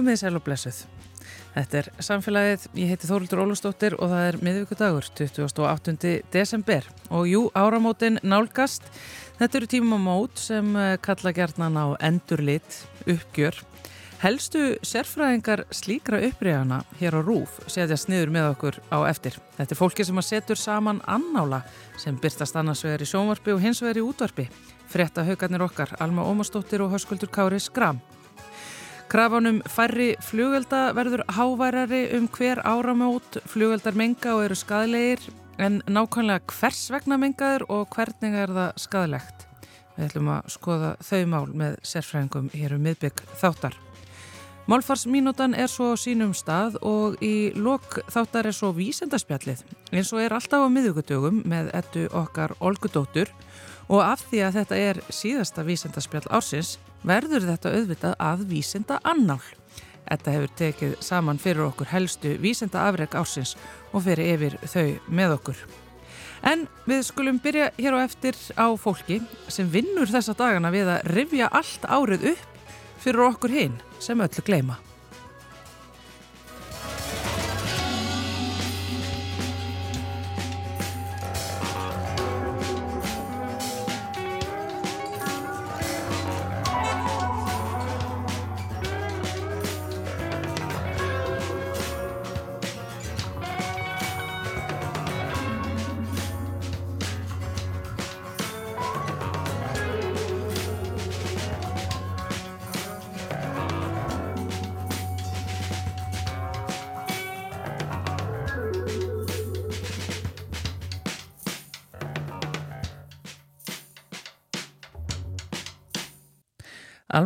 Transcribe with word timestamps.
Komið 0.00 0.16
sæl 0.16 0.38
og 0.38 0.40
blessuð. 0.46 0.76
Þetta 1.52 1.76
er 1.76 1.88
samfélagið, 2.00 2.62
ég 2.80 2.88
heiti 2.88 3.04
Þórildur 3.04 3.42
Ólustóttir 3.42 3.92
og 4.00 4.08
það 4.08 4.22
er 4.30 4.36
miðvíkudagur, 4.46 5.08
28. 5.12 6.12
desember. 6.32 6.86
Og 7.12 7.26
jú, 7.28 7.40
áramótin 7.52 8.16
nálgast. 8.24 8.86
Þetta 9.36 9.58
eru 9.58 9.66
tímamót 9.68 10.40
sem 10.40 10.70
eh, 10.72 10.94
kalla 11.04 11.34
gerðnan 11.36 11.76
á 11.76 11.86
endurlit, 12.08 12.78
uppgjör. 13.04 13.58
Helstu 14.22 14.62
sérfræðingar 14.88 15.66
slíkra 15.68 16.22
uppriðana 16.30 16.78
hér 16.96 17.18
á 17.18 17.20
Rúf 17.20 17.58
setjast 17.68 18.08
niður 18.08 18.32
með 18.32 18.48
okkur 18.54 18.78
á 18.88 19.04
eftir. 19.10 19.36
Þetta 19.58 19.76
er 19.76 19.80
fólki 19.82 20.06
sem 20.08 20.22
að 20.22 20.30
setur 20.30 20.60
saman 20.62 21.02
annála 21.04 21.60
sem 22.00 22.16
byrstast 22.16 22.56
annars 22.56 22.86
vegar 22.88 23.04
í 23.04 23.10
sjónvarpi 23.10 23.52
og 23.52 23.60
hins 23.60 23.84
vegar 23.84 24.00
í 24.00 24.06
útvarpi. 24.06 24.48
Frétta 24.88 25.26
haugarnir 25.28 25.66
okkar, 25.68 25.92
Alma 26.00 26.24
Ómarsdóttir 26.24 26.86
og 26.86 26.96
Höskuldur 26.96 27.28
Kári 27.28 27.60
Skram. 27.60 28.00
Krafanum 29.10 29.56
færri 29.66 30.12
flugölda 30.22 30.92
verður 30.94 31.24
háværari 31.34 32.04
um 32.14 32.28
hver 32.30 32.60
áramót, 32.62 33.40
flugöldar 33.50 33.96
menga 33.98 34.36
og 34.36 34.44
eru 34.44 34.54
skadlegir 34.54 35.24
en 35.58 35.80
nákvæmlega 35.90 36.44
hvers 36.54 36.84
vegna 36.94 37.16
mengaður 37.18 37.64
og 37.74 37.88
hvernig 37.90 38.36
er 38.38 38.52
það 38.54 38.76
skadlegt. 38.78 39.46
Við 39.96 40.04
ætlum 40.06 40.30
að 40.30 40.52
skoða 40.54 40.90
þau 41.02 41.24
mál 41.32 41.50
með 41.58 41.74
sérfræðingum 41.90 42.52
hér 42.54 42.76
um 42.76 42.86
miðbygg 42.86 43.22
þáttar. 43.40 43.74
Málfarsmínútan 44.70 45.56
er 45.58 45.66
svo 45.72 45.88
á 45.90 45.98
sínum 45.98 46.30
stað 46.30 46.78
og 46.86 47.16
í 47.18 47.50
lok 47.58 47.98
þáttar 48.14 48.46
er 48.52 48.54
svo 48.54 48.70
vísendarspjallið 48.76 49.64
eins 49.90 50.12
og 50.14 50.22
er 50.22 50.36
alltaf 50.38 50.62
á 50.62 50.70
miðugudögum 50.70 51.42
með 51.50 51.72
ettu 51.74 52.06
okkar 52.14 52.54
Olgudóttur 52.62 53.34
og 53.90 54.04
af 54.06 54.22
því 54.30 54.44
að 54.46 54.60
þetta 54.60 54.80
er 54.84 55.02
síðasta 55.10 55.66
vísendarspjall 55.66 56.30
ársins 56.30 56.76
verður 57.06 57.46
þetta 57.48 57.74
auðvitað 57.76 58.16
að 58.20 58.46
vísenda 58.50 59.00
annál. 59.06 59.42
Þetta 60.10 60.34
hefur 60.34 60.54
tekið 60.58 60.96
saman 61.06 61.38
fyrir 61.38 61.68
okkur 61.68 61.92
helstu 61.92 62.34
vísenda 62.42 62.82
afreg 62.88 63.14
ársins 63.14 63.54
og 63.92 64.04
fyrir 64.08 64.34
yfir 64.34 64.58
þau 64.66 64.86
með 65.06 65.36
okkur. 65.38 65.64
En 66.50 66.66
við 66.88 67.02
skulum 67.06 67.38
byrja 67.42 67.70
hér 67.76 67.98
á 68.00 68.04
eftir 68.06 68.38
á 68.56 68.72
fólki 68.80 69.20
sem 69.52 69.68
vinnur 69.70 70.08
þessa 70.10 70.34
dagana 70.34 70.72
við 70.72 70.88
að 70.96 71.10
rifja 71.14 71.50
allt 71.52 71.84
árið 71.84 72.30
upp 72.32 72.70
fyrir 73.00 73.26
okkur 73.28 73.54
hinn 73.54 73.76
sem 74.00 74.20
öllu 74.20 74.44
gleima. 74.44 74.80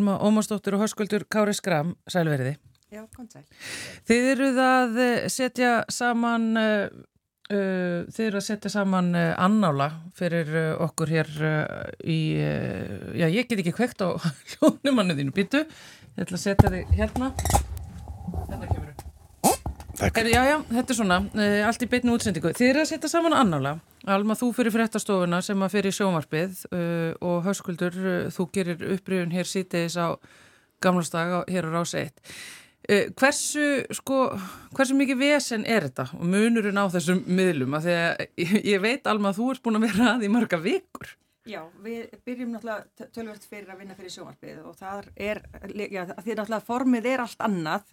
Alma 0.04 0.18
Ómarsdóttir 0.20 0.74
og 0.76 0.82
Höskuldur 0.84 1.22
Kári 1.32 1.54
Skram, 1.56 1.94
sælveriði. 2.12 2.58
Já, 2.92 3.06
kom 3.16 3.24
sæl. 3.32 3.40
Þið 4.04 4.26
eruð 4.34 4.58
að 4.60 4.98
eh, 5.00 5.28
setja 5.32 5.70
saman, 5.88 6.44
uh, 6.60 6.92
uh, 7.48 8.04
þið 8.12 8.26
eruð 8.26 8.40
að 8.42 8.46
setja 8.50 8.72
saman 8.74 9.08
uh, 9.16 9.32
annála 9.40 9.88
fyrir 10.18 10.52
okkur 10.84 11.14
hér 11.16 11.32
í, 12.04 12.20
já 13.16 13.30
ég 13.32 13.48
get 13.48 13.64
ekki 13.64 13.78
hvegt 13.80 14.04
á 14.04 14.12
hljónumannu 14.52 15.16
þínu, 15.16 15.32
býtu, 15.32 15.64
ég 15.64 16.26
ætla 16.26 16.36
að 16.36 16.44
setja 16.50 16.74
þig 16.76 16.98
hérna. 17.00 17.32
Takk. 19.94 20.18
Já, 20.26 20.42
já, 20.48 20.56
þetta 20.72 20.90
er 20.90 20.96
svona, 20.98 21.18
allt 21.68 21.82
í 21.84 21.88
beitnu 21.90 22.16
útsendingu. 22.16 22.50
Þið 22.56 22.70
eruð 22.72 22.82
að 22.82 22.88
setja 22.90 23.10
saman 23.12 23.36
annála. 23.38 23.76
Alma, 24.10 24.34
þú 24.36 24.50
fyrir 24.52 24.74
fréttastofuna 24.74 25.38
sem 25.44 25.62
að 25.64 25.76
fyrir 25.78 25.94
sjómarpið 25.96 26.64
uh, 26.68 27.12
og 27.24 27.46
Höskuldur, 27.46 27.94
uh, 27.96 28.26
þú 28.34 28.44
gerir 28.52 28.82
upprifun 28.96 29.32
hér 29.32 29.48
sítiðis 29.48 29.96
á 29.96 30.12
gamlasdag 30.84 31.46
hér 31.48 31.70
á 31.70 31.74
rási 31.78 32.02
1. 32.02 32.12
Uh, 32.84 33.06
hversu, 33.16 33.68
sko, 33.96 34.18
hversu 34.76 34.98
mikið 34.98 35.22
vesen 35.22 35.64
er 35.64 35.86
þetta 35.88 36.10
og 36.18 36.26
munurinn 36.34 36.76
á 36.76 36.84
þessum 36.92 37.22
miðlum? 37.24 37.78
Að 37.78 37.88
ég, 38.36 38.76
veit 38.84 39.08
Alma 39.08 39.32
þú 39.36 39.54
ert 39.54 39.64
búin 39.64 39.80
að 39.80 39.86
vera 39.88 40.10
að 40.16 40.26
í 40.28 40.32
marga 40.36 40.60
vikur. 40.60 41.14
Já, 41.44 41.60
við 41.84 42.12
byrjum 42.24 42.54
náttúrulega 42.54 43.08
tölvört 43.12 43.42
fyrir 43.44 43.68
að 43.68 43.80
vinna 43.82 43.94
fyrir 43.98 44.12
sjónvarpið 44.14 44.60
og 44.64 44.76
það 44.78 45.08
er, 45.20 45.40
já, 45.92 46.00
því 46.08 46.36
náttúrulega 46.38 46.64
formið 46.64 47.08
er 47.10 47.22
allt 47.24 47.44
annað, 47.44 47.90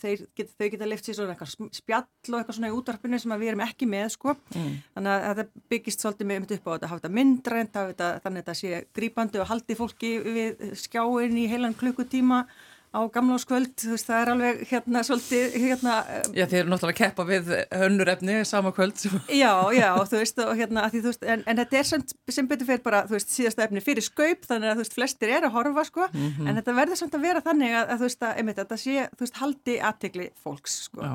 Þeir, 0.00 0.24
get, 0.34 0.50
þau 0.58 0.66
geta 0.72 0.88
lift 0.88 1.06
sér 1.06 1.18
svona 1.20 1.36
eitthvað 1.36 1.70
spjall 1.76 2.34
og 2.34 2.40
eitthvað 2.40 2.58
svona 2.58 2.72
í 2.72 2.74
útvarpinu 2.74 3.20
sem 3.22 3.36
við 3.36 3.52
erum 3.52 3.62
ekki 3.62 3.88
með, 3.90 4.08
sko, 4.16 4.34
mm. 4.56 4.74
þannig 4.96 5.28
að 5.28 5.42
þetta 5.42 5.64
byggist 5.74 6.02
svolítið 6.02 6.30
með 6.32 6.56
upp 6.56 6.66
á 6.66 6.72
þetta, 6.72 6.90
hafa 6.90 7.00
þetta 7.00 7.14
myndrænt, 7.20 7.78
þannig 7.78 8.26
að 8.26 8.40
þetta 8.40 8.58
sé 8.58 8.82
grípandi 8.98 9.42
og 9.44 9.50
haldi 9.52 9.78
fólki 9.78 10.12
við 10.26 10.66
skjáin 10.82 11.38
í 11.38 11.46
heilan 11.52 11.78
klukkutíma 11.78 12.42
á 12.90 13.00
gamláskvöld, 13.14 13.74
þú 13.78 13.92
veist, 13.94 14.08
það 14.08 14.20
er 14.20 14.30
alveg 14.32 14.62
hérna 14.66 15.02
svolítið, 15.06 15.52
hérna 15.62 15.92
Já, 16.34 16.44
þið 16.50 16.56
eru 16.58 16.72
náttúrulega 16.72 16.90
að 16.90 16.98
keppa 16.98 17.26
við 17.28 17.50
hönnurefni 17.70 18.38
sama 18.48 18.72
kvöld 18.74 18.98
Já, 19.30 19.52
já, 19.76 19.94
þú 20.10 20.16
veist, 20.18 20.40
og 20.42 20.58
hérna 20.58 20.86
því, 20.90 21.02
veist, 21.06 21.22
en, 21.22 21.44
en 21.46 21.60
þetta 21.62 21.78
er 21.78 21.86
sem, 21.92 22.02
sem 22.34 22.48
betur 22.50 22.66
fyrir 22.66 22.82
bara, 22.82 23.04
þú 23.06 23.14
veist, 23.14 23.30
síðasta 23.36 23.66
efni 23.68 23.84
fyrir 23.84 24.02
skaup, 24.06 24.42
þannig 24.48 24.72
að 24.72 24.80
þú 24.80 24.84
veist, 24.84 24.96
flestir 24.98 25.34
er 25.36 25.46
að 25.46 25.54
horfa, 25.54 25.86
sko, 25.86 26.08
mm 26.10 26.26
-hmm. 26.26 26.48
en 26.48 26.58
þetta 26.58 26.76
verður 26.80 27.00
samt 27.02 27.14
að 27.14 27.26
vera 27.28 27.44
þannig 27.46 27.76
að, 27.78 27.86
að 27.86 27.96
þú 27.96 28.08
veist, 28.08 28.22
að, 28.22 28.36
einmitt, 28.36 28.58
að 28.58 28.64
þetta 28.64 28.80
sé, 28.84 29.08
þú 29.14 29.26
veist, 29.26 29.40
haldi 29.44 29.78
aðtegli 29.80 30.26
fólks, 30.42 30.74
sko 30.90 31.00
já. 31.06 31.14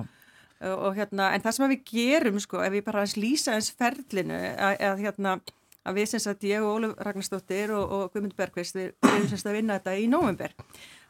og 0.71 0.95
hérna, 0.95 1.33
en 1.35 1.41
það 1.43 1.51
sem 1.51 1.69
við 1.69 1.81
gerum, 1.91 2.39
sko, 2.39 2.63
ef 2.63 2.71
við 2.71 2.83
bara 2.87 3.03
lýsa 3.03 3.51
eins 3.59 3.71
ferlinu, 3.75 4.39
að, 4.55 4.79
að 4.79 5.03
hérna 5.03 5.39
að 5.85 5.99
við 5.99 6.07
sem 6.09 6.19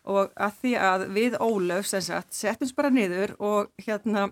og 0.06 0.32
að 0.36 0.36
þetta 0.36 0.46
að 0.46 0.58
því 0.62 0.74
að 0.88 1.06
við 1.18 1.38
Ólaf 1.42 1.88
settum 1.92 2.76
bara 2.78 2.94
niður 2.94 3.36
og 3.40 3.72
hérna 3.86 4.30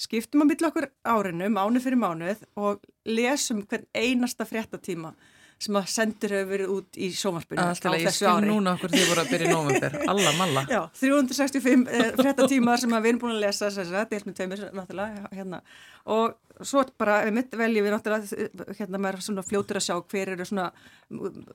skiptum 0.00 0.44
að 0.44 0.52
bylla 0.52 0.70
okkur 0.72 0.90
árinu, 1.08 1.48
mánu 1.52 1.80
fyrir 1.80 2.00
mánuð 2.00 2.44
og 2.60 2.84
lesum 3.08 3.64
hvern 3.64 3.88
einasta 3.96 4.46
fréttatíma 4.48 5.14
sem 5.56 5.76
að 5.78 5.86
sendur 5.88 6.34
hefur 6.36 6.50
verið 6.50 6.72
út 6.74 6.98
í 7.00 7.06
sjómarspunni 7.16 7.64
á 7.64 7.72
þessu 7.72 7.88
ári. 7.88 8.00
Ég 8.02 8.12
skil 8.12 8.44
núna 8.44 8.74
okkur 8.76 8.92
því 8.92 8.98
að 9.00 9.08
voru 9.08 9.22
að 9.22 9.30
byrja 9.32 9.46
í 9.46 9.54
nóvember, 9.54 9.94
alla 10.12 10.32
malla. 10.36 10.64
Já, 10.68 10.80
365 11.00 11.86
eh, 11.88 12.10
fréttatímar 12.18 12.82
sem 12.82 12.92
við 12.92 13.08
erum 13.08 13.22
búin 13.22 13.36
að 13.38 13.44
lesa, 13.46 13.70
þess 13.72 13.94
að 13.96 14.10
deilt 14.10 14.28
með 14.28 14.36
tveimur 14.36 14.64
náttúrulega, 14.76 15.30
hérna, 15.32 15.62
og 16.06 16.36
svo 16.64 16.82
bara 16.98 17.18
við 17.26 17.34
mitt 17.36 17.56
veljum 17.58 17.84
við 17.84 17.92
náttúrulega 17.92 18.76
hérna 18.78 19.00
maður 19.02 19.24
svona 19.26 19.44
fljótur 19.44 19.78
að 19.80 19.84
sjá 19.86 19.94
hver 19.98 20.30
eru 20.32 20.46
svona 20.48 20.70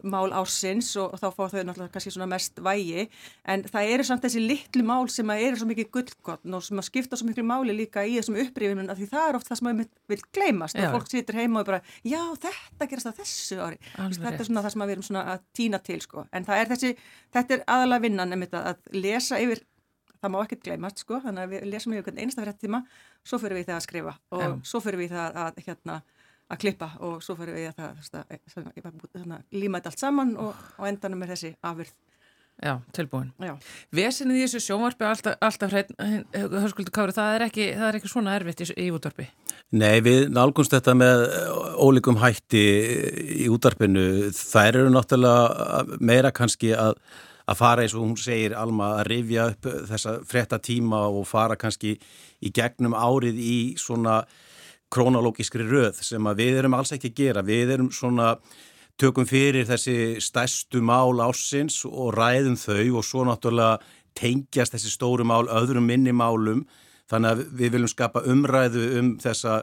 mál 0.08 0.30
ársins 0.38 0.92
og, 1.02 1.16
og 1.16 1.22
þá 1.22 1.26
fá 1.34 1.42
þau 1.42 1.64
náttúrulega 1.66 1.94
kannski 1.96 2.14
svona 2.14 2.28
mest 2.30 2.62
vægi. 2.64 3.08
En 3.50 3.66
það 3.68 3.94
eru 3.96 4.06
samt 4.08 4.26
þessi 4.28 4.44
litlu 4.44 4.86
mál 4.88 5.10
sem 5.12 5.34
að 5.34 5.46
eru 5.48 5.62
svo 5.62 5.70
mikið 5.72 5.90
gullgotn 5.96 6.58
og 6.58 6.66
sem 6.68 6.82
að 6.82 6.88
skipta 6.90 7.20
svo 7.20 7.30
miklu 7.30 7.46
máli 7.48 7.76
líka 7.76 8.06
í 8.06 8.18
þessum 8.20 8.38
upprifinun 8.44 8.94
af 8.94 9.02
því 9.02 9.10
það 9.16 9.28
er 9.32 9.40
oft 9.40 9.50
það 9.50 9.62
sem 9.62 9.70
maður 9.70 9.90
vil 10.14 10.22
gleymast. 10.38 10.78
Já. 10.78 10.88
og 10.88 10.96
fólk 10.98 11.12
situr 11.12 11.42
heima 11.42 11.64
og 11.64 11.72
bara 11.72 11.82
já 12.06 12.22
þetta 12.46 12.90
gerast 12.94 13.10
það 13.10 13.24
þessu 13.24 13.60
ári. 13.66 13.82
Alveg 13.98 14.22
þetta 14.28 14.46
er 14.46 14.52
svona 14.52 14.66
það 14.68 14.76
sem 14.76 14.86
við 14.86 14.96
erum 14.96 15.10
svona 15.10 15.26
að 15.34 15.44
týna 15.58 15.82
til 15.90 16.00
sko. 16.06 16.28
En 16.32 16.48
það 16.48 16.62
er 16.62 16.74
þessi, 16.76 16.94
þetta 17.34 17.58
er 17.58 17.68
aðalega 17.68 18.06
vinnan 18.06 18.40
að 18.52 18.88
lesa 18.94 19.42
yfir 19.42 19.66
það 20.22 20.34
má 20.34 20.40
ekkert 20.44 20.66
gleymast 20.68 21.04
sko, 21.04 21.20
þannig 21.24 21.48
að 21.48 21.56
við 21.56 21.68
lesum 21.72 21.96
yfir 21.96 22.02
einhvern 22.04 22.22
einasta 22.22 22.46
fréttíma, 22.46 22.84
svo 23.26 23.42
fyrir 23.42 23.60
við 23.60 23.70
það 23.72 23.78
að 23.80 23.86
skrifa 23.88 24.16
og 24.32 24.44
Já. 24.44 24.52
svo 24.72 24.84
fyrir 24.86 25.02
við 25.02 25.16
það 25.16 25.42
að, 25.46 25.60
hérna, 25.66 25.98
að 26.52 26.62
klippa 26.66 26.92
og 27.08 27.18
svo 27.26 27.36
fyrir 27.40 27.58
við 27.58 27.74
það 27.76 28.22
að 28.22 29.44
líma 29.56 29.82
þetta 29.82 29.94
allt 29.94 30.06
saman 30.06 30.38
og, 30.38 30.64
og 30.78 30.90
endanum 30.92 31.26
er 31.26 31.36
þessi 31.36 31.56
afurð. 31.66 31.94
Já, 32.62 32.76
tilbúin. 32.94 33.32
Já. 33.42 33.56
Vesinni 33.96 34.36
í 34.38 34.44
þessu 34.44 34.60
sjónvarpi 34.62 35.06
alltaf, 35.08 35.38
alltaf 35.42 35.72
hrein, 35.72 36.28
hörskuldu 36.36 36.94
kári, 36.94 37.16
það 37.16 37.38
er 37.38 37.46
ekki, 37.48 37.66
það 37.74 37.88
er 37.88 37.98
ekki 37.98 38.12
svona 38.12 38.36
erfitt 38.38 38.62
í, 38.62 38.68
í 38.84 38.90
útvarpi? 38.94 39.26
Nei, 39.82 40.04
við 40.06 40.28
nálgumst 40.36 40.76
þetta 40.76 40.94
með 41.00 41.24
ólíkum 41.82 42.20
hætti 42.22 42.62
í 43.42 43.50
útvarpinu. 43.50 44.06
Það 44.36 44.70
eru 44.70 44.94
náttúrulega 44.94 45.98
meira 46.04 46.34
kannski 46.36 46.76
að 46.78 47.00
að 47.50 47.60
fara 47.60 47.86
eins 47.86 47.96
og 47.96 48.06
hún 48.06 48.18
segir 48.20 48.56
Alma 48.58 48.96
að 49.00 49.08
rifja 49.10 49.48
upp 49.52 49.70
þessa 49.90 50.18
fretta 50.28 50.60
tíma 50.62 51.06
og 51.10 51.28
fara 51.30 51.58
kannski 51.60 51.96
í 52.42 52.52
gegnum 52.54 52.96
árið 52.98 53.40
í 53.42 53.58
svona 53.82 54.22
krónalógiskri 54.92 55.66
röð 55.68 56.02
sem 56.04 56.28
að 56.28 56.44
við 56.44 56.62
erum 56.62 56.76
alls 56.76 56.92
ekki 56.96 57.12
að 57.12 57.20
gera. 57.22 57.46
Við 57.48 57.74
erum 57.78 57.92
svona 57.96 58.34
tökum 59.00 59.26
fyrir 59.26 59.66
þessi 59.70 60.20
stærstu 60.22 60.82
mál 60.84 61.22
ásins 61.24 61.82
og 61.88 62.14
ræðum 62.18 62.58
þau 62.60 63.00
og 63.00 63.06
svo 63.08 63.26
náttúrulega 63.26 63.80
tengjast 64.18 64.76
þessi 64.76 64.92
stóru 64.92 65.26
mál 65.26 65.48
öðrum 65.48 65.88
minni 65.88 66.14
málum 66.14 66.66
þannig 67.12 67.32
að 67.32 67.46
við 67.60 67.74
viljum 67.76 67.92
skapa 67.92 68.24
umræðu 68.28 68.84
um 69.00 69.14
þessa 69.22 69.62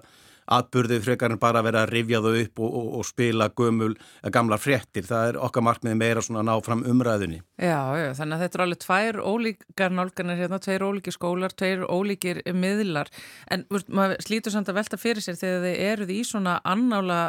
atbyrðið 0.55 1.05
frekar 1.05 1.35
en 1.35 1.41
bara 1.43 1.62
vera 1.67 1.85
að 1.85 1.93
rifja 1.95 2.21
þau 2.25 2.33
upp 2.33 2.62
og, 2.62 2.77
og, 2.81 2.89
og 2.99 3.06
spila 3.09 3.49
gömul, 3.59 3.95
eh, 4.23 4.31
gamla 4.35 4.59
fréttir. 4.61 5.06
Það 5.09 5.33
er 5.33 5.41
okkar 5.49 5.67
markmið 5.67 5.99
meira 6.00 6.25
svona 6.25 6.43
að 6.45 6.49
ná 6.50 6.67
fram 6.67 6.85
umræðunni. 6.89 7.41
Já, 7.59 7.81
já, 7.99 8.09
þannig 8.19 8.37
að 8.37 8.45
þetta 8.45 8.59
er 8.59 8.65
alveg 8.65 8.83
tvær 8.85 9.21
ólíkar 9.23 9.97
nálganir 9.99 10.43
hérna, 10.43 10.61
tveir 10.65 10.87
ólíkir 10.89 11.17
skólar, 11.17 11.55
tveir 11.56 11.87
ólíkir 11.89 12.43
miðlar. 12.56 13.12
En 13.53 13.67
maður 13.71 14.23
slítur 14.25 14.55
samt 14.55 14.71
að 14.71 14.81
velta 14.81 15.00
fyrir 15.00 15.25
sér 15.25 15.41
þegar 15.41 15.67
þið 15.67 15.83
eruð 15.89 16.15
í 16.15 16.21
svona 16.27 16.59
annála 16.67 17.21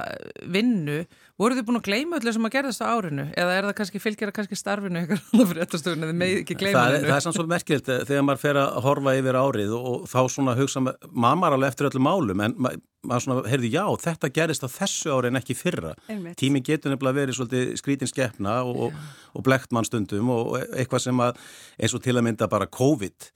vinnu 0.48 1.04
Voru 1.40 1.56
þið 1.56 1.68
búin 1.70 1.80
að 1.80 1.86
gleyma 1.88 2.18
öllu 2.20 2.32
sem 2.36 2.48
að 2.50 2.56
gerðast 2.58 2.82
á 2.84 2.88
árinu 2.92 3.26
eða 3.32 3.54
er 3.56 3.68
það 3.70 3.76
kannski 3.78 4.02
fylgjara 4.04 4.36
kannski 4.36 4.58
starfinu 4.60 5.00
eitthvað 5.00 5.22
fyrir 5.50 5.62
þetta 5.64 5.80
stundin 5.80 6.08
eða 6.10 6.18
með 6.20 6.34
ekki 6.42 6.58
gleyma 6.60 6.82
það? 6.82 6.98
Það 7.06 7.16
er 7.16 7.24
sann 7.24 7.36
svolítið 7.38 7.54
merkilegt 7.54 7.92
þegar 8.10 8.26
maður 8.28 8.42
fer 8.42 8.60
að 8.60 8.80
horfa 8.84 9.16
yfir 9.22 9.40
árið 9.40 9.76
og, 9.78 9.88
og 9.94 10.10
þá 10.12 10.20
svona 10.36 10.56
hugsa 10.60 10.84
maður 10.84 11.56
alveg 11.56 11.72
eftir 11.72 11.90
öllu 11.90 12.04
málum 12.04 12.44
en 12.44 12.58
maður 12.60 13.24
svona, 13.24 13.48
heyrðu 13.48 13.72
já, 13.72 13.86
þetta 14.04 14.32
gerist 14.36 14.68
á 14.68 14.70
þessu 14.74 15.16
ári 15.16 15.32
en 15.32 15.40
ekki 15.40 15.56
fyrra. 15.56 15.94
Tíminn 16.40 16.66
getur 16.68 16.92
nefnilega 16.92 17.22
verið 17.22 17.38
svolítið 17.38 17.72
skrítin 17.80 18.12
skeppna 18.12 18.60
og, 18.68 18.90
og, 18.90 19.04
og 19.40 19.46
blekt 19.48 19.72
mann 19.72 19.88
stundum 19.88 20.34
og 20.36 20.58
eitthvað 20.60 21.06
sem 21.08 21.24
að 21.24 21.40
eins 21.80 21.96
og 21.96 22.04
til 22.04 22.18
að 22.20 22.26
mynda 22.28 22.52
bara 22.52 22.68
COVID 22.68 23.32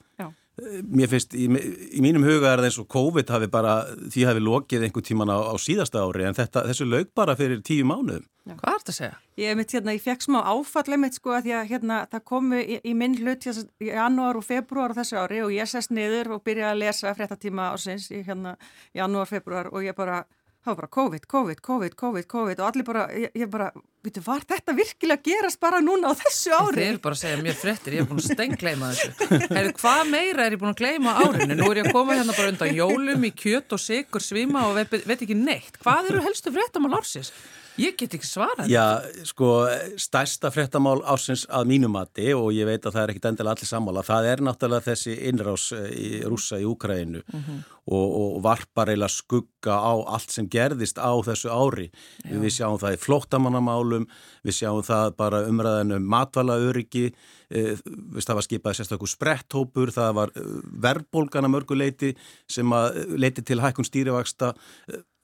Mér 0.89 1.09
finnst, 1.11 1.33
í, 1.35 1.47
í 1.47 2.01
mínum 2.03 2.25
huga 2.25 2.53
er 2.53 2.61
það 2.61 2.67
eins 2.69 2.79
og 2.81 2.87
COVID 2.93 3.31
hafi 3.33 3.49
bara, 3.51 3.73
því 4.13 4.27
hafi 4.29 4.43
lokið 4.43 4.85
einhver 4.87 5.05
tíman 5.05 5.31
á, 5.31 5.37
á 5.49 5.55
síðasta 5.59 6.03
ári 6.03 6.27
en 6.27 6.37
þetta, 6.37 6.65
þessu 6.69 6.87
laug 6.89 7.09
bara 7.15 7.35
fyrir 7.39 7.63
tíu 7.65 7.87
mánuðum. 7.87 8.25
Já. 8.43 8.55
Hvað 8.59 8.73
er 8.73 8.81
þetta 8.81 8.93
að 8.93 8.97
segja? 8.97 9.17
Ég 9.39 9.57
mitt 9.59 9.73
hérna, 9.73 9.95
ég 9.95 10.03
fekk 10.03 10.25
smá 10.25 10.39
áfallið 10.51 10.99
mitt 10.99 11.17
sko 11.17 11.35
að 11.37 11.45
því 11.45 11.53
að 11.55 11.69
hérna 11.71 11.99
það 12.11 12.23
komu 12.33 12.59
í, 12.59 12.79
í 12.83 12.93
minn 12.99 13.17
hlut 13.21 13.47
í 13.47 13.87
janúar 13.87 14.39
og 14.39 14.47
februar 14.47 14.91
á 14.91 14.99
þessu 14.99 15.19
ári 15.21 15.39
og 15.45 15.53
ég 15.55 15.69
sest 15.71 15.93
niður 15.95 16.35
og 16.35 16.43
byrja 16.43 16.73
að 16.73 16.81
lesa 16.83 17.13
fréttatíma 17.15 17.69
ásins 17.71 18.09
í 18.11 18.19
hérna 18.27 18.57
janúar, 18.95 19.31
februar 19.31 19.71
og 19.71 19.87
ég 19.87 19.95
bara 19.95 20.25
það 20.63 20.71
var 20.71 20.77
bara 20.79 20.91
COVID, 20.95 21.25
COVID, 21.27 21.61
COVID, 21.61 21.95
COVID, 21.99 22.27
COVID 22.33 22.61
og 22.61 22.67
allir 22.69 22.85
bara, 22.87 23.03
ég, 23.11 23.33
ég 23.35 23.49
bara, 23.51 23.69
veitu, 24.05 24.21
var 24.23 24.45
þetta 24.47 24.75
virkilega 24.77 25.25
gerast 25.25 25.59
bara 25.63 25.81
núna 25.83 26.11
á 26.11 26.13
þessu 26.21 26.53
ári? 26.55 26.77
Þið 26.77 26.91
eru 26.91 27.01
bara 27.03 27.17
að 27.17 27.21
segja 27.23 27.41
mér 27.43 27.57
frettir, 27.59 27.97
ég 27.97 28.03
hef 28.03 28.11
búin 28.11 28.21
að 28.21 28.29
stengleima 28.29 28.91
þessu. 28.93 29.29
Hefur, 29.43 29.73
hvað 29.81 30.03
meira 30.13 30.45
er 30.45 30.55
ég 30.55 30.61
búin 30.61 30.71
að 30.71 30.79
gleima 30.83 31.17
árinu? 31.19 31.57
Nú 31.59 31.67
er 31.71 31.81
ég 31.81 31.89
að 31.89 31.97
koma 31.97 32.15
hérna 32.19 32.37
bara 32.37 32.53
undan 32.53 32.77
jólum 32.79 33.27
í 33.27 33.33
kjött 33.43 33.75
og 33.75 33.83
sigur 33.83 34.23
svima 34.23 34.63
og 34.69 34.79
veit, 34.79 34.95
veit 35.03 35.27
ekki 35.27 35.37
neitt. 35.37 35.81
Hvað 35.83 36.13
eru 36.13 36.23
helstu 36.23 36.55
frettamál 36.55 36.95
ársins? 37.01 37.33
Ég 37.81 37.95
get 37.97 38.13
ekki 38.13 38.27
svarað. 38.27 38.69
Já, 38.69 39.01
sko, 39.25 39.49
stærsta 39.97 40.51
frettamál 40.53 40.99
ársins 41.09 41.47
að 41.49 41.71
mínumati 41.71 42.29
og 42.37 42.51
ég 42.53 42.67
veit 42.69 42.83
að 42.85 42.93
það 42.93 43.03
er 43.03 43.13
ekkit 43.13 43.27
endilega 43.31 43.57
allir 43.57 43.69
sammála. 43.69 44.03
Það 44.05 44.27
er 44.29 44.43
náttúrulega 44.45 44.85
þessi 44.91 45.15
innrás 45.29 45.65
eh, 45.73 45.87
í 45.89 46.09
rúsa 46.29 46.59
í 46.61 46.67
Úkrænu 46.69 47.23
mm 47.23 47.39
-hmm. 47.39 47.63
og, 47.89 48.09
og 48.21 48.35
varpar 48.45 48.91
eiginlega 48.93 49.09
skugga 49.09 49.73
á 49.73 49.93
allt 50.15 50.29
sem 50.29 50.49
gerðist 50.49 51.01
á 51.01 51.11
þessu 51.25 51.49
ári. 51.49 51.89
Já. 52.21 52.37
Við 52.37 52.51
sjáum 52.57 52.77
það 52.77 52.93
í 52.93 53.01
flóttamannamálum, 53.05 54.05
við 54.43 54.53
sjáum 54.53 54.83
það 54.83 55.15
bara 55.17 55.47
umræðinu 55.47 55.95
um 55.97 56.05
matvalauriki, 56.05 57.13
eh, 57.49 57.77
það 58.21 58.35
var 58.35 58.45
skipað 58.45 58.77
sérstaklega 58.77 59.15
spretthópur, 59.15 59.89
það 59.89 60.13
var 60.13 60.29
eh, 60.35 60.41
verðbólgana 60.77 61.49
mörguleiti 61.49 62.13
sem 62.47 62.69
leiti 63.17 63.41
til 63.41 63.61
hækkun 63.61 63.85
stýrivaksta 63.85 64.53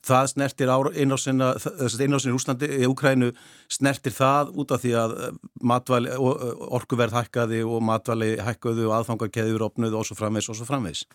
það 0.06 0.30
snertir 0.34 0.72
innrásinna 0.96 1.54
í 1.60 2.36
Úslandi, 2.36 2.70
í 2.80 2.88
Úkrænu 2.90 3.32
snertir 3.72 4.16
það 4.16 4.54
út 4.62 4.74
af 4.76 4.84
því 4.84 4.94
að 5.00 5.16
eh, 5.18 5.40
matvæli, 5.72 6.16
orkuverð 6.80 7.18
hækkaði 7.20 7.62
og 7.68 7.84
matvæli 7.86 8.32
hækkaðu 8.44 8.88
og 8.90 8.98
aðfangarkeður 9.00 9.68
opnuðu 9.70 10.00
og 10.00 10.08
svo 10.08 10.20
framvegs 10.20 10.50
og 10.52 10.60
svo 10.60 10.68
framvegs 10.70 11.06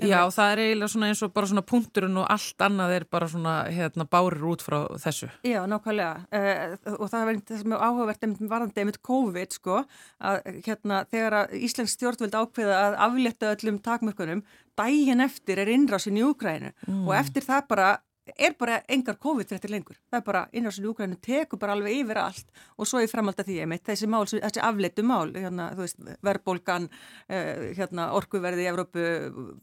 Já, 0.00 0.20
það 0.32 0.52
er 0.52 0.62
eiginlega 0.64 0.92
svona 0.94 1.08
eins 1.10 1.22
og 1.24 1.32
bara 1.34 1.48
svona 1.50 1.64
punkturinn 1.66 2.20
og 2.20 2.28
allt 2.32 2.64
annað 2.64 2.94
er 2.96 3.06
bara 3.12 3.28
svona 3.28 3.54
hérna 3.68 4.06
bárir 4.08 4.46
út 4.48 4.62
frá 4.64 4.78
þessu. 5.02 5.28
Já, 5.44 5.58
nákvæmlega. 5.68 6.22
Uh, 6.32 6.94
og 6.96 7.10
það 7.12 7.20
er 7.20 7.40
það 7.50 7.60
sem 7.60 7.74
er 7.74 7.84
áhugavert 7.84 8.26
varðandi 8.40 8.86
með 8.88 9.00
COVID 9.10 9.58
sko 9.58 9.82
að 10.30 10.40
hérna 10.64 11.02
þegar 11.10 11.38
að 11.42 11.56
Íslensk 11.60 11.98
stjórnveld 11.98 12.38
ákveða 12.38 12.80
að 12.86 12.98
aflétta 13.08 13.52
öllum 13.54 13.80
takmörkunum 13.84 14.44
dægin 14.78 15.24
eftir 15.24 15.60
er 15.60 15.72
innrásin 15.74 16.16
í 16.16 16.24
Úkrænu 16.24 16.72
mm. 16.86 17.02
og 17.04 17.16
eftir 17.18 17.44
það 17.44 17.66
bara 17.68 17.90
er 18.38 18.56
bara 18.58 18.80
engar 18.88 19.18
COVID-19 19.20 19.72
lengur. 19.72 19.98
Það 20.10 20.20
er 20.20 20.26
bara 20.26 20.42
innráðsinn 20.52 20.86
í 20.86 20.90
Úkrænum 20.90 21.20
tekur 21.24 21.60
bara 21.60 21.76
alveg 21.76 22.00
yfir 22.02 22.20
allt 22.22 22.50
og 22.76 22.88
svo 22.88 23.02
ég 23.02 23.10
fremald 23.10 23.40
að 23.40 23.50
því 23.50 23.68
meit 23.70 23.84
þessi 23.86 24.08
mál, 24.10 24.24
þessi 24.30 24.62
afleitu 24.64 25.04
mál, 25.06 25.30
hérna, 25.34 25.70
þú 25.76 25.84
veist, 25.84 26.02
verðbólgan, 26.26 26.88
eh, 27.28 27.70
hérna, 27.78 28.10
orkuverði 28.18 28.66
í 28.66 28.70
Evrópu, 28.70 29.06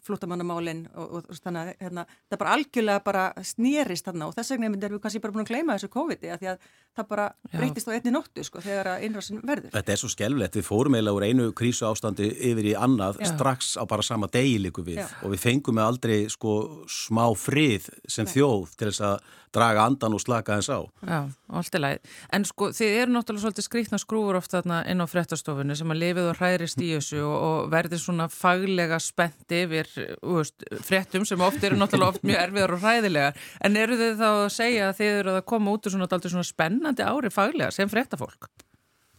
flótamannamálinn 0.08 0.86
og, 0.96 1.20
og 1.20 1.42
þannig 1.44 1.62
að 1.62 1.86
hérna, 1.86 2.08
það 2.30 2.42
bara 2.44 2.58
algjörlega 2.58 3.06
bara 3.06 3.26
snýrist 3.42 4.08
þarna 4.08 4.30
og 4.30 4.36
þess 4.38 4.54
vegna 4.56 4.70
erum 4.72 4.98
við 4.98 5.04
kannski 5.04 5.24
bara 5.24 5.36
búin 5.36 5.46
að 5.46 5.52
kleima 5.54 5.78
þessu 5.78 5.92
COVID-i 5.94 6.34
að 6.34 6.44
því 6.44 6.52
að 6.54 6.68
það 6.98 7.08
bara 7.12 7.26
Já. 7.30 7.58
breytist 7.60 7.90
á 7.90 7.92
einni 7.94 8.14
nóttu 8.14 8.46
sko 8.46 8.62
þegar 8.64 8.90
að 8.94 9.06
innráðsinn 9.08 9.42
verður. 9.46 9.74
Þetta 9.76 9.94
er 9.94 10.02
svo 10.02 10.10
skelvlegt, 10.12 10.58
við 10.58 10.66
fórum 10.66 10.98
eiginlega 10.98 11.20
úr 11.20 11.26
einu 11.28 11.48
krísu 11.58 11.86
ástandi 11.90 12.30
yfir 12.50 12.72
í 12.72 12.74
annað 12.78 13.22
Já. 13.22 13.30
strax 13.34 13.76
á 13.78 13.84
bara 13.90 14.06
sama 14.06 14.30
degi 14.34 14.58
líku 14.64 14.86
við 14.88 15.04
Já. 15.04 15.08
og 15.22 15.34
við 15.36 15.44
fengum 15.44 15.78
með 15.78 15.90
aldrei 15.92 16.18
sko 16.34 16.56
smá 16.90 17.26
frið 17.38 17.90
sem 18.10 18.30
þjóð 18.30 18.57
þjóð 18.58 18.74
til 18.78 18.90
þess 18.90 19.04
að 19.06 19.36
draga 19.56 19.86
andan 19.88 20.16
og 20.16 20.22
slaka 20.22 20.58
þess 20.60 20.72
á. 20.74 20.80
Já, 21.08 21.20
alltaf 21.60 21.82
læg. 21.82 22.10
En 22.34 22.46
sko 22.46 22.70
þið 22.76 22.98
eru 23.02 23.14
náttúrulega 23.14 23.46
svolítið 23.46 23.68
skrítna 23.68 24.00
skrúfur 24.02 24.40
ofta 24.40 24.60
þarna 24.60 24.82
inn 24.92 25.02
á 25.02 25.08
frettastofunni 25.08 25.78
sem 25.78 25.94
að 25.94 26.02
lifið 26.04 26.30
og 26.32 26.42
hærist 26.42 26.84
í 26.84 26.92
þessu 26.96 27.24
og, 27.24 27.38
og 27.48 27.72
verðir 27.74 28.04
svona 28.04 28.28
faglega 28.32 29.00
spennt 29.04 29.58
yfir 29.58 29.90
veist, 30.22 30.68
frettum 30.86 31.26
sem 31.28 31.42
ofta 31.42 31.70
eru 31.70 31.80
náttúrulega 31.80 32.14
oft 32.14 32.28
mjög 32.28 32.44
erfiðar 32.44 32.78
og 32.78 32.86
hræðilegar. 32.86 33.42
En 33.64 33.82
eru 33.82 34.00
þið 34.00 34.22
þá 34.22 34.30
að 34.30 34.48
segja 34.60 34.92
að 34.92 35.02
þið 35.02 35.20
eru 35.24 35.36
að 35.38 35.44
koma 35.54 35.76
út 35.76 35.88
úr 35.88 35.98
svona, 35.98 36.24
svona 36.28 36.48
spennandi 36.48 37.08
ári 37.08 37.34
faglega 37.34 37.74
sem 37.74 37.92
frettafólk? 37.92 38.52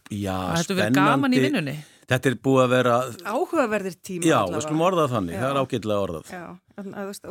Já, 0.09 0.35
spennandi. 0.35 0.65
Þetta 0.65 0.77
verður 0.81 0.99
gaman 0.99 1.33
í 1.33 1.41
vinnunni. 1.43 1.77
Þetta 2.09 2.29
er 2.31 2.35
búið 2.41 2.63
að 2.63 2.71
vera... 2.73 2.93
Áhugaverðir 3.29 3.95
tíma. 4.01 4.25
Já, 4.25 4.37
við 4.49 4.63
skulum 4.65 4.81
orðað 4.87 5.11
þannig, 5.11 5.35
Já. 5.35 5.39
það 5.43 5.51
er 5.51 5.59
ágætilega 5.61 6.05
orðað. 6.05 6.31
Já, 6.33 6.45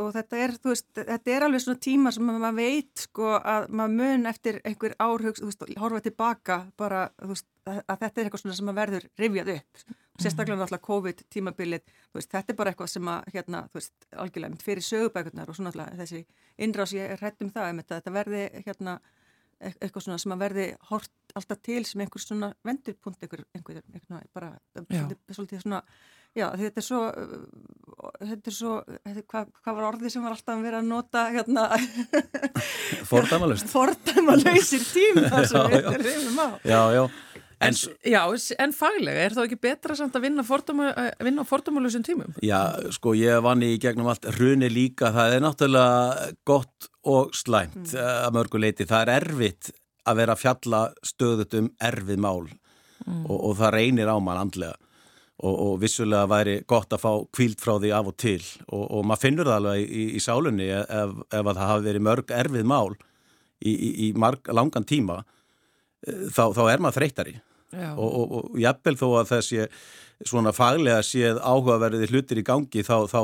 og 0.04 0.10
þetta 0.14 0.38
er, 0.44 0.54
þú 0.54 0.70
veist, 0.70 0.86
þetta 0.98 1.32
er 1.34 1.46
alveg 1.46 1.64
svona 1.64 1.82
tíma 1.88 2.12
sem 2.14 2.28
maður 2.28 2.54
veit, 2.60 3.02
sko, 3.02 3.32
að 3.38 3.66
maður 3.80 3.96
mun 3.98 4.30
eftir 4.30 4.60
einhver 4.62 4.94
árhugs, 5.02 5.42
þú 5.42 5.50
veist, 5.50 5.66
horfa 5.82 6.02
tilbaka 6.06 6.60
bara, 6.78 7.02
þú 7.18 7.32
veist, 7.32 7.48
að 7.66 7.96
þetta 8.04 8.12
er 8.12 8.28
eitthvað 8.28 8.44
svona 8.44 8.58
sem 8.60 8.70
maður 8.70 8.80
verður 8.84 9.08
rifjað 9.24 9.52
upp. 9.56 9.84
Sérstaklega 10.18 10.58
náttúrulega 10.62 10.86
COVID-tímabilið, 10.86 11.92
þú 12.12 12.20
veist, 12.20 12.32
þetta 12.36 12.54
er 12.54 12.58
bara 12.62 12.70
eitthvað 12.74 12.94
sem 12.94 13.10
að, 13.10 13.28
hérna, 13.34 13.66
þú 13.66 13.80
veist, 13.80 13.94
algjörlega 14.14 14.62
fyrir 14.62 14.86
sögubækurnar 14.86 15.50
og 15.50 15.58
svona 15.58 15.72
náttúrulega 15.72 15.98
þessi 16.04 16.24
innrás 16.58 16.94
ég 16.94 17.14
er 17.14 17.22
hrætt 17.22 17.42
um 17.42 17.50
það, 17.54 17.82
þetta 17.90 18.14
verði, 18.14 18.46
hérna, 18.66 18.98
eitthvað 19.58 20.04
svona 20.04 20.20
sem 20.22 20.34
að 20.34 20.44
verði 20.44 20.66
hort 20.90 21.34
alltaf 21.38 21.60
til 21.66 21.82
sem 21.86 22.04
einhver 22.04 22.22
svona 22.22 22.52
vendurpunkt 22.66 23.24
einhver, 23.24 23.42
einhver, 23.56 23.82
einhver 23.94 24.28
bara 24.34 24.52
svolítið, 24.76 25.18
svolítið 25.34 25.64
svona 25.64 25.82
já 26.36 26.46
þetta 26.60 26.82
er 26.82 26.86
svo 26.86 27.00
þetta 28.20 28.52
er 28.52 28.56
svo 28.56 28.74
hvað, 29.32 29.50
hvað 29.64 29.78
var 29.80 29.88
orðið 29.90 30.14
sem 30.14 30.26
var 30.26 30.36
alltaf 30.36 30.54
að 30.54 30.68
vera 30.68 30.82
að 30.82 30.90
nota 30.92 31.24
hérna? 31.34 31.66
Fordæmalust 33.10 33.70
Fordæmalöysir 33.72 34.86
tíma 34.92 35.42
sem 35.50 35.74
við 35.74 35.92
reyfum 36.04 36.42
á. 36.42 36.48
Já, 36.62 36.82
já. 36.94 37.04
En, 37.58 37.74
já, 38.06 38.20
en 38.62 38.72
faglega, 38.76 39.22
er 39.26 39.34
það 39.34 39.48
ekki 39.48 39.56
betra 39.66 39.96
samt 39.98 40.14
að 40.14 40.28
vinna 40.28 40.44
á 40.46 41.46
fordómulusum 41.48 42.04
tímum? 42.06 42.36
Já, 42.44 42.70
sko, 42.94 43.16
ég 43.18 43.40
vann 43.42 43.64
í 43.66 43.72
gegnum 43.82 44.10
allt 44.12 44.28
hruni 44.36 44.68
líka, 44.70 45.10
það 45.16 45.34
er 45.34 45.42
náttúrulega 45.42 46.28
gott 46.46 46.86
og 47.08 47.36
slæmt 47.36 47.94
mm. 47.94 48.02
að 48.26 48.34
mörguleiti, 48.36 48.88
það 48.88 49.04
er 49.04 49.14
erfitt 49.22 49.70
að 50.08 50.20
vera 50.20 50.34
að 50.34 50.42
fjalla 50.42 50.82
stöðut 51.06 51.56
um 51.58 51.70
erfið 51.84 52.20
mál 52.24 52.44
mm. 52.48 53.24
og, 53.26 53.38
og 53.38 53.56
það 53.60 53.74
reynir 53.76 54.12
á 54.12 54.16
mann 54.20 54.42
andlega. 54.42 54.76
Og, 55.38 55.54
og 55.54 55.74
vissulega 55.78 56.26
væri 56.26 56.54
gott 56.66 56.90
að 56.90 57.02
fá 57.04 57.10
kvíld 57.30 57.60
frá 57.62 57.76
því 57.78 57.92
af 57.94 58.08
og 58.10 58.16
til. 58.18 58.40
Og, 58.66 58.82
og 58.82 59.04
maður 59.06 59.22
finnur 59.22 59.46
það 59.46 59.60
alveg 59.60 59.84
í, 59.86 60.06
í 60.18 60.22
sálunni 60.22 60.66
ef, 60.74 61.12
ef 61.30 61.44
að 61.44 61.52
það 61.52 61.68
hafi 61.70 61.86
verið 61.86 62.06
mörg 62.08 62.32
erfið 62.34 62.66
mál 62.66 62.96
í, 63.62 63.72
í, 63.72 63.90
í 64.06 64.08
marg, 64.18 64.50
langan 64.50 64.86
tíma 64.88 65.20
eh, 65.22 66.26
þá, 66.34 66.48
þá 66.56 66.62
er 66.72 66.82
maður 66.82 66.98
þreytari 66.98 67.36
og, 67.76 68.08
og, 68.08 68.34
og 68.38 68.60
jafnvel 68.60 68.96
þó 68.98 69.06
að 69.20 69.32
þessi 69.34 69.64
svona 70.26 70.52
faglega 70.56 71.02
séð 71.06 71.38
áhugaverði 71.42 72.08
hlutir 72.10 72.40
í 72.40 72.46
gangi 72.46 72.84
þá, 72.86 72.96
þá 73.10 73.20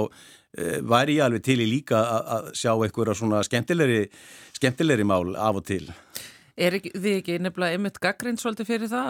væri 0.87 1.19
ég 1.19 1.27
alveg 1.27 1.45
til 1.47 1.61
í 1.63 1.69
líka 1.69 2.01
að 2.39 2.53
sjá 2.59 2.73
einhverja 2.75 3.17
svona 3.19 3.43
skemmtilegri, 3.47 4.05
skemmtilegri 4.59 5.07
mál 5.09 5.35
af 5.35 5.61
og 5.63 5.67
til. 5.69 5.89
Er 6.55 6.77
ekki, 6.77 6.93
þið 6.95 7.17
ekki 7.19 7.37
nefnilega 7.43 7.75
einmitt 7.75 7.97
gaggrind 7.99 8.39
svolítið 8.39 8.69
fyrir 8.69 8.91
það 8.93 9.09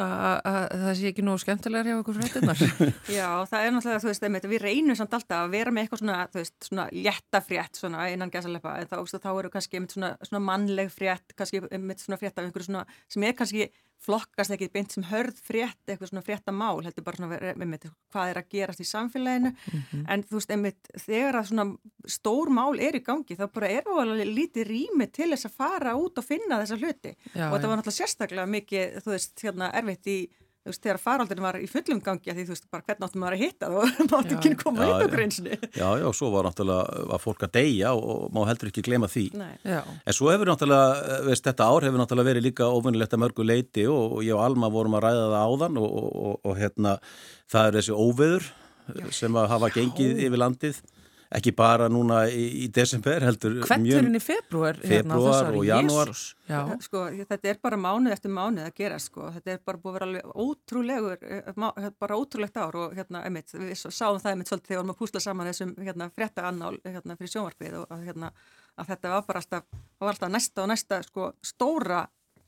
að 0.48 0.62
það 0.80 0.94
sé 0.96 1.10
ekki 1.10 1.24
nú 1.26 1.34
skemmtilegar 1.42 1.90
hjá 1.90 1.96
okkur 1.98 2.16
fréttinnar? 2.16 2.62
Já, 3.18 3.26
það 3.50 3.64
er 3.66 3.74
náttúrulega, 3.74 4.00
þú 4.00 4.08
veist, 4.08 4.24
einmitt, 4.24 4.46
við 4.48 4.62
reynum 4.64 4.96
samt 4.96 5.16
alltaf 5.18 5.42
að 5.42 5.52
vera 5.52 5.74
með 5.74 5.84
eitthvað 5.84 6.00
svona, 6.00 6.22
þú 6.32 6.40
veist, 6.40 6.54
svona 6.64 6.86
léttafrétt 6.96 7.80
svona 7.82 8.06
innan 8.14 8.32
gæsalepa, 8.32 8.78
en 8.80 8.88
þá, 8.88 8.96
þá 9.12 9.28
eru 9.34 9.52
kannski 9.52 9.76
einmitt 9.76 9.96
svona, 9.98 10.14
svona 10.24 10.40
mannleg 10.46 10.88
frétt, 10.94 11.36
kannski 11.36 11.60
einmitt 11.68 12.00
svona 12.06 12.20
frétt 12.22 12.40
af 12.40 12.48
einhverju 12.48 12.70
svona 12.70 12.86
sem 13.12 13.28
er 13.28 13.36
kannski 13.36 13.68
flokkast 14.04 14.52
ekki 14.54 14.68
beint 14.72 14.92
sem 14.92 15.04
hörð 15.08 15.38
frétt, 15.44 15.80
eitthvað 15.86 16.10
svona 16.10 16.22
fréttamál, 16.24 16.82
heldur 16.84 17.04
bara 17.06 17.20
svona 17.20 17.38
einmitt, 17.54 17.86
hvað 18.12 18.32
er 18.32 18.40
að 18.40 18.50
gerast 18.52 18.82
í 18.82 18.86
samfélaginu. 18.88 19.52
Mm 19.54 19.80
-hmm. 19.80 20.04
en 20.12 20.24
þú 20.28 20.38
veist, 20.38 20.50
einmitt, 20.50 20.90
þegar 21.06 21.38
að 21.40 21.48
svona 21.48 21.66
stór 22.06 22.50
mál 22.50 22.80
er 22.80 22.96
í 22.96 23.04
gangi 23.04 23.36
þá 23.36 23.46
bara 23.52 23.68
er 23.68 23.88
alveg 23.88 24.26
lítið 24.28 24.68
rými 24.68 25.06
til 25.06 25.30
þess 25.30 25.48
að 25.48 25.56
fara 25.56 25.96
út 25.96 26.18
og 26.18 26.24
finna 26.24 26.60
þessa 26.60 26.76
hluti. 26.76 27.14
Já, 27.34 27.48
og 27.48 27.56
þetta 27.56 27.68
var 27.68 27.76
náttúrulega 27.78 28.00
sérstaklega 28.00 28.46
mikið, 28.46 29.00
þú 29.04 29.10
veist, 29.10 29.34
hérna 29.40 29.72
erfitt 29.72 30.06
í 30.06 30.18
þú 30.64 30.72
veist, 30.72 30.80
þegar 30.80 31.00
faraldurinn 31.02 31.44
var 31.44 31.58
í 31.60 31.66
fullum 31.68 32.00
gangi 32.04 32.30
að 32.32 32.38
því 32.38 32.44
þú 32.48 32.54
veist, 32.54 32.66
bara 32.72 32.86
hvernig 32.86 33.06
áttum 33.06 33.20
maður 33.20 33.36
að 33.36 33.42
hitta 33.44 33.68
það 33.68 33.82
og 34.04 34.08
mátti 34.14 34.36
ekki 34.38 34.52
koma 34.62 34.88
út 34.88 35.04
á 35.04 35.08
grunnsni 35.12 35.58
Já, 35.74 35.88
já, 36.00 36.06
svo 36.16 36.30
var 36.32 36.48
náttúrulega, 36.48 37.04
var 37.10 37.22
fólk 37.22 37.44
að 37.44 37.52
deyja 37.58 37.92
og, 37.92 38.04
og 38.14 38.32
má 38.32 38.40
heldur 38.48 38.70
ekki 38.70 38.84
glema 38.86 39.10
því. 39.10 39.26
En 39.36 40.16
svo 40.16 40.32
hefur 40.32 40.48
náttúrulega, 40.48 41.20
veist, 41.28 41.44
þetta 41.44 41.68
ár 41.68 41.88
hefur 41.88 42.00
náttúrulega 42.00 42.30
verið 42.30 42.46
líka 42.48 42.68
ofinnilegt 42.72 43.16
að 43.16 43.24
mörgu 43.26 43.46
leiti 43.46 43.86
og, 43.90 44.18
og 44.18 44.24
ég 44.24 44.36
og 44.38 44.44
Alma 44.46 44.72
vorum 44.72 44.96
að 44.96 45.04
ræða 45.08 45.24
það 45.34 45.48
áðan 45.52 45.80
og, 45.84 46.28
og 46.40 46.58
hérna, 46.58 46.96
það 47.52 47.70
er 47.70 47.78
þessi 47.80 47.98
óveður 48.00 48.50
sem 49.14 49.36
að 49.40 49.50
hafa 49.52 49.72
gengið 49.74 50.24
yfir 50.26 50.40
landið 50.40 50.80
ekki 51.34 51.52
bara 51.56 51.88
núna 51.90 52.24
í, 52.30 52.44
í 52.64 52.66
desember 52.72 53.24
heldur 53.26 53.56
Hverturinn 53.64 54.18
í 54.18 54.22
februar 54.22 54.78
Februar 54.78 55.48
hérna, 55.48 55.58
og 55.58 55.66
januar 55.66 56.12
sko, 56.84 57.04
Þetta 57.24 57.50
er 57.50 57.60
bara 57.62 57.78
mánuð 57.80 58.14
eftir 58.14 58.32
mánuð 58.34 58.68
að 58.68 58.76
gera 58.78 58.98
sko. 59.02 59.30
þetta 59.34 59.54
er 59.54 59.62
bara 59.66 59.80
búið 59.82 59.90
að 59.90 59.96
vera 59.98 60.08
alveg 60.08 60.44
ótrúlegur 60.44 61.26
eh, 61.26 61.88
bara 62.04 62.18
ótrúlegt 62.20 62.60
ár 62.60 62.78
og 62.84 62.94
hérna, 62.98 63.24
einmitt, 63.26 63.54
við 63.54 63.74
sáum 63.82 64.20
það 64.22 64.30
einmitt 64.34 64.52
svolítið 64.52 64.68
þegar 64.68 64.76
við 64.76 64.82
varum 64.82 64.94
að 64.94 65.00
púsla 65.02 65.24
saman 65.24 65.50
þessum 65.50 65.74
hérna, 65.80 66.10
frétta 66.14 66.46
annál 66.50 66.78
hérna, 66.84 67.18
fyrir 67.18 67.34
sjónvarpið 67.34 67.78
og 67.82 67.96
hérna, 68.04 68.30
að 68.78 68.94
þetta 68.94 69.14
var 69.16 69.26
bara 69.28 69.44
alltaf, 69.44 69.82
var 70.04 70.14
alltaf 70.14 70.34
næsta 70.36 70.64
og 70.64 70.70
næsta 70.70 71.02
sko, 71.08 71.32
stóra 71.42 72.04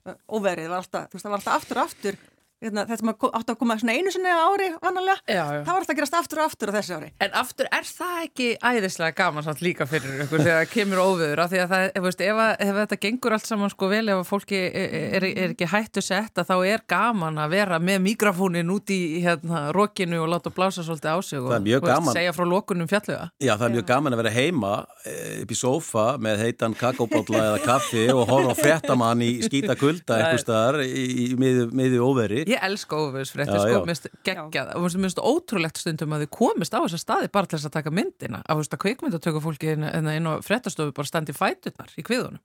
eh, 0.06 0.18
óverið 0.30 0.70
var 0.70 0.84
alltaf, 0.84 1.10
veist, 1.14 1.26
var 1.26 1.40
alltaf 1.40 1.60
aftur 1.62 1.82
og 1.82 1.90
aftur 1.90 2.24
þetta 2.62 2.96
sem 2.96 3.10
átt 3.12 3.50
að 3.52 3.58
koma 3.60 3.76
svona 3.76 3.94
einu 3.96 4.12
sinni 4.12 4.32
ári 4.32 4.70
vanalega, 4.80 5.18
já, 5.28 5.42
já. 5.44 5.60
það 5.66 5.68
var 5.68 5.80
alltaf 5.82 5.92
að 5.92 5.98
gerast 5.98 6.16
aftur 6.16 6.40
og 6.40 6.46
aftur 6.48 6.70
á 6.72 6.76
þessu 6.76 6.96
ári. 6.96 7.10
En 7.20 7.34
aftur, 7.36 7.68
er 7.76 7.88
það 7.88 8.20
ekki 8.22 8.46
æðislega 8.64 9.16
gaman 9.18 9.44
samt 9.44 9.60
líka 9.64 9.86
fyrir 9.88 10.22
ykkur 10.24 10.40
þegar 10.40 10.62
það 10.62 10.70
kemur 10.72 11.02
óviður 11.02 11.42
af 11.44 11.52
því 11.52 11.60
að 11.60 11.74
það, 11.74 11.84
ef, 11.90 12.06
veist, 12.06 12.24
ef, 12.24 12.40
ef 12.66 12.78
þetta 12.80 12.98
gengur 13.02 13.36
allt 13.36 13.50
saman 13.50 13.72
sko 13.74 13.90
vel 13.92 14.02
ef 14.14 14.30
fólki 14.30 14.60
er, 14.70 14.96
er, 15.18 15.26
er 15.28 15.52
ekki 15.52 15.68
hættu 15.68 16.04
sett 16.04 16.40
að 16.40 16.48
þá 16.48 16.56
er 16.72 16.84
gaman 16.88 17.42
að 17.44 17.56
vera 17.58 17.80
með 17.82 18.00
mikrofónin 18.06 18.72
út 18.72 18.94
í 18.94 19.00
hérna, 19.26 19.66
rokinu 19.76 20.22
og 20.24 20.32
láta 20.32 20.52
blása 20.54 20.86
svolítið 20.86 21.12
á 21.12 21.18
sig 21.20 21.44
og 21.44 21.52
veist, 21.52 22.10
segja 22.16 22.34
frá 22.36 22.48
lokunum 22.48 22.88
fjallega. 22.88 23.28
Já, 23.36 23.52
það 23.52 23.66
er 23.68 23.76
mjög 23.76 23.88
gaman 23.92 24.16
að 24.16 24.22
vera 24.22 24.34
heima 24.38 24.72
eh, 25.04 25.42
upp 25.44 25.52
í 25.52 25.60
sofa 25.60 26.06
með 26.22 26.46
heitan 26.46 26.76
kakóbótla 26.78 27.44
eða 27.52 27.62
kaffi 27.66 28.08
og 28.14 28.24
horfa 28.30 28.56
fréttamann 28.62 29.24
í 29.26 29.30
skítakulda 29.44 30.20
eitthvað 30.22 30.42
staðar 30.46 30.82
í, 30.86 31.28
miðju 31.36 32.00
óveri 32.06 32.45
Ég 32.46 32.62
elska 32.62 32.98
óveðsfréttir, 33.02 33.58
sko, 33.58 33.78
mér 33.82 33.96
finnst 33.96 34.10
geggjað. 34.26 34.68
Og 34.78 34.84
mér 34.86 35.06
finnst 35.08 35.22
ótrúlegt 35.22 35.80
stundum 35.82 36.14
að 36.14 36.26
þið 36.26 36.34
komist 36.36 36.76
á 36.76 36.78
þessa 36.78 37.00
staði 37.02 37.30
bara 37.34 37.50
til 37.50 37.58
þess 37.58 37.70
að 37.70 37.78
taka 37.80 37.94
myndina. 37.94 38.42
Að 38.44 38.52
þú 38.52 38.62
veist 38.62 38.76
að 38.76 38.82
kveikmyndatöku 38.84 39.42
fólki 39.42 39.72
inn, 39.74 39.88
inn 39.90 40.30
á 40.30 40.32
fréttastofu 40.46 40.94
bara 40.94 41.10
standi 41.10 41.34
fæturnar 41.34 41.90
í 41.98 42.06
kviðunum. 42.06 42.42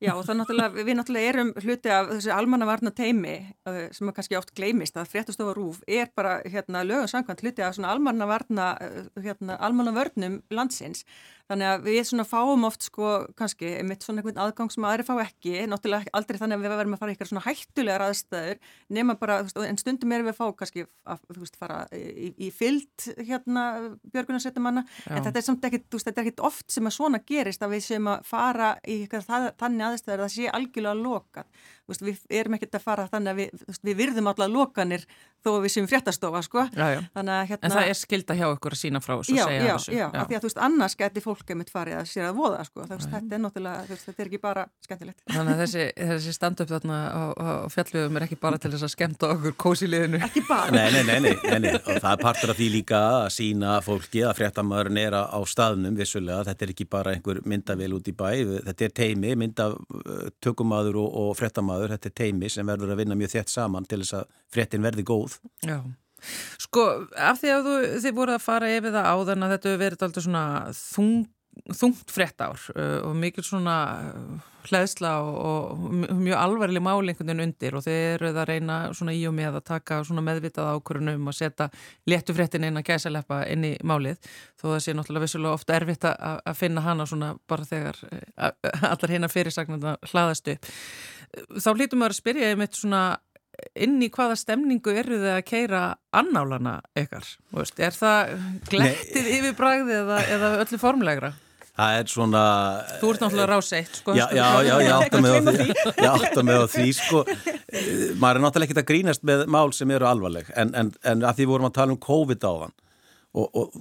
Já 0.00 0.14
og 0.14 0.22
það 0.24 0.38
náttúrulega, 0.38 0.84
við 0.86 0.94
náttúrulega 0.96 1.30
erum 1.34 1.50
hluti 1.60 1.90
af 1.92 2.06
þessi 2.08 2.30
almannavarna 2.32 2.92
teimi 2.96 3.34
uh, 3.68 3.82
sem 3.92 4.08
er 4.08 4.14
kannski 4.16 4.38
oft 4.38 4.54
gleimist 4.56 4.96
að 4.96 5.10
fréttastofa 5.12 5.52
rúf 5.58 5.82
er 5.84 6.08
bara 6.16 6.38
hérna 6.48 6.80
lögum 6.88 7.10
samkvæmt 7.10 7.44
hluti 7.44 7.66
af 7.66 7.74
svona 7.76 7.90
almannavarna, 7.92 8.70
uh, 8.80 9.10
hérna 9.20 9.58
almannavörnum 9.60 10.38
landsins 10.56 11.04
Þannig 11.50 11.66
að 11.66 11.86
við 11.88 12.00
svona 12.06 12.24
fáum 12.28 12.66
oft 12.68 12.84
sko 12.86 13.08
kannski 13.38 13.72
mitt 13.86 14.04
svona 14.06 14.22
einhvern 14.22 14.38
aðgang 14.44 14.70
sem 14.70 14.84
aðri 14.86 15.06
fá 15.08 15.16
ekki, 15.24 15.54
náttúrulega 15.66 16.12
aldrei 16.14 16.38
þannig 16.38 16.60
að 16.60 16.62
við 16.62 16.74
verðum 16.76 16.94
að 16.94 17.00
fara 17.02 17.10
í 17.10 17.16
eitthvað 17.16 17.30
svona 17.32 17.42
hættulegar 17.46 18.04
aðstæður 18.06 18.60
nema 18.94 19.16
bara, 19.18 19.38
en 19.66 19.80
stundum 19.80 20.14
erum 20.14 20.28
við 20.28 20.34
að 20.34 20.38
fá 20.38 20.54
kannski 20.60 20.84
að, 21.10 21.24
veist, 21.40 21.58
fara 21.58 21.80
í, 21.90 22.30
í 22.38 22.52
fyllt 22.54 23.08
hérna 23.18 23.64
björgunarsettumanna, 24.14 24.84
en 25.10 25.26
þetta 25.26 25.42
er 25.42 25.46
samt 25.48 25.66
ekkit, 25.66 25.88
veist, 25.90 26.06
þetta 26.06 26.22
er 26.22 26.28
ekkit 26.28 26.44
oft 26.46 26.70
sem 26.70 26.86
að 26.86 26.96
svona 27.00 27.22
gerist 27.26 27.66
að 27.66 27.74
við 27.74 27.84
sem 27.88 28.10
að 28.14 28.30
fara 28.30 28.70
í 28.86 29.00
eitthvað 29.02 29.52
þannig 29.58 29.88
aðstæður 29.88 30.22
að 30.22 30.26
það 30.28 30.34
sé 30.36 30.54
algjörlega 30.54 31.02
lokað 31.02 31.66
veist, 31.90 32.04
við 32.06 32.38
erum 32.40 32.56
ekkert 32.56 32.78
að 32.78 32.86
fara 32.86 33.06
þannig 33.10 33.32
að 33.34 33.40
við, 33.42 33.64
veist, 33.68 33.82
við 33.86 34.00
virðum 34.00 34.30
alltaf 34.30 34.52
lokanir 34.52 35.06
þó 35.40 35.50
við 35.64 35.72
séum 35.74 35.88
fréttastofa 35.88 36.42
sko. 36.44 36.66
já, 36.76 36.86
já. 36.94 37.00
Að, 37.14 37.30
hérna, 37.48 37.60
en 37.64 37.74
það 37.74 37.90
er 37.90 37.98
skilda 37.98 38.36
hjá 38.36 38.46
ykkur 38.50 38.76
að 38.76 38.80
sína 38.80 39.00
frá 39.04 39.14
þessu 39.14 39.36
já, 39.36 39.44
já, 39.50 39.62
þessu. 39.70 39.94
já, 39.96 40.06
af 40.10 40.28
því 40.28 40.36
að 40.36 40.44
þú 40.44 40.50
veist 40.50 40.62
annars 40.66 40.96
geti 41.00 41.24
fólk 41.24 41.52
einmitt 41.54 41.72
farið 41.72 41.98
að 42.00 42.10
sér 42.10 42.28
að 42.28 42.40
voða 42.40 42.64
sko. 42.68 42.84
veist, 42.90 43.08
þetta 43.14 43.36
er 43.36 43.42
náttúrulega, 43.44 43.86
veist, 43.88 44.08
þetta 44.08 44.24
er 44.24 44.30
ekki 44.30 44.42
bara 44.42 44.66
skemmtilegt 44.84 45.24
Þannig 45.30 45.54
að 45.54 45.62
þessi, 45.64 45.86
þessi 46.10 46.34
stand-up 46.36 46.70
þarna 46.70 46.98
á, 47.08 47.22
á 47.32 47.48
fjallöfum 47.72 48.20
er 48.20 48.26
ekki 48.26 48.40
bara 48.40 48.60
til 48.60 48.72
þess 48.74 48.86
að 48.88 48.92
skemmta 48.94 49.32
okkur 49.36 49.56
kósiliðinu 49.64 50.20
Ekki 50.28 50.44
bara 50.48 50.74
nei 50.74 50.90
nei, 50.92 51.02
nei, 51.08 51.18
nei, 51.24 51.58
nei, 51.64 51.72
og 51.80 52.00
það 52.04 52.24
partur 52.26 52.52
af 52.52 52.60
því 52.60 52.68
líka 52.76 53.00
að 53.22 53.28
sína 53.34 53.78
fólki 53.84 54.24
að 54.26 54.36
fréttamæðurinn 54.40 55.00
er 55.00 55.16
á 55.16 55.40
staðnum 55.48 55.96
vissulega, 55.96 56.44
þetta 56.50 56.66
er 56.66 56.74
ekki 56.74 56.86
bara 56.90 57.14
einhver 57.14 57.40
myndavél 57.48 57.94
út 57.96 58.10
í 58.10 58.14
bæ, 58.16 58.28
þetta 58.68 58.86
er 58.86 58.94
teimi 59.00 59.32
myndatökumadur 59.40 60.98
og, 61.00 61.16
og 61.22 61.30
fréttamæður, 61.38 61.79
þetta 61.88 62.10
er 62.10 62.16
teimi 62.20 62.50
sem 62.52 62.66
verður 62.66 62.94
að 62.94 63.02
vinna 63.02 63.18
mjög 63.18 63.34
þett 63.38 63.52
saman 63.52 63.88
til 63.88 64.02
þess 64.02 64.18
að 64.20 64.38
fréttin 64.52 64.84
verði 64.84 65.06
góð. 65.08 65.38
Já, 65.64 65.78
sko 66.60 66.86
af 67.16 67.40
því 67.40 67.52
að 67.54 67.66
þú, 67.66 67.74
þið 68.04 68.16
voru 68.20 68.36
að 68.36 68.46
fara 68.46 68.70
yfir 68.76 68.96
það 68.96 69.10
áðan 69.14 69.46
að 69.46 69.56
þetta 69.56 69.76
verið 69.80 70.06
alltaf 70.06 70.26
svona 70.26 70.44
þung, 70.76 71.18
þungt 71.80 72.14
frétt 72.14 72.44
ár 72.44 72.70
uh, 72.76 72.98
og 73.08 73.16
mikil 73.18 73.44
svona 73.46 73.76
uh, 74.10 74.48
hlæðsla 74.68 75.12
og, 75.24 75.36
og 75.50 76.16
mjög 76.20 76.36
alvarleg 76.36 76.84
málingunin 76.84 77.42
undir 77.46 77.76
og 77.76 77.84
þeir 77.86 78.18
eru 78.18 78.32
það 78.32 78.40
að 78.42 78.50
reyna 78.50 78.78
svona 78.96 79.14
í 79.16 79.22
og 79.28 79.34
með 79.36 79.56
að 79.60 79.66
taka 79.70 80.00
svona 80.04 80.24
meðvitað 80.26 80.74
ákvörunum 80.76 81.30
og 81.30 81.36
setja 81.36 81.70
léttufréttin 82.10 82.66
inn 82.68 82.80
að 82.80 82.90
gæsaleppa 82.92 83.42
inn 83.52 83.64
í 83.70 83.72
málið 83.86 84.20
þó 84.60 84.66
það 84.66 84.82
sé 84.84 84.96
náttúrulega 84.96 85.24
vissulega 85.24 85.56
ofta 85.56 85.78
erfitt 85.78 86.04
að 86.10 86.52
finna 86.58 86.84
hana 86.84 87.08
svona 87.08 87.32
bara 87.48 87.68
þegar 87.68 88.02
uh, 88.10 88.52
allar 88.92 89.14
hérna 89.14 89.32
fyrirsagnarna 89.32 89.96
hlaðast 90.12 90.52
upp 90.52 90.68
þá 91.30 91.68
hlítum 91.74 92.02
við 92.02 92.08
að 92.08 92.16
spyrja 92.18 92.54
um 92.54 92.64
eitt 92.64 92.78
svona 92.78 93.02
inn 93.76 94.00
í 94.02 94.08
hvaða 94.12 94.38
stemningu 94.40 94.94
eru 94.96 95.18
þið 95.20 95.34
að 95.34 95.44
keira 95.48 95.82
annálana 96.16 96.78
ykkar? 96.98 97.26
Er 97.78 97.94
það 97.96 98.34
glettið 98.70 99.30
yfirbræði 99.36 99.96
eða, 100.00 100.18
eða 100.36 100.50
öllu 100.64 100.80
formlegra? 100.80 101.32
Það 101.80 101.96
er 101.96 102.08
svona... 102.12 102.40
Þú 103.00 103.10
ert 103.12 103.22
náttúrulega 103.24 103.48
rás 103.48 103.68
eitt, 103.78 104.00
sko. 104.02 104.14
Já, 104.18 104.26
já, 104.36 104.44
já, 104.66 104.72
ég 104.84 104.90
átta 104.92 105.20
mig 105.22 105.32
á 105.32 105.40
því, 105.46 105.66
ég 105.70 106.08
átta 106.10 106.42
mig 106.44 106.58
á 106.60 106.64
því, 106.68 106.88
sko. 106.98 107.20
Maður 108.20 108.40
er 108.40 108.42
náttúrulega 108.44 108.66
ekkit 108.68 108.80
að 108.82 108.88
grínast 108.90 109.24
með 109.24 109.44
mál 109.54 109.70
sem 109.76 109.94
eru 109.94 110.08
alvarleg, 110.10 110.50
en, 110.60 110.74
en, 110.76 110.90
en 111.08 111.24
að 111.24 111.40
því 111.40 111.46
vorum 111.52 111.70
að 111.70 111.76
tala 111.78 111.94
um 111.94 112.00
COVID 112.04 112.44
á 112.44 112.52
þann 112.64 112.74
og, 113.30 113.46
og 113.62 113.78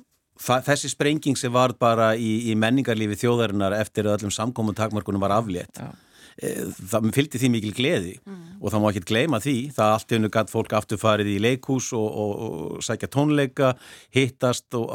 þessi 0.69 0.93
sprenging 0.93 1.35
sem 1.39 1.51
var 1.51 1.73
bara 1.81 2.13
í, 2.15 2.29
í 2.47 2.55
menningarlífi 2.55 3.17
þjóðarinnar 3.25 3.75
eftir 3.81 4.07
að 4.07 4.21
öllum 4.21 4.35
samkominn 4.37 4.77
takmarkunum 4.77 5.25
var 5.25 5.35
aflétt. 5.35 5.81
Já 5.81 5.89
Eh, 5.89 6.08
það 6.39 7.09
fylgdi 7.15 7.39
því 7.41 7.49
mikil 7.51 7.73
gleði 7.75 8.13
mm. 8.23 8.39
og 8.61 8.71
það 8.71 8.83
má 8.83 8.87
ekki 8.89 9.05
gleyma 9.09 9.39
því 9.43 9.55
það 9.75 9.93
allt 9.95 10.13
einu 10.15 10.31
gætt 10.31 10.53
fólk 10.53 10.75
aftur 10.77 11.01
farið 11.01 11.31
í 11.33 11.37
leikús 11.43 11.89
og, 11.97 12.07
og, 12.07 12.33
og 12.39 12.85
sækja 12.85 13.09
tónleika 13.11 13.73
hittast 14.15 14.77
og, 14.79 14.87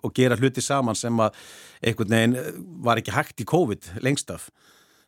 og 0.00 0.14
gera 0.16 0.38
hluti 0.40 0.64
saman 0.64 0.98
sem 0.98 1.20
að 1.20 1.36
einhvern 1.84 2.16
veginn 2.16 2.38
eh, 2.40 2.52
var 2.86 3.00
ekki 3.00 3.14
hægt 3.16 3.44
í 3.44 3.48
COVID 3.48 3.90
lengst 4.06 4.32
af 4.32 4.48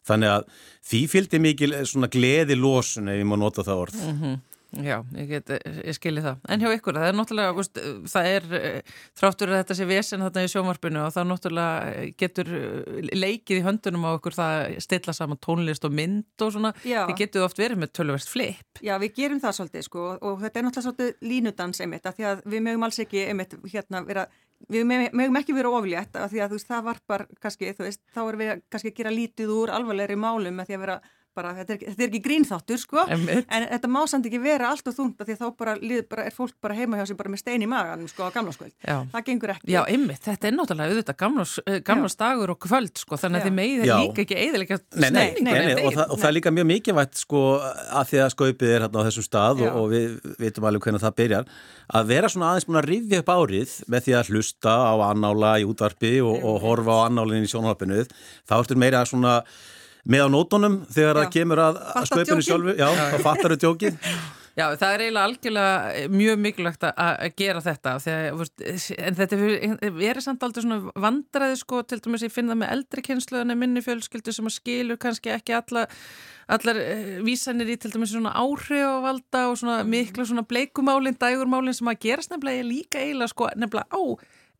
þannig 0.09 0.35
að 0.35 0.49
því 0.91 1.03
fylgdi 1.15 1.43
mikil 1.43 1.73
eh, 1.79 2.09
gleði 2.17 2.59
lósun 2.59 3.09
ef 3.13 3.23
ég 3.23 3.29
má 3.29 3.39
nota 3.41 3.65
það 3.65 3.85
orð 3.87 4.01
mm 4.03 4.19
-hmm. 4.21 4.41
Já, 4.73 5.03
ég, 5.19 5.29
get, 5.29 5.51
ég 5.85 5.97
skilji 5.97 6.23
það. 6.25 6.39
En 6.49 6.63
hjá 6.63 6.71
ykkur, 6.73 6.97
það 6.97 7.11
er 7.11 7.17
náttúrulega, 7.19 7.55
veist, 7.59 7.81
það 8.09 8.29
er 8.31 8.47
þráttur 9.21 9.53
að 9.53 9.59
þetta 9.61 9.77
sé 9.77 9.87
vesen 9.91 10.25
þarna 10.25 10.45
í 10.47 10.53
sjómarfinu 10.53 11.03
og 11.03 11.11
það 11.13 11.29
náttúrulega 11.29 12.07
getur 12.23 12.53
leikið 13.13 13.59
í 13.59 13.65
höndunum 13.67 14.07
á 14.09 14.11
ykkur 14.17 14.39
það 14.39 14.79
stilla 14.87 15.17
saman 15.17 15.41
tónlist 15.45 15.85
og 15.85 15.93
mynd 15.99 16.47
og 16.47 16.55
svona. 16.57 16.73
Já. 16.89 17.03
Þið 17.11 17.21
getur 17.21 17.45
oft 17.45 17.61
verið 17.61 17.83
með 17.83 17.93
tölverst 17.99 18.33
flip. 18.33 18.81
Já, 18.81 18.95
við 19.03 19.13
gerum 19.21 19.43
það 19.43 19.59
svolítið 19.59 19.87
sko 19.91 20.07
og 20.15 20.41
þetta 20.41 20.63
er 20.63 20.67
náttúrulega 20.69 20.87
svolítið 20.89 21.29
línudans 21.35 21.85
einmitt 21.85 22.09
að 22.09 22.17
því 22.17 22.31
að 22.31 22.43
við 22.55 22.67
mögum 22.69 22.89
alls 22.89 23.03
ekki 23.05 23.27
einmitt 23.29 23.59
hérna 23.75 24.07
vera 24.09 24.27
Við 24.71 24.85
mögum 24.87 25.39
ekki 25.41 25.55
vera 25.57 25.73
oflétt 25.75 26.17
af 26.19 26.31
því 26.31 26.43
að 26.45 26.53
þú 26.53 26.59
veist 26.59 26.69
það 26.69 26.85
varpar 26.87 27.25
kannski, 27.43 27.73
þú 27.75 27.87
veist, 27.87 28.01
þá 28.15 28.21
erum 28.23 28.43
við 28.43 28.51
kannski 28.71 28.93
að 28.93 28.99
gera 29.01 29.15
lítið 29.15 29.55
úr 29.57 29.73
alvarlegri 29.75 30.19
málum 30.23 30.55
með 30.55 30.69
því 30.69 30.77
að 30.77 30.85
vera 30.85 30.99
bara, 31.37 31.53
þetta 31.57 31.75
er, 31.75 31.83
þetta 31.91 32.05
er 32.05 32.11
ekki 32.11 32.23
grínþáttur 32.27 32.81
sko, 32.81 33.05
Einmitt. 33.07 33.47
en 33.49 33.67
þetta 33.71 33.91
má 33.93 34.01
samt 34.11 34.29
ekki 34.29 34.41
vera 34.43 34.71
allt 34.73 34.89
og 34.91 34.97
þungt 34.97 35.23
því 35.23 35.37
þá 35.41 35.45
bara, 35.59 35.77
bara 36.11 36.27
er 36.29 36.37
fólk 36.37 36.57
bara 36.65 36.77
heima 36.77 37.01
hjá 37.01 37.07
sig 37.11 37.19
bara 37.19 37.33
með 37.33 37.43
stein 37.43 37.65
í 37.65 37.69
magan 37.71 38.05
sko 38.11 38.29
á 38.29 38.31
gamlarskvöld, 38.35 38.75
það 38.85 39.27
gengur 39.29 39.55
ekki. 39.55 39.73
Já, 39.73 39.81
einmitt, 39.89 40.23
þetta 40.27 40.51
er 40.51 40.57
náttúrulega 40.57 40.97
auðvitað 40.97 41.85
gamlarsdagur 41.89 42.53
eh, 42.53 42.55
og 42.57 42.61
kvöld 42.67 43.03
sko, 43.03 43.19
þannig 43.21 43.43
að 43.43 43.49
þið 43.49 43.57
megið 43.59 43.93
líka 43.93 44.25
ekki 44.27 44.39
eðilega 44.47 44.81
steining 44.83 45.53
og, 45.87 46.01
og 46.07 46.17
það 46.17 46.29
er 46.31 46.37
líka 46.39 46.55
mjög 46.55 46.69
mikilvægt 46.73 47.21
sko 47.23 47.43
að 47.63 48.13
því 48.13 48.23
að 48.23 48.33
skaupið 48.37 48.75
er 48.77 48.87
hérna 48.87 49.05
á 49.05 49.07
þessum 49.09 49.27
stað 49.27 49.65
og, 49.67 49.81
og 49.81 49.91
við 49.93 50.17
veitum 50.43 50.69
alveg 50.69 50.87
hvernig 50.87 51.05
það 51.05 51.19
byrjar 51.23 51.53
að 51.93 52.09
vera 52.13 52.31
svona 52.33 52.53
aðeins 52.53 52.69
búin 52.69 52.81
að 52.81 52.89
rifja 52.91 53.23
upp 53.23 53.33
árið 53.33 53.77
með 53.93 54.07
því 54.07 54.17
að 54.19 54.33
hlusta 54.33 54.73
á 54.73 54.95
annála 55.09 55.53
í 55.61 55.69
útvarpi 55.69 56.15
og, 56.25 56.35
og 56.49 56.59
horfa 56.65 56.99
á 56.99 57.07
annálinn 57.09 57.47
í 57.47 57.51
sjónhaldinu 57.51 58.03
þá 58.49 58.57
ertur 58.59 58.81
meira 58.81 59.05
svona 59.09 59.41
með 60.09 60.25
á 60.27 60.29
nótunum 60.35 60.79
þegar 60.91 61.17
Já. 61.17 61.21
það 61.23 61.33
kemur 61.39 61.61
að 61.63 61.83
skaupinu 62.11 62.43
sjálfu, 62.47 62.77
já, 62.79 62.87
þá 63.13 63.19
fattar 63.23 63.55
þau 63.55 63.61
djókið. 63.67 63.99
Já, 64.53 64.67
það 64.77 64.91
er 64.93 65.01
eiginlega 65.01 65.25
algjörlega 65.31 66.09
mjög 66.13 66.41
mikilvægt 66.45 66.83
að- 66.85 66.99
að 67.25 67.31
gera 67.41 67.61
þetta 67.65 67.93
þegar, 68.05 68.27
þú 68.35 68.41
veist, 68.43 68.91
en 69.01 69.15
þetta 69.17 69.39
verið 69.97 70.25
samt 70.27 70.43
aldrei 70.45 70.61
svona 70.67 70.93
vandræði 71.01 71.57
sko 71.57 71.81
til 71.89 71.99
dæmis 72.05 72.25
ég 72.27 72.35
finn 72.35 72.53
það 72.53 72.59
með 72.61 72.73
eldri 72.75 73.05
kynslu 73.07 73.41
en 73.41 73.55
minni 73.57 73.81
fjölskyldu 73.81 74.35
sem 74.37 74.51
að 74.51 74.57
skilur 74.59 75.01
kannski 75.01 75.33
ekki 75.33 75.57
alla, 75.57 75.87
allar 76.53 76.83
uh, 76.83 77.17
vísanir 77.25 77.73
í 77.73 77.79
til 77.81 77.95
dæmis 77.97 78.13
svona 78.13 78.35
áhrifavalda 78.37 79.47
og 79.55 79.57
svona 79.63 79.79
mikla 79.89 80.29
svona 80.29 80.45
bleikumálin, 80.45 81.17
dægurmálin 81.17 81.73
sem 81.81 81.89
að 81.89 82.03
gerast 82.05 82.37
nefnilega 82.37 82.69
líka 82.69 83.01
eiginlega 83.01 83.33
sko 83.33 83.49
nefnilega 83.57 83.89
á 83.89 84.03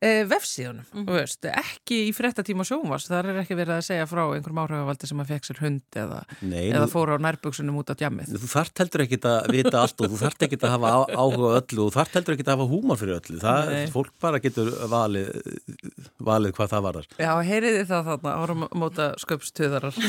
uh, 0.03 0.23
vefsíðunum, 0.29 0.85
þú 1.07 1.15
veist, 1.17 1.47
ekki 1.49 1.99
í 2.09 2.11
frettatíma 2.15 2.65
sjónvars, 2.67 3.07
þar 3.11 3.29
er 3.31 3.39
ekki 3.43 3.55
verið 3.57 3.75
að 3.77 3.85
segja 3.87 4.07
frá 4.09 4.21
einhverjum 4.27 4.61
áhrifavaldi 4.63 5.09
sem 5.09 5.23
að 5.23 5.31
fekk 5.33 5.47
sér 5.49 5.61
hund 5.63 5.97
eða, 6.03 6.19
Nei, 6.43 6.65
eða 6.73 6.83
nú- 6.85 6.91
fór 6.93 7.13
á 7.13 7.17
nærbuksunum 7.23 7.79
út 7.81 7.91
á 7.91 7.95
djammið. 7.99 8.33
Þú 8.43 8.49
þarft 8.53 8.83
heldur 8.83 9.05
ekki 9.07 9.19
að 9.23 9.49
vita 9.55 9.81
allt 9.83 10.03
og 10.03 10.11
þú 10.13 10.19
þarft 10.23 10.45
ekki 10.47 10.59
að 10.61 10.73
hafa 10.75 10.93
áhuga 11.13 11.47
á 11.47 11.57
öllu 11.61 11.85
og 11.87 11.91
þú 11.91 11.97
þarft 11.97 12.17
heldur 12.19 12.35
ekki 12.37 12.45
að 12.47 12.53
hafa 12.55 12.69
húmor 12.73 12.99
fyrir 13.01 13.17
öllu. 13.19 13.39
Það, 13.43 13.71
Nei. 13.73 13.87
fólk 13.93 14.13
bara 14.23 14.41
getur 14.43 14.71
valið, 14.91 15.27
valið 16.29 16.55
hvað 16.57 16.73
það 16.73 16.85
varðar. 16.89 17.07
Já, 17.23 17.31
heyriði 17.49 17.83
það 17.93 18.09
þarna 18.11 18.35
ára 18.43 18.55
móta 18.83 19.09
sköpstuðarar 19.23 19.95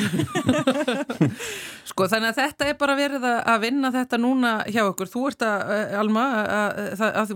Sko 1.85 2.07
þannig 2.11 2.31
að 2.33 2.39
þetta 2.41 2.69
er 2.71 2.77
bara 2.81 2.95
verið 2.99 3.25
að 3.29 3.41
að 3.55 3.61
vinna 3.65 3.91
þetta 3.95 4.19
núna 4.21 4.53
hjá 4.73 4.81
okkur 4.89 5.11
Þú 5.11 5.23
ert 5.31 5.45
að, 5.47 5.65
uh, 5.75 5.99
Alma 6.01 6.25
að, 6.43 6.79
að, 6.95 7.35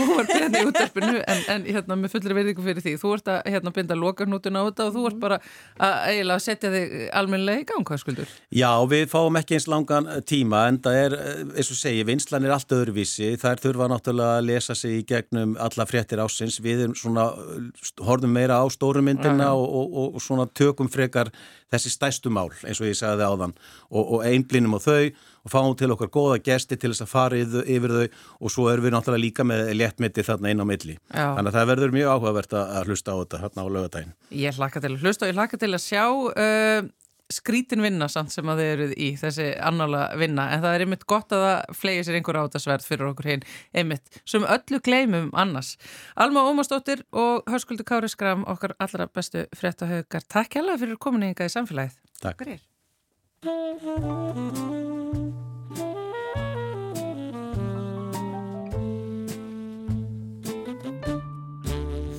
að 0.00 0.22
að 0.22 0.30
byrjandi 0.32 0.62
í 0.62 0.68
útdarpinu 0.70 1.20
en, 1.20 1.42
en 1.54 1.66
hérna 1.68 1.98
með 1.98 2.14
fullri 2.14 2.36
verðingu 2.38 2.64
fyrir 2.64 2.84
því 2.84 2.94
Þú 3.02 3.12
ert 3.16 3.30
að 3.32 3.38
hérna 3.52 3.72
binda 3.74 3.96
lokarnútun 3.98 4.58
á 4.58 4.62
þetta 4.68 4.86
og 4.86 4.96
þú 4.96 5.04
ert 5.08 5.18
bara 5.22 5.38
að 5.82 5.94
eiginlega 6.10 6.44
setja 6.44 6.70
þig 6.72 6.94
almennilega 7.18 7.62
í 7.62 7.66
gang, 7.68 7.86
hvað 7.88 8.02
skuldur? 8.02 8.34
Já, 8.54 8.70
við 8.90 9.06
fáum 9.12 9.38
ekki 9.40 9.58
eins 9.58 9.68
langan 9.70 10.10
eh, 10.12 10.20
tíma 10.28 10.64
en 10.70 10.78
það 10.84 10.98
er, 11.00 11.16
eh, 11.18 11.42
eins 11.56 11.72
og 11.74 11.80
segi, 11.80 12.04
vinslan 12.08 12.46
er 12.46 12.54
allt 12.56 12.76
öðruvísi. 12.76 13.32
Það 13.40 13.50
er 13.52 13.64
þurfa 13.66 13.90
náttúrulega 13.92 14.38
að 14.38 14.48
lesa 14.50 14.78
sig 14.78 15.00
í 15.00 15.06
gegnum 15.08 15.56
alla 15.62 15.88
fréttir 15.88 16.22
ásins. 16.22 16.60
Við 16.62 16.86
erum 16.86 16.96
svona, 16.98 17.28
eh, 17.32 17.92
horfum 18.06 18.32
meira 18.32 18.60
á 18.62 18.66
stórumyndina 18.72 19.52
og, 19.56 19.66
og, 19.66 19.92
og, 19.92 20.16
og 20.16 20.24
svona 20.24 20.48
tökum 20.48 20.90
frekar 20.92 21.32
þessi 21.72 21.92
stæstu 21.94 22.32
mál, 22.32 22.50
eins 22.66 22.80
og 22.82 22.90
ég 22.90 22.98
sagði 22.98 23.26
áðan, 23.26 23.54
og, 23.90 24.02
og 24.18 24.26
einblinum 24.28 24.76
á 24.76 24.80
þau 24.82 25.04
og 25.42 25.52
fáum 25.52 25.76
til 25.78 25.90
okkar 25.94 26.10
góða 26.12 26.38
gesti 26.44 26.78
til 26.78 26.92
þess 26.92 27.04
að 27.06 27.12
fara 27.12 27.42
yfir, 27.42 27.96
þau 27.96 28.06
og 28.40 28.54
svo 28.54 28.68
erum 28.70 28.86
við 28.86 28.94
náttúrulega 28.96 29.24
líka 29.24 29.46
með 29.46 29.72
léttmyndi 29.78 30.26
þarna 30.26 30.54
inn 30.54 30.62
á 30.62 30.66
milli. 30.68 30.96
Já. 31.10 31.26
Þannig 31.36 31.50
að 31.50 31.58
það 31.58 31.70
verður 31.72 31.94
mjög 31.98 32.16
áhugavert 32.16 32.58
að 32.62 32.90
hlusta 32.90 33.14
á 33.14 33.20
þetta 33.22 33.42
hérna 33.42 33.66
á 33.66 33.68
lögadaginn. 33.76 34.16
Ég 34.42 34.58
hlakka 34.58 34.82
til 34.82 34.92
að 34.94 35.06
hlusta 35.06 35.26
og 35.26 35.32
ég 35.32 35.40
hlakka 35.40 35.62
til 35.62 35.72
að 35.72 35.82
sjá 35.82 36.04
uh, 36.06 36.90
skrítin 37.32 37.82
vinna 37.82 38.08
samt 38.12 38.32
sem 38.34 38.48
að 38.50 38.60
þið 38.60 38.70
eruð 38.72 38.92
í 38.96 39.08
þessi 39.20 39.46
annála 39.64 40.02
vinna 40.20 40.48
en 40.54 40.62
það 40.64 40.76
er 40.76 40.84
einmitt 40.86 41.06
gott 41.08 41.32
að 41.34 41.44
það 41.46 41.78
flegi 41.80 42.04
sér 42.06 42.18
einhver 42.18 42.40
átasverð 42.42 42.88
fyrir 42.88 43.08
okkur 43.08 43.30
hinn 43.30 43.46
einmitt 43.72 44.20
sem 44.28 44.44
öllu 44.44 44.82
gleymum 44.84 45.30
annars. 45.32 45.74
Alma 46.14 46.44
Ómarsdóttir 46.50 47.04
og 47.10 47.48
Hörskuldur 47.50 47.88
Kári 47.88 48.10
Skram 48.12 48.44
okkar 48.50 48.76
allra 48.82 49.08
bestu 49.08 49.46
fréttahaugar. 49.56 50.26
Takk 50.28 50.60
hella 50.60 50.78
fyrir 50.80 51.00
kominninga 51.00 51.48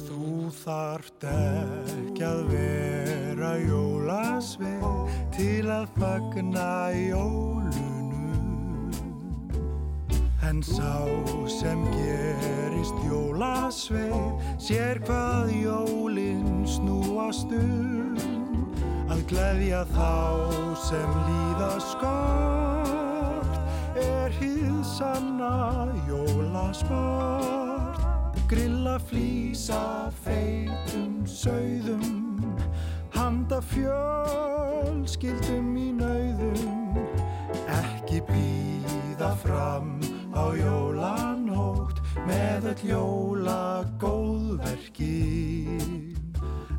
Þú 0.03 0.49
þarft 0.63 1.27
ekki 1.31 2.25
að 2.27 2.41
vera 2.53 3.53
jólasveið 3.61 5.17
til 5.35 5.65
að 5.73 5.85
fagna 5.99 6.73
jólunum. 6.97 8.91
En 10.49 10.61
sá 10.65 10.95
sem 11.59 11.81
gerist 11.95 12.97
jólasveið 13.09 14.53
sér 14.61 15.01
hvað 15.07 15.53
jólinn 15.63 16.67
snúast 16.69 17.51
um 17.57 17.93
Að 19.13 19.19
gleðja 19.29 19.81
þá 19.93 20.13
sem 20.87 21.17
líða 21.27 21.73
skort 21.91 22.72
er 23.99 24.31
hið 24.39 24.83
sanna 24.85 25.87
jólasport 26.09 27.99
Grilla 28.49 28.99
flýsa 29.09 30.11
feitum 30.23 31.25
sauðum 31.29 32.21
Handa 33.13 33.59
fjölskyldum 33.69 35.67
í 35.77 35.91
nauðum. 35.95 36.97
Ekki 37.69 38.21
býða 38.29 39.31
fram 39.43 39.99
á 40.33 40.43
jólanótt 40.57 41.97
Með 42.27 42.61
öll 42.73 42.83
jóla 42.89 43.85
góðverkin 44.01 45.93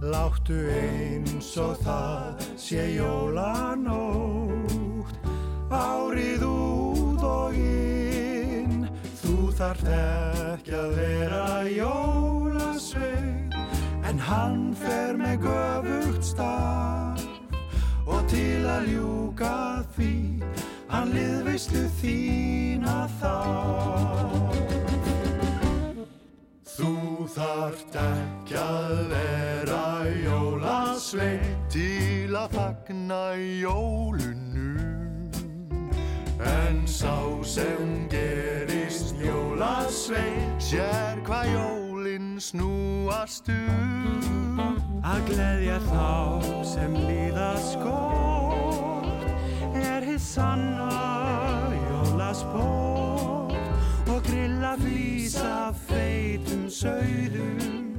Láttu 0.05 0.59
eins 0.75 1.57
og 1.57 1.79
það 1.87 2.35
sé 2.61 2.83
jólanótt 2.99 4.65
Þú 9.65 9.71
þarft 9.71 9.87
ekki 9.97 10.73
að 10.77 10.91
vera 10.99 11.45
jólasveið 11.73 13.55
En 14.05 14.19
hann 14.21 14.59
fer 14.77 15.17
með 15.17 15.47
göfugt 15.47 16.27
starf. 16.29 17.25
Og 18.05 18.27
til 18.29 18.61
að 18.69 18.91
ljúka 18.93 19.55
því 19.95 20.11
Hann 20.91 21.15
liðveislu 21.17 21.87
þína 22.03 22.99
þá 23.23 23.33
Þú 26.75 26.93
þarft 27.39 27.97
ekki 28.03 28.61
að 28.61 28.93
vera 29.15 29.87
jólasveið 30.27 31.49
til 31.73 32.37
að 32.37 32.53
fagna 32.59 33.25
jólunum. 33.65 34.45
En 36.53 36.85
sá 36.85 37.17
sem 37.49 37.84
jólasveið 40.05 40.61
sér 40.61 41.21
hvað 41.25 41.47
jólinn 41.49 42.37
snúast 42.37 43.49
um. 43.49 44.61
Að 45.01 45.21
gleðja 45.31 45.79
þá 45.89 46.45
sem 46.69 46.93
líða 46.93 47.57
skort. 47.65 49.25
Er 49.73 50.05
hitt 50.05 50.21
sanna 50.21 50.91
jólasport. 51.73 53.57
Og 54.13 54.21
grilla 54.29 54.77
flýsa 54.77 55.73
feitum 55.89 56.69
sauðum. 56.69 57.97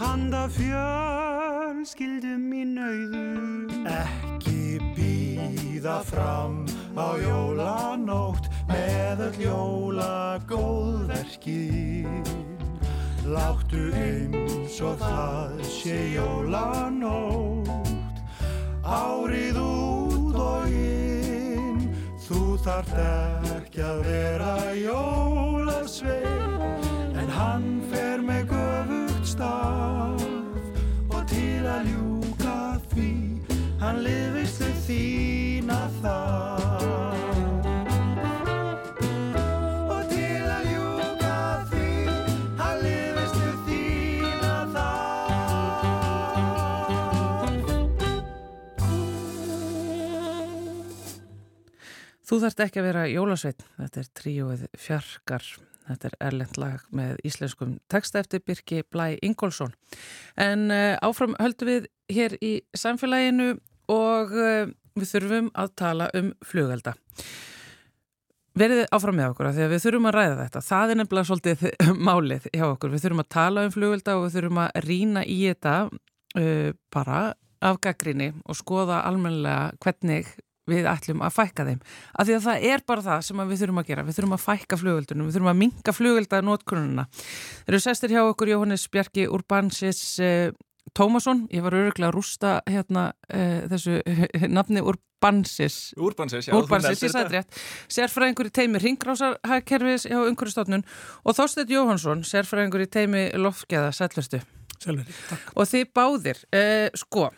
Handa 0.00 0.48
fjölskyldum 0.56 2.48
í 2.48 2.64
nauðum. 2.64 3.84
Ekki 3.84 4.80
býða 4.96 6.00
fram 6.08 6.64
á 6.96 7.12
jólanótt 7.20 8.45
með 8.70 9.22
öll 9.26 9.40
jóla 9.46 10.40
góðverkin 10.48 12.24
láttu 13.26 13.90
eins 13.96 14.80
og 14.84 14.98
það 15.00 15.62
sé 15.66 15.96
jólanótt 16.14 17.70
árið 18.86 19.58
út 19.62 20.36
og 20.38 20.66
inn. 20.70 21.88
Þú 22.26 22.58
þarft 22.62 22.98
ekki 23.56 23.82
að 23.86 23.98
vera 24.06 24.54
jólasveið 24.78 26.52
en 27.22 27.28
hann 27.38 27.66
fer 27.90 28.22
með 28.26 28.50
göfugt 28.52 29.26
starf 29.34 30.22
og 31.10 31.22
til 31.30 31.66
að 31.70 31.90
ljúka 31.90 32.58
því 32.92 33.10
hann 33.82 33.98
lifist 34.06 34.62
þau 34.62 34.74
þína 34.86 35.80
þar 36.00 36.65
Þú 52.26 52.40
þarft 52.42 52.60
ekki 52.64 52.80
að 52.82 52.86
vera 52.88 53.06
jólasveit. 53.06 53.60
Þetta 53.78 54.00
er 54.02 54.06
tríóið 54.18 54.62
fjarkar. 54.82 55.48
Þetta 55.86 56.08
er 56.08 56.14
erlend 56.26 56.56
lag 56.58 56.86
með 56.98 57.20
íslenskum 57.28 57.76
texta 57.92 58.18
eftir 58.18 58.42
Birki 58.42 58.80
Blæ 58.90 59.12
Ingólfsson. 59.22 59.70
En 60.34 60.66
uh, 60.74 60.96
áfram 61.06 61.36
höldum 61.38 61.70
við 61.70 61.86
hér 62.10 62.34
í 62.42 62.56
samfélaginu 62.74 63.52
og 63.94 64.34
uh, 64.34 64.66
við 64.98 65.12
þurfum 65.12 65.52
að 65.54 65.70
tala 65.78 66.08
um 66.18 66.32
flugelda. 66.42 66.96
Verið 68.56 68.82
áfram 68.96 69.20
með 69.20 69.30
okkur 69.30 69.50
af 69.50 69.54
því 69.54 69.64
að 69.68 69.72
við 69.76 69.84
þurfum 69.84 70.10
að 70.10 70.16
ræða 70.16 70.36
þetta. 70.40 70.64
Það 70.66 70.90
er 70.92 70.98
nefnilega 70.98 71.30
svolítið 71.30 71.64
málið 72.08 72.48
hjá 72.50 72.66
okkur. 72.72 72.94
Við 72.96 73.04
þurfum 73.04 73.22
að 73.22 73.32
tala 73.36 73.66
um 73.68 73.74
flugelda 73.76 74.16
og 74.18 74.26
við 74.26 74.38
þurfum 74.40 74.62
að 74.64 74.82
rína 74.88 75.22
í 75.22 75.38
þetta 75.44 75.76
uh, 75.86 76.70
bara 76.90 77.20
af 77.66 77.78
gaggrinni 77.86 78.32
og 78.42 78.58
skoða 78.58 79.04
almenlega 79.06 79.76
hvernig 79.80 80.34
við 80.70 80.86
ætlum 80.90 81.22
að 81.24 81.34
fækka 81.36 81.66
þeim. 81.68 81.80
Af 82.12 82.28
því 82.28 82.36
að 82.36 82.46
það 82.46 82.68
er 82.70 82.84
bara 82.90 83.04
það 83.06 83.24
sem 83.28 83.42
við 83.42 83.62
þurfum 83.62 83.82
að 83.82 83.90
gera. 83.90 84.04
Við 84.06 84.18
þurfum 84.18 84.36
að 84.36 84.44
fækka 84.44 84.78
flugöldunum, 84.82 85.26
við 85.28 85.36
þurfum 85.36 85.52
að 85.52 85.58
minga 85.62 85.94
flugölda 85.94 86.42
nótkununa. 86.44 87.08
Þeir 87.66 87.74
eru 87.74 87.82
sestir 87.86 88.14
hjá 88.14 88.22
okkur 88.26 88.52
Jóhannes 88.52 88.86
Bjarki 88.92 89.26
Urbansis 89.30 90.00
eh, 90.22 90.48
Tómasson. 90.96 91.44
Ég 91.54 91.64
var 91.66 91.76
öruglega 91.76 92.10
að 92.10 92.16
rústa 92.16 92.56
hérna 92.66 93.10
eh, 93.30 93.66
þessu 93.70 94.00
nafni 94.56 94.82
Urbansis. 94.82 95.78
Urbansis, 95.98 96.50
já. 96.50 96.54
Urbansis, 96.58 97.04
ég 97.06 97.14
sætti 97.14 97.38
rétt. 97.38 97.62
Sérfræðingur 97.92 98.50
í 98.50 98.54
teimi 98.54 98.82
Ringrásarkerfis 98.82 100.08
hjá 100.10 100.18
Umhverfstofnun 100.24 100.86
og 101.22 101.38
Þorstedt 101.38 101.72
Jóhansson, 101.74 102.26
sérfræðingur 102.26 102.86
í 102.86 102.90
teimi 102.90 103.28
Lofgeða, 103.38 103.94
sætlustu. 103.96 104.42
Og 105.56 105.64
þið 105.66 105.86
báðir, 105.96 106.42
eh, 106.54 106.90
sko, 106.94 107.30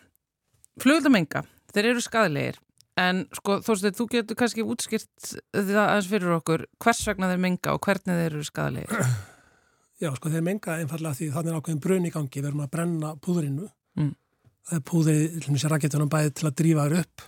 flugöldamenga, 0.83 1.45
þeir 1.73 1.93
eru 1.93 2.03
skadalegir 2.03 2.59
En 2.99 3.25
sko 3.37 3.59
Þorstein, 3.63 3.95
þú 3.95 4.07
getur 4.13 4.39
kannski 4.39 4.65
útskýrt 4.67 5.33
það 5.55 5.83
aðeins 5.85 6.11
fyrir 6.11 6.37
okkur 6.39 6.65
hvers 6.83 7.03
vegna 7.07 7.31
þeir 7.31 7.43
menga 7.45 7.75
og 7.75 7.83
hvernig 7.85 8.23
þeir 8.23 8.31
eru 8.33 8.47
skadalegir? 8.47 9.11
Já, 10.03 10.13
sko 10.15 10.31
þeir 10.33 10.47
menga 10.47 10.79
einfallega 10.79 11.19
því 11.19 11.29
þannig 11.35 11.53
er 11.53 11.61
ákveðin 11.61 11.83
brun 11.85 12.07
í 12.09 12.13
gangi, 12.15 12.41
við 12.41 12.51
erum 12.51 12.65
að 12.65 12.73
brenna 12.75 13.13
púðurinnu. 13.23 13.69
Mm. 13.99 14.13
Það 14.69 14.79
er 14.79 14.85
púðurinn, 14.91 15.41
til 15.43 15.51
og 15.51 15.57
með 15.57 15.67
raketunum 15.73 16.13
bæði 16.13 16.35
til 16.39 16.49
að 16.49 16.57
drífa 16.61 16.87
þér 16.87 17.01
upp 17.03 17.27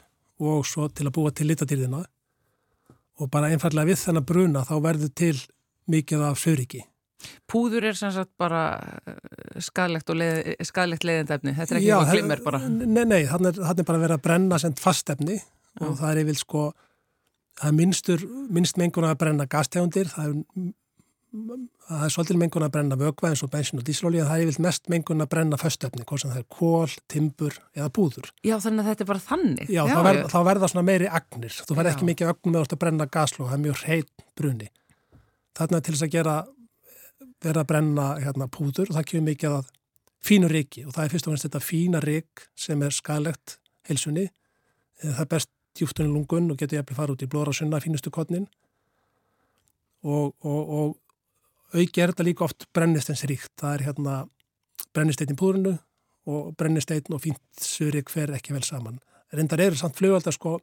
og 0.51 0.69
svo 0.69 0.87
til 0.89 1.07
að 1.09 1.15
búa 1.17 1.33
til 1.35 1.49
litadýrðina. 1.51 2.05
Og 3.21 3.31
bara 3.33 3.51
einfallega 3.53 3.91
við 3.91 4.01
þennan 4.05 4.27
bruna 4.27 4.63
þá 4.67 4.77
verður 4.87 5.13
til 5.19 5.35
mikið 5.91 6.25
af 6.31 6.41
söguriki. 6.41 6.85
Púður 7.51 7.91
er 7.91 7.97
sem 7.99 8.13
sagt 8.15 8.31
bara 8.41 8.63
skadlegt 9.61 10.09
og 10.09 10.17
leið, 10.23 10.55
skadlegt 10.65 11.05
leiðindefni, 11.05 11.53
þetta 11.59 11.75
er 11.75 11.81
ekki 11.81 11.91
eitthvað 11.91 12.15
glimmer 12.15 12.45
bara. 12.47 12.61
Nei, 12.71 13.03
nei, 13.05 13.23
þannig 13.29 13.59
er, 13.59 13.75
er 13.75 13.89
bara 13.91 14.01
verið 14.07 14.17
að 14.17 14.23
brenna 14.25 14.61
sendt 14.63 14.81
fastefni 14.81 15.37
og 15.81 15.97
það 16.01 16.11
er 16.11 16.23
yfir 16.25 16.41
sko 16.41 16.67
það 17.61 17.69
er 17.71 17.77
minnstur, 17.77 18.27
minnst 18.51 18.79
mengun 18.81 19.09
að 19.09 19.19
brenna 19.23 19.47
gastegundir, 19.51 20.11
það 20.11 20.31
er 20.31 20.71
það 21.31 22.05
er 22.05 22.13
svolítið 22.13 22.39
mengun 22.41 22.65
að 22.67 22.73
brenna 22.75 22.97
vögva 22.99 23.31
eins 23.31 23.43
og 23.47 23.51
bensin 23.53 23.79
og 23.79 23.85
díslóli 23.87 24.19
en 24.19 24.27
það 24.27 24.41
er 24.41 24.49
yfir 24.51 24.65
mest 24.65 24.89
mengun 24.91 25.23
að 25.23 25.29
brenna 25.31 25.59
föstöfni, 25.61 26.05
hvort 26.07 26.23
sem 26.25 26.33
það 26.33 26.41
er 26.41 26.47
kól, 26.51 26.95
timbur 27.11 27.59
eða 27.77 27.91
búður. 27.95 28.31
Já, 28.47 28.57
þannig 28.63 28.83
að 28.83 28.91
þetta 28.91 29.05
er 29.05 29.11
bara 29.11 29.23
þannig. 29.27 29.71
Já, 29.71 29.81
Já 29.81 29.93
þá, 29.93 30.01
verð, 30.07 30.23
þá 30.33 30.39
verða 30.49 30.71
svona 30.73 30.87
meiri 30.89 31.11
agnir, 31.21 31.59
þú 31.69 31.77
verð 31.79 31.93
ekki 31.93 32.09
mikið 32.09 32.33
ögnum 32.33 32.57
með 32.57 32.67
að 32.67 32.81
brenna 32.83 33.07
gasló, 33.19 33.47
það 33.47 33.59
er 33.59 33.63
mjög 33.67 33.85
heit 33.87 34.27
bruni. 34.39 34.71
Þarna 35.61 35.83
til 35.85 35.95
þess 35.95 36.07
að 36.09 36.15
gera 36.17 36.37
verða 37.41 37.63
að 37.63 37.71
brenna 37.71 38.09
hérna, 38.25 38.51
púður 38.51 38.91
og 38.91 38.99
það 38.99 39.09
kemur 39.13 39.31
mikið 39.31 39.57
að 39.61 39.71
fínu 40.27 40.51
riki 40.51 40.85
og 40.85 40.97
það 40.97 41.05
er 41.05 41.15
fyrst 41.15 41.29
og 41.29 41.35
finnst 41.35 41.47
þetta 41.47 41.65
fína 41.65 42.03
rik 42.05 42.47
sem 42.59 42.83
er 42.83 42.95
skalegt 42.95 43.59
helsunni. 43.89 44.27
Það 45.01 45.23
er 45.25 45.31
best 45.31 45.55
djúftunni 45.77 46.13
lungun 46.13 46.51
og 46.51 46.59
getur 46.59 46.81
jæfnlega 46.81 46.99
fara 46.99 47.15
út 47.15 47.23
í 47.25 47.31
blóra 47.31 47.55
sunna 47.57 47.81
fínustu 47.83 48.13
kodnin 48.15 48.49
og, 50.03 50.35
og, 50.43 50.61
og 50.81 51.77
auki 51.77 52.03
er 52.03 52.13
þetta 52.13 52.27
líka 52.27 52.47
oft 52.47 52.67
brennisteins 52.75 53.25
ríkt. 53.29 53.53
Það 53.61 53.75
er 53.75 53.87
hérna 53.89 54.17
brennisteinn 54.95 55.35
í 55.35 55.39
púðrunu 55.39 55.77
og 56.31 56.53
brennisteinn 56.59 57.15
og 57.15 57.23
fínt 57.25 57.63
surik 57.63 58.11
fer 58.11 58.33
ekki 58.37 58.55
vel 58.57 58.65
saman. 58.67 59.01
Reyndar 59.31 59.63
eru 59.63 59.79
samt 59.79 59.99
flugaldar 59.99 60.35
sko 60.35 60.59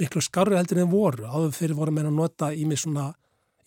miklu 0.00 0.22
skarri 0.24 0.58
heldur 0.58 0.82
en 0.82 0.90
voru. 0.90 1.26
Áður 1.28 1.54
fyrir 1.56 1.78
voru 1.78 1.94
meina 1.94 2.10
að 2.10 2.18
nota 2.18 2.50
í 2.54 2.66
mig 2.66 2.80
svona 2.82 3.10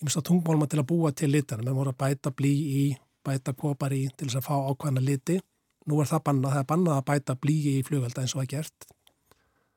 í 0.01 0.07
mjög 0.07 0.25
tungmálma 0.27 0.67
til 0.67 0.81
að 0.81 0.89
búa 0.91 1.11
til 1.15 1.31
litarna. 1.31 1.71
Við 1.71 1.79
vorum 1.79 1.95
að 1.95 2.01
bæta 2.03 2.33
blí 2.35 2.53
í, 2.81 2.85
bæta 3.23 3.55
kopar 3.55 3.95
í 3.95 4.07
til 4.17 4.27
þess 4.27 4.41
að 4.41 4.47
fá 4.49 4.55
ákvæmna 4.71 5.03
liti. 5.05 5.39
Nú 5.85 6.01
er 6.01 6.09
það 6.09 6.25
bannað, 6.27 6.51
það 6.51 6.63
er 6.63 6.69
bannað 6.71 6.97
að 6.97 7.07
bæta 7.11 7.35
blí 7.39 7.55
í 7.71 7.75
flugvelda 7.85 8.23
eins 8.23 8.35
og 8.35 8.41
það 8.41 8.45
er 8.47 8.51
gert. 8.55 8.87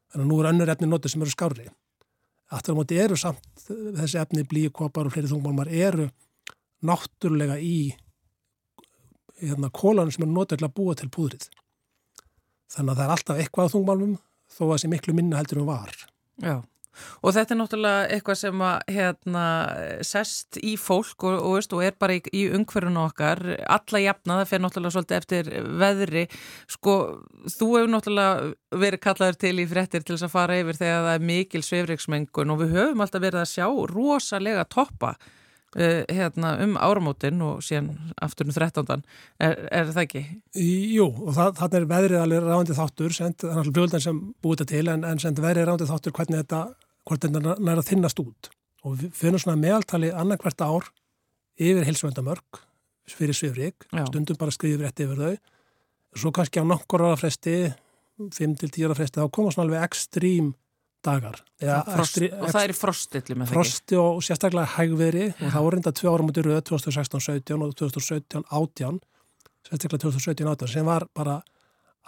Þannig 0.09 0.25
að 0.25 0.31
nú 0.31 0.41
er 0.41 0.51
önnur 0.53 0.73
efni 0.73 0.89
notið 0.89 1.15
sem 1.15 1.25
eru 1.25 1.35
skári. 1.35 1.69
Aftur 2.55 2.77
á 2.77 2.79
móti 2.79 2.99
eru 3.01 3.17
samt 3.21 3.65
þessi 3.69 4.21
efni 4.23 4.45
blí, 4.49 4.69
kopar 4.73 5.09
og 5.09 5.13
fleiri 5.13 5.29
tungmálmar 5.29 5.69
eru 5.69 6.09
náttúrulega 6.89 7.59
í 7.61 7.93
hérna, 9.43 9.69
kólanum 9.75 10.15
sem 10.15 10.25
eru 10.25 10.33
notið 10.33 10.63
til 10.63 10.69
að 10.69 10.77
búa 10.79 10.97
til 10.97 11.11
púðrið. 11.13 11.49
Þannig 12.73 12.95
að 12.95 12.99
það 12.99 13.05
er 13.05 13.15
alltaf 13.15 13.43
eitthvað 13.43 13.69
á 13.69 13.73
tungmálmum 13.75 14.17
þó 14.49 14.63
að 14.65 14.75
þessi 14.75 14.93
miklu 14.95 15.17
minna 15.17 15.41
heldur 15.41 15.63
um 15.63 15.69
var. 15.69 15.95
Já. 16.41 16.57
Og 17.23 17.35
þetta 17.37 17.55
er 17.55 17.61
náttúrulega 17.61 18.05
eitthvað 18.17 18.41
sem 18.43 18.65
að 18.69 18.93
hérna, 18.97 19.45
sest 20.07 20.61
í 20.63 20.75
fólk 20.81 21.27
og, 21.29 21.39
og, 21.39 21.71
og 21.77 21.85
er 21.85 21.97
bara 21.99 22.19
í, 22.19 22.23
í 22.33 22.45
umhverjunu 22.59 23.05
okkar, 23.07 23.43
alla 23.79 24.03
jafna, 24.05 24.41
það 24.43 24.53
fer 24.53 24.65
náttúrulega 24.65 24.97
svolítið 24.97 25.19
eftir 25.21 25.51
veðri. 25.83 26.27
Sko, 26.71 26.99
þú 27.57 27.73
hefur 27.77 27.93
náttúrulega 27.95 28.79
verið 28.85 29.05
kallaður 29.05 29.41
til 29.47 29.57
í 29.63 29.67
frettir 29.71 30.05
til 30.05 30.17
þess 30.17 30.29
að 30.29 30.37
fara 30.37 30.61
yfir 30.61 30.79
þegar 30.79 31.09
það 31.09 31.17
er 31.17 31.27
mikil 31.33 31.65
sveifriksmengun 31.65 32.55
og 32.55 32.63
við 32.63 32.79
höfum 32.79 33.05
alltaf 33.05 33.25
verið 33.25 33.43
að 33.43 33.53
sjá 33.53 33.67
rosalega 33.93 34.65
toppa 34.69 35.15
uh, 35.77 36.03
hérna, 36.09 36.55
um 36.65 36.77
áramótin 36.81 37.43
og 37.45 37.63
síðan 37.65 37.93
aftur 38.23 38.49
um 38.49 38.55
13. 38.55 39.05
Er, 39.41 39.57
er 39.71 39.93
það 39.93 40.03
ekki? 40.05 40.25
Jú, 40.95 41.09
og 41.27 41.37
það 41.37 41.79
er 41.81 41.89
veðrið 41.93 42.21
alveg 42.23 42.45
ráðandi 42.47 42.79
þáttur, 42.79 43.17
send, 43.17 43.45
er 43.45 43.57
alltaf 43.63 43.79
bjöldan 43.79 44.05
sem 44.05 44.21
búið 44.43 44.63
þetta 44.63 44.75
til, 44.75 44.85
en, 44.95 45.09
en 45.09 45.23
send 45.23 45.43
veðrið 45.43 45.69
ráðandi 45.69 45.91
þáttur 45.93 46.17
hvernig 46.19 46.45
þetta 46.45 46.63
hvort 47.09 47.25
þetta 47.25 47.57
næra 47.57 47.85
þinnast 47.87 48.21
út. 48.23 48.51
Og 48.87 48.99
við 49.01 49.13
finnum 49.17 49.43
svona 49.43 49.59
meðaltali 49.61 50.13
annarkvært 50.15 50.63
ár 50.63 50.89
yfir 51.59 51.87
hilsvöndamörk 51.89 52.63
fyrir 53.09 53.37
svifrik, 53.37 53.87
stundum 53.89 54.37
bara 54.39 54.53
skriðið 54.53 54.85
rétt 54.85 55.03
yfir 55.03 55.21
þau. 55.23 55.37
Svo 56.19 56.33
kannski 56.37 56.61
á 56.61 56.65
nokkur 56.69 57.07
ára 57.09 57.17
fresti 57.21 57.55
5-10 58.19 58.85
ára 58.85 58.97
fresti 58.99 59.23
þá 59.23 59.31
koma 59.33 59.53
svona 59.55 59.69
alveg 59.69 59.87
ekstrím 59.87 60.53
dagar. 61.05 61.39
Frost, 61.61 61.93
ekstrí, 61.95 62.29
og 62.35 62.51
það 62.53 62.65
er 62.65 62.75
frostilli 62.77 63.37
með 63.39 63.51
það 63.51 63.57
frosti 63.57 63.99
og 64.01 64.23
sérstaklega 64.27 64.73
hægveri 64.75 65.27
og 65.31 65.45
það 65.45 65.65
voru 65.67 65.79
reynda 65.79 65.93
tvö 65.95 66.13
ára 66.13 66.27
mútið 66.27 66.49
rauð 66.49 66.63
2016-17 66.73 67.65
og 67.67 67.77
2017-18 67.79 68.99
sérstaklega 69.69 70.03
2017-18 70.07 70.73
sem 70.75 70.89
var 70.89 71.07
bara 71.15 71.39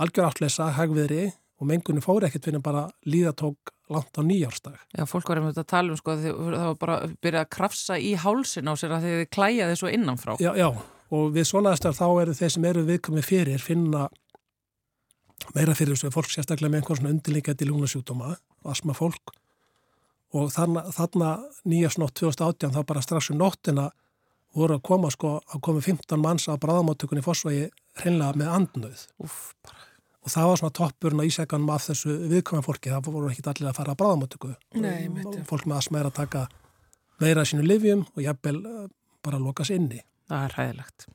algjör 0.00 0.30
áttleisa 0.30 0.70
hægveri 0.78 1.28
og 1.60 1.70
mengunni 1.70 2.02
fóri 2.04 2.28
ekkert 2.28 2.48
fyrir 2.48 2.64
bara 2.64 2.88
líðatók 3.06 3.74
langt 3.90 4.16
á 4.16 4.22
nýjárstag. 4.22 4.79
Já, 4.94 5.05
fólk 5.11 5.29
var 5.31 5.40
einmitt 5.40 5.61
að 5.61 5.68
tala 5.72 5.94
um 5.94 5.98
sko 5.98 6.14
að 6.14 6.24
það 6.31 6.64
var 6.68 6.79
bara 6.81 6.96
að 7.00 7.14
byrja 7.24 7.44
að 7.44 7.53
krafsa 7.57 7.98
í 7.98 8.14
hálsin 8.18 8.70
á 8.70 8.74
sér 8.79 8.96
að 8.96 9.07
þið 9.07 9.22
klæjaði 9.35 9.79
svo 9.81 9.92
innanfrá. 9.92 10.37
Já, 10.42 10.50
já, 10.59 10.68
og 11.11 11.31
við 11.35 11.48
svona 11.50 11.74
aðstæðar 11.74 11.98
þá 11.98 12.22
eru 12.22 12.37
þeir 12.40 12.55
sem 12.55 12.68
eru 12.70 12.87
viðkomið 12.88 13.29
fyrir 13.29 13.64
finna 13.64 14.07
meira 15.57 15.74
fyrir 15.74 15.96
þessu 15.96 16.12
fólk 16.14 16.31
sérstaklega 16.31 16.70
með 16.70 16.83
einhvern 16.83 17.00
svona 17.00 17.14
undirlingandi 17.16 17.68
lúnasjútoma, 17.68 18.35
asma 18.70 18.94
fólk 18.96 19.35
og 20.37 20.53
þarna, 20.55 20.85
þarna 20.94 21.31
nýjastnótt 21.66 22.14
2018 22.20 22.76
þá 22.76 22.81
bara 22.87 23.03
strax 23.03 23.33
um 23.33 23.40
nóttina 23.40 23.88
voru 24.55 24.76
að 24.76 24.87
koma 24.87 25.11
sko 25.14 25.37
að 25.40 25.62
komi 25.66 25.83
15 25.85 26.22
manns 26.22 26.46
á 26.50 26.55
bráðamáttökunni 26.61 27.22
fórsvægi 27.24 27.68
hreinlega 28.03 28.38
með 28.38 28.53
andnöð. 28.57 29.05
Uff, 29.22 29.55
bara 29.66 29.89
og 30.20 30.33
það 30.35 30.50
var 30.50 30.61
svona 30.61 30.76
toppurinn 30.76 31.22
á 31.22 31.28
ísækanum 31.28 31.70
af 31.74 31.87
þessu 31.88 32.16
viðkvæmum 32.33 32.66
fólki, 32.66 32.92
það 32.92 33.12
voru 33.12 33.30
ekki 33.30 33.46
allir 33.46 33.70
að 33.70 33.78
fara 33.78 33.94
að 33.94 34.02
bráðamötugu 34.02 35.44
fólk 35.48 35.70
með 35.70 35.78
asma 35.78 36.02
er 36.02 36.11
að 36.11 36.18
taka 36.18 36.44
meira 37.20 37.46
sínu 37.48 37.64
livjum 37.64 38.04
og 38.14 38.20
jafnvel 38.24 38.59
eh, 38.61 38.85
bara 39.24 39.40
lokast 39.40 39.72
inni. 39.74 40.02
Það 40.28 40.44
er 40.46 40.59
hæðilegt 40.59 41.09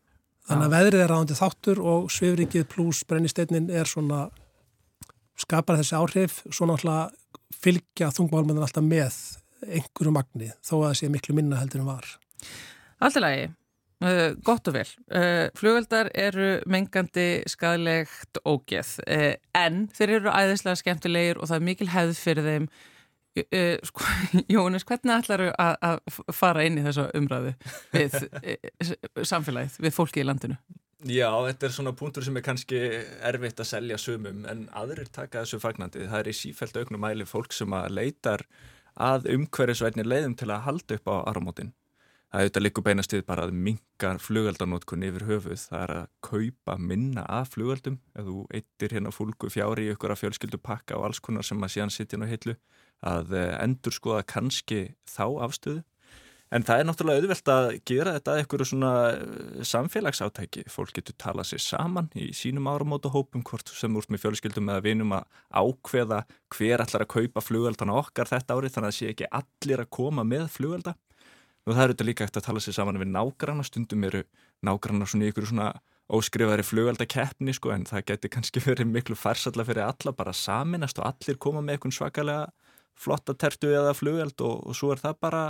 þannig 0.46 0.68
að 0.68 0.74
veðrið 0.76 1.04
er 1.04 1.12
ráðandi 1.12 1.38
þáttur 1.40 1.82
og 1.82 2.10
svifrikið 2.14 2.68
pluss 2.70 3.06
brennisteinin 3.10 3.70
er 3.74 3.90
svona 3.90 4.28
skapar 5.40 5.80
þessi 5.80 5.98
áhrif. 5.98 6.40
Svona 6.54 6.78
alltaf 6.78 7.16
fylgja 7.62 8.12
þungmálmennin 8.14 8.66
alltaf 8.66 8.86
með 8.86 9.18
einhverju 9.66 10.14
magni 10.14 10.52
þó 10.62 10.76
að 10.78 10.88
það 10.88 10.98
sé 11.00 11.12
miklu 11.14 11.38
minna 11.38 11.62
heldur 11.62 11.82
en 11.82 11.90
var. 11.90 12.10
Alltaf 13.02 13.24
lagi 13.24 13.48
Uh, 14.04 14.34
gott 14.44 14.68
og 14.68 14.76
vel. 14.76 14.90
Uh, 15.08 15.48
flugveldar 15.56 16.10
eru 16.20 16.58
mengandi 16.68 17.46
skadlegt 17.48 18.42
ógeð 18.44 18.98
uh, 19.08 19.38
en 19.56 19.86
þeir 19.96 20.18
eru 20.18 20.34
æðislega 20.34 20.82
skemmtilegir 20.82 21.40
og 21.40 21.48
það 21.48 21.62
er 21.62 21.66
mikil 21.70 21.88
hefð 21.94 22.20
fyrir 22.20 22.50
þeim. 22.50 22.68
Sko, 23.36 24.06
Jónis, 24.54 24.86
hvernig 24.88 25.12
ætlar 25.12 25.42
þú 25.44 25.48
að, 25.60 26.12
fara 26.32 26.64
inn 26.64 26.78
í 26.80 26.84
þessu 26.86 27.04
umræðu 27.20 27.50
við 27.92 28.14
samfélagið, 29.28 29.76
við 29.84 29.92
fólki 29.92 30.22
í 30.22 30.28
landinu? 30.28 30.56
Já, 31.04 31.28
þetta 31.44 31.68
er 31.68 31.74
svona 31.76 31.92
punktur 32.00 32.24
sem 32.24 32.40
er 32.40 32.46
kannski 32.46 32.80
erfitt 33.28 33.60
að 33.60 33.68
selja 33.74 34.00
sumum 34.00 34.48
en 34.48 34.64
aðrir 34.72 35.12
taka 35.12 35.44
þessu 35.44 35.60
fagnandi. 35.60 36.08
Það 36.08 36.22
er 36.22 36.32
í 36.32 36.38
sífælt 36.40 36.80
auknum 36.80 37.04
mæli 37.04 37.28
fólk 37.28 37.52
sem 37.56 37.76
að 37.76 37.92
leitar 37.98 38.46
að 38.96 39.28
umhverjusvætni 39.36 40.08
leiðum 40.08 40.40
til 40.40 40.54
að 40.56 40.64
halda 40.70 41.00
upp 41.02 41.12
á 41.12 41.16
áramótin 41.28 41.76
það 42.36 42.44
auðvitað 42.44 42.66
líka 42.66 42.84
beinast 42.84 43.14
við 43.16 43.24
bara 43.30 43.46
að 43.48 43.56
minga 43.66 44.12
flugaldanótkun 44.20 45.06
yfir 45.08 45.26
höfuð, 45.30 45.62
það 45.70 45.84
er 45.86 45.94
að 45.96 46.08
kaupa 46.28 46.78
minna 46.82 47.24
af 47.32 47.54
flugaldum, 47.54 48.00
ef 48.12 48.28
þú 48.28 48.46
eittir 48.60 48.96
hérna 48.98 49.14
fólku 49.16 49.52
fjári 49.54 49.88
í 49.88 49.94
ykkur 49.94 50.12
að 50.12 50.24
fjölskyldu 50.24 50.60
pakka 50.66 51.00
og 51.00 51.08
alls 51.08 51.22
konar 51.24 51.48
sem 51.48 51.64
að 51.64 51.76
síðan 51.78 51.94
sittja 51.96 52.20
ná 52.20 52.28
heitlu, 52.28 52.58
að 53.06 53.36
eh, 53.40 53.52
endur 53.64 53.96
skoða 53.96 54.26
kannski 54.28 54.82
þá 55.08 55.28
afstöðu, 55.48 55.84
En 56.54 56.64
það 56.64 56.80
er 56.80 56.86
náttúrulega 56.88 57.22
auðvelt 57.24 57.50
að 57.52 57.68
gera 57.90 58.12
þetta 58.16 58.32
að 58.32 58.40
einhverju 58.40 58.66
svona 58.70 58.90
eh, 59.12 59.64
samfélagsátæki. 59.66 60.62
Fólk 60.70 60.94
getur 60.94 61.16
talað 61.20 61.50
sér 61.50 61.64
saman 61.66 62.12
í 62.14 62.30
sínum 62.38 62.70
áramótahópum, 62.70 63.42
hvort 63.50 63.72
sem 63.74 63.98
úr 63.98 64.06
með 64.14 64.22
fjölskyldum 64.24 64.70
eða 64.70 64.86
vinum 64.86 65.16
að 65.18 65.26
ákveða 65.50 66.22
hver 66.54 66.86
allar 66.86 67.08
að 67.08 67.12
kaupa 67.16 67.44
flugveldana 67.44 67.98
okkar 67.98 68.30
þetta 68.30 68.60
árið 68.60 68.78
þannig 68.78 68.94
að 68.94 69.00
Og 71.66 71.74
það 71.74 71.84
eru 71.84 71.96
þetta 71.96 72.08
líka 72.08 72.26
eftir 72.28 72.42
að 72.42 72.48
tala 72.48 72.62
sér 72.62 72.78
saman 72.78 73.02
við 73.02 73.12
nágranna, 73.12 73.66
stundum 73.66 74.04
eru 74.06 74.24
nágranna 74.66 75.08
svona 75.10 75.30
ykkur 75.32 75.48
svona 75.50 75.70
óskrifaðri 76.14 76.66
flugveldakeppni 76.66 77.56
sko 77.58 77.72
en 77.74 77.86
það 77.90 78.04
getur 78.12 78.34
kannski 78.36 78.62
verið 78.68 78.92
miklu 78.92 79.18
farsalla 79.18 79.66
fyrir 79.66 79.88
alla 79.88 80.14
bara 80.18 80.36
saminast 80.38 81.02
og 81.02 81.10
allir 81.10 81.40
koma 81.42 81.64
með 81.66 81.80
eitthvað 81.80 81.98
svakalega 81.98 82.44
flotta 82.96 83.36
tertu 83.36 83.72
eða 83.74 83.96
flugveld 83.98 84.40
og, 84.46 84.60
og 84.70 84.78
svo 84.78 84.94
er 84.94 85.02
það 85.02 85.18
bara 85.26 85.46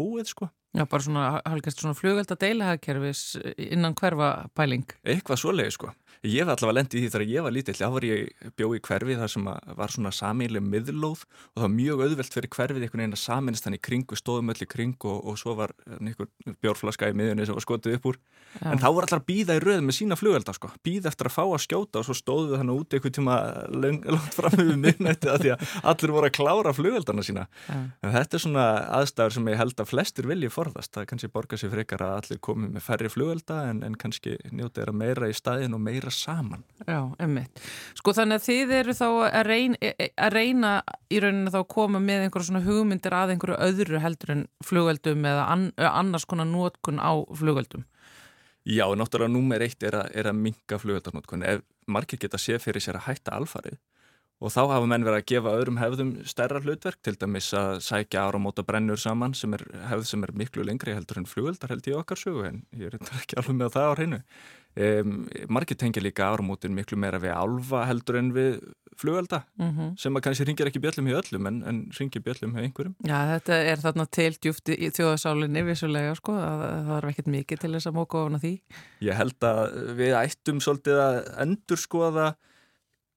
búið 0.00 0.32
sko. 0.34 0.50
Já, 0.76 0.84
bara 0.86 1.02
svona, 1.02 1.24
halgast 1.48 1.80
svona 1.82 1.96
flugvelda 1.98 2.36
deilahagkerfis 2.38 3.22
innan 3.70 3.96
hverfa 3.98 4.50
pæling. 4.54 4.84
Eitthvað 5.02 5.40
svoleiði 5.42 5.74
sko. 5.74 5.94
Ég 6.20 6.44
var 6.44 6.58
allavega 6.58 6.76
lendið 6.76 6.98
í 6.98 7.02
því 7.04 7.10
þegar 7.14 7.30
ég 7.30 7.44
var 7.46 7.54
lítill, 7.54 7.74
þá 7.78 7.86
var 7.94 8.04
ég 8.04 8.48
bjóð 8.58 8.74
í 8.76 8.80
hverfi 8.84 9.14
þar 9.16 9.30
sem 9.32 9.46
var 9.80 9.92
svona 9.94 10.10
samílega 10.12 10.64
miðlóð 10.64 11.22
og 11.24 11.54
það 11.54 11.64
var 11.64 11.72
mjög 11.72 12.02
auðvelt 12.04 12.36
fyrir 12.36 12.50
hverfið 12.56 12.84
einhvern 12.84 13.02
veginn 13.02 13.16
að 13.16 13.22
saminast 13.22 13.64
hann 13.64 13.76
í 13.76 13.80
kring 13.80 14.04
og 14.04 14.20
stóðum 14.20 14.52
öll 14.52 14.60
í 14.60 14.68
kring 14.68 15.06
og, 15.08 15.18
og 15.24 15.38
svo 15.40 15.54
var 15.56 15.72
einhver 15.96 16.28
bjórflaska 16.60 17.08
í 17.08 17.16
miðunni 17.16 17.46
sem 17.48 17.56
var 17.56 17.64
skotið 17.64 17.96
upp 17.96 18.10
úr. 18.10 18.18
Já. 18.50 18.66
En 18.68 18.82
þá 18.82 18.88
var 18.96 19.06
allar 19.06 19.22
býða 19.30 19.56
í 19.56 19.62
röð 19.62 19.80
með 19.86 19.96
sína 19.96 20.18
flugvelda 20.18 20.52
sko, 20.56 20.72
býða 20.84 21.08
eftir 21.12 21.30
að 21.30 21.36
fá 21.38 21.42
að 21.46 21.64
skjóta 21.64 22.02
og 22.02 22.08
svo 22.08 22.16
stóðu 22.18 22.58
þannig 22.58 22.82
út 22.82 22.96
einhvern 22.98 23.16
tíma 23.16 23.36
langt 23.70 24.36
fram 24.36 24.56
með 24.58 24.76
minnætti 24.84 25.30
að 25.30 25.44
því 25.44 25.52
að 25.54 25.74
allir 25.92 26.14
voru 26.16 26.28
að 26.28 26.36
klára 26.36 26.74
flugveldana 26.76 27.24
sína. 27.24 27.46
Þetta 28.02 28.36
er 28.36 28.44
svona 28.44 28.66
aðstæður 28.98 29.36
sem 29.36 29.50
ég 29.52 29.60
held 29.62 29.80
að 29.80 29.90
flestir 29.92 30.28
vilji 30.28 30.50
forðast. 30.52 30.92
Það 30.96 31.08
kannski 31.12 31.30
borga 31.32 31.60
sér 31.60 31.72
frekar 31.72 32.04
að 32.04 32.16
allir 32.18 32.42
komi 32.42 32.72
með 32.74 32.86
færri 32.88 33.12
flugvelda 33.12 33.60
en, 33.70 33.84
en 33.86 33.94
kannski 34.00 34.34
njóta 34.50 34.82
meira 36.00 36.10
og 36.10 36.16
saman. 36.16 36.64
Já, 36.86 37.00
emmitt. 37.20 37.60
Sko 37.98 38.14
þannig 38.16 38.40
að 38.40 38.46
þið 38.46 38.72
eru 38.78 38.94
þá 38.96 39.06
að 39.28 39.44
reyna, 39.46 39.92
að 40.16 40.34
reyna 40.34 40.72
í 41.10 41.20
rauninu 41.20 41.52
þá 41.52 41.60
að 41.60 41.68
koma 41.74 42.00
með 42.00 42.24
einhverja 42.26 42.48
svona 42.48 42.64
hugmyndir 42.64 43.16
að 43.16 43.34
einhverju 43.34 43.58
öðru 43.68 44.00
heldur 44.00 44.34
en 44.34 44.46
flugveldum 44.64 45.28
eða 45.30 45.46
an, 45.52 45.68
annars 45.76 46.26
konar 46.28 46.48
nótkun 46.48 47.00
á 47.02 47.12
flugveldum. 47.36 47.84
Já, 48.68 48.84
náttúrulega 48.92 49.32
númer 49.32 49.62
eitt 49.64 49.82
er 49.82 49.96
að, 50.02 50.10
er 50.14 50.28
að 50.30 50.40
minga 50.40 50.80
flugveldarnótkun. 50.80 51.46
Ef 51.48 51.64
margir 51.90 52.20
geta 52.20 52.40
séð 52.40 52.60
fyrir 52.64 52.84
sér 52.84 53.00
að 53.00 53.08
hætta 53.08 53.36
alfarið 53.36 53.78
og 54.40 54.48
þá 54.48 54.60
hafa 54.72 54.88
menn 54.88 55.04
verið 55.04 55.20
að 55.20 55.26
gefa 55.28 55.52
öðrum 55.52 55.78
hefðum 55.80 56.12
stærra 56.28 56.62
hlutverk, 56.64 57.00
til 57.04 57.12
dæmis 57.20 57.50
að 57.56 57.82
sækja 57.84 58.22
áramóta 58.24 58.64
brennur 58.64 59.00
saman 59.00 59.34
sem 59.36 59.52
er 59.56 59.66
hefð 59.90 60.06
sem 60.08 60.24
er 60.24 60.32
miklu 60.32 60.64
lengri 60.64 60.94
heldur 60.96 61.20
en 61.20 61.28
flugveldar 61.28 61.74
held 61.74 61.90
ég 61.90 62.00
okkar 62.00 62.20
sögu 62.20 62.46
en 62.48 62.62
ég 62.72 62.88
er 62.88 62.96
ekki 63.20 63.36
alveg 63.36 63.58
með 63.58 63.74
það 63.76 63.90
á 63.92 63.96
hreinu. 63.98 64.20
Um, 64.78 65.24
margir 65.50 65.74
tengja 65.74 66.02
líka 66.02 66.28
áramótin 66.30 66.70
miklu 66.76 66.94
meira 67.00 67.18
við 67.18 67.32
alfa 67.34 67.80
heldur 67.88 68.20
en 68.20 68.28
við 68.30 68.60
flugvelda 69.00 69.40
mm 69.58 69.70
-hmm. 69.70 69.88
sem 69.98 70.14
að 70.14 70.22
kannski 70.22 70.44
ringir 70.46 70.68
ekki 70.70 70.82
bjöllum 70.84 71.08
í 71.10 71.16
öllum 71.18 71.46
en, 71.46 71.62
en 71.66 71.80
ringir 71.98 72.22
bjöllum 72.22 72.54
í 72.54 72.62
einhverjum. 72.62 72.94
Já, 73.02 73.18
þetta 73.32 73.58
er 73.72 73.82
þarna 73.82 74.06
til 74.06 74.30
djúfti 74.38 74.76
í 74.78 74.90
þjóðasálinni 74.94 75.64
vissulega 75.66 76.14
sko, 76.14 76.32
það 76.32 76.86
var 76.86 77.08
ekkert 77.10 77.26
mikið 77.26 77.58
til 77.60 77.72
þess 77.72 77.90
að 77.90 77.98
móka 77.98 78.22
ofna 78.22 78.38
því. 78.38 78.54
Ég 79.00 79.18
held 79.18 79.42
að 79.42 79.60
við 79.98 80.14
ættum 80.20 80.60
svolítið 80.60 81.02
að 81.02 81.18
endur 81.46 81.78
skoða 81.78 82.28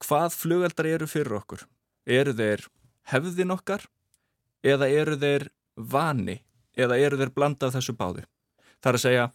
hvað 0.03 0.29
flugveldar 0.33 0.89
eru 0.89 1.07
fyrir 1.07 1.37
okkur. 1.37 1.67
Eru 2.05 2.33
þeir 2.33 2.67
hefðin 3.13 3.53
okkar 3.53 3.85
eða 4.63 4.89
eru 4.89 5.19
þeir 5.19 5.49
vani 5.75 6.41
eða 6.73 6.97
eru 6.97 7.17
þeir 7.17 7.33
blandað 7.35 7.77
þessu 7.77 7.93
báðu. 7.93 8.25
Það 8.81 8.89
er 8.89 8.97
að 8.97 9.05
segja, 9.05 9.31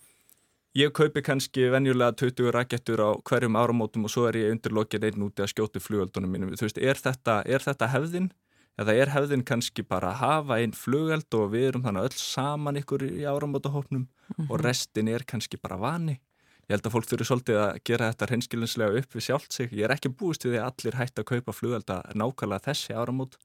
ég 0.78 0.92
kaupi 0.94 1.22
kannski 1.26 1.68
venjulega 1.72 2.14
20 2.20 2.52
rakettur 2.54 3.00
á 3.02 3.10
hverjum 3.26 3.56
áramótum 3.58 4.06
og 4.06 4.12
svo 4.12 4.28
er 4.28 4.38
ég 4.38 4.52
undir 4.54 4.74
lokið 4.76 5.08
einn 5.08 5.24
úti 5.26 5.42
að 5.42 5.50
skjótu 5.52 5.82
flugveldunum 5.82 6.30
mínum. 6.30 6.52
Þú 6.54 6.68
veist, 6.68 6.78
er 6.78 7.00
þetta, 7.02 7.40
er 7.46 7.64
þetta 7.64 7.90
hefðin? 7.94 8.28
Eða 8.78 8.94
er 8.94 9.10
hefðin 9.10 9.42
kannski 9.42 9.82
bara 9.82 10.12
að 10.12 10.20
hafa 10.22 10.60
einn 10.62 10.76
flugveld 10.76 11.34
og 11.34 11.50
við 11.54 11.64
erum 11.72 11.82
þannig 11.82 12.06
öll 12.06 12.20
saman 12.22 12.78
ykkur 12.78 13.08
í 13.08 13.26
áramótahópnum 13.26 14.04
mm 14.04 14.34
-hmm. 14.36 14.50
og 14.50 14.62
restin 14.62 15.08
er 15.08 15.26
kannski 15.26 15.58
bara 15.58 15.76
vani? 15.76 16.20
Ég 16.68 16.76
held 16.76 16.84
að 16.84 16.92
fólk 16.92 17.06
þurfi 17.08 17.24
svolítið 17.24 17.58
að 17.62 17.76
gera 17.88 18.08
þetta 18.10 18.26
hreinskilinslega 18.28 18.98
upp 19.00 19.14
við 19.16 19.24
sjálft 19.24 19.54
sig. 19.56 19.70
Ég 19.72 19.86
er 19.86 19.94
ekki 19.94 20.10
búist 20.12 20.42
við 20.44 20.52
því 20.52 20.58
að 20.60 20.66
allir 20.68 20.96
hætti 20.98 21.22
að 21.22 21.28
kaupa 21.30 21.54
flugelda 21.56 21.94
nákvæmlega 22.12 22.66
þessi 22.66 22.92
áramót 22.92 23.38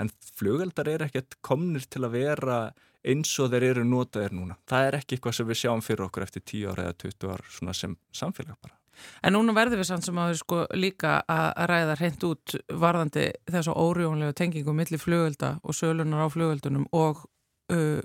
en 0.00 0.10
flugeldar 0.38 0.88
er 0.88 1.04
ekkert 1.04 1.36
komnir 1.44 1.84
til 1.92 2.06
að 2.06 2.14
vera 2.14 2.60
eins 3.04 3.32
og 3.36 3.50
þeir 3.52 3.66
eru 3.68 3.84
notaðir 3.84 4.32
núna. 4.32 4.56
Það 4.64 4.86
er 4.86 4.96
ekki 4.96 5.18
eitthvað 5.18 5.36
sem 5.36 5.50
við 5.50 5.58
sjáum 5.60 5.82
fyrir 5.84 6.06
okkur 6.06 6.24
eftir 6.24 6.44
10 6.54 6.70
ára 6.72 6.86
eða 6.88 6.96
20 7.04 7.34
ára 7.34 7.74
sem 7.76 7.96
samfélag 8.16 8.56
bara. 8.56 8.76
En 9.24 9.36
núna 9.36 9.52
verður 9.56 9.80
við 9.82 9.88
sann 9.90 10.04
sem 10.04 10.16
að 10.20 10.32
við 10.32 10.40
sko 10.40 10.62
líka 10.76 11.18
að 11.28 11.60
ræða 11.70 11.98
hreint 12.00 12.26
út 12.28 12.56
varðandi 12.80 13.26
þess 13.44 13.68
að 13.72 13.84
órjónlega 13.84 14.36
tengingum 14.40 14.80
millir 14.80 15.00
flugelda 15.00 15.52
og 15.60 15.76
sölunar 15.76 16.24
á 16.24 16.32
flugeldunum 16.32 16.88
og 16.96 17.26
uh, 17.72 18.00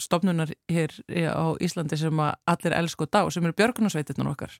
stopnunar 0.00 0.52
hér 0.70 0.94
á 1.32 1.56
Íslandi 1.62 1.98
sem 2.00 2.22
að 2.22 2.34
allir 2.52 2.76
elsku 2.78 3.06
dá, 3.06 3.24
sem 3.30 3.44
eru 3.44 3.56
björgunarsveitirnur 3.58 4.32
okkar 4.32 4.56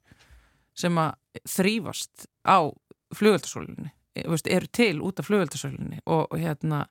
sem 0.76 0.98
að 0.98 1.14
þrýfast 1.48 2.26
á 2.48 2.72
flugöldarsólinni 3.16 3.92
eru 4.16 4.68
til 4.72 5.00
út 5.04 5.20
af 5.20 5.28
flugöldarsólinni 5.28 6.02
og, 6.06 6.26
og 6.32 6.38
hérna 6.40 6.86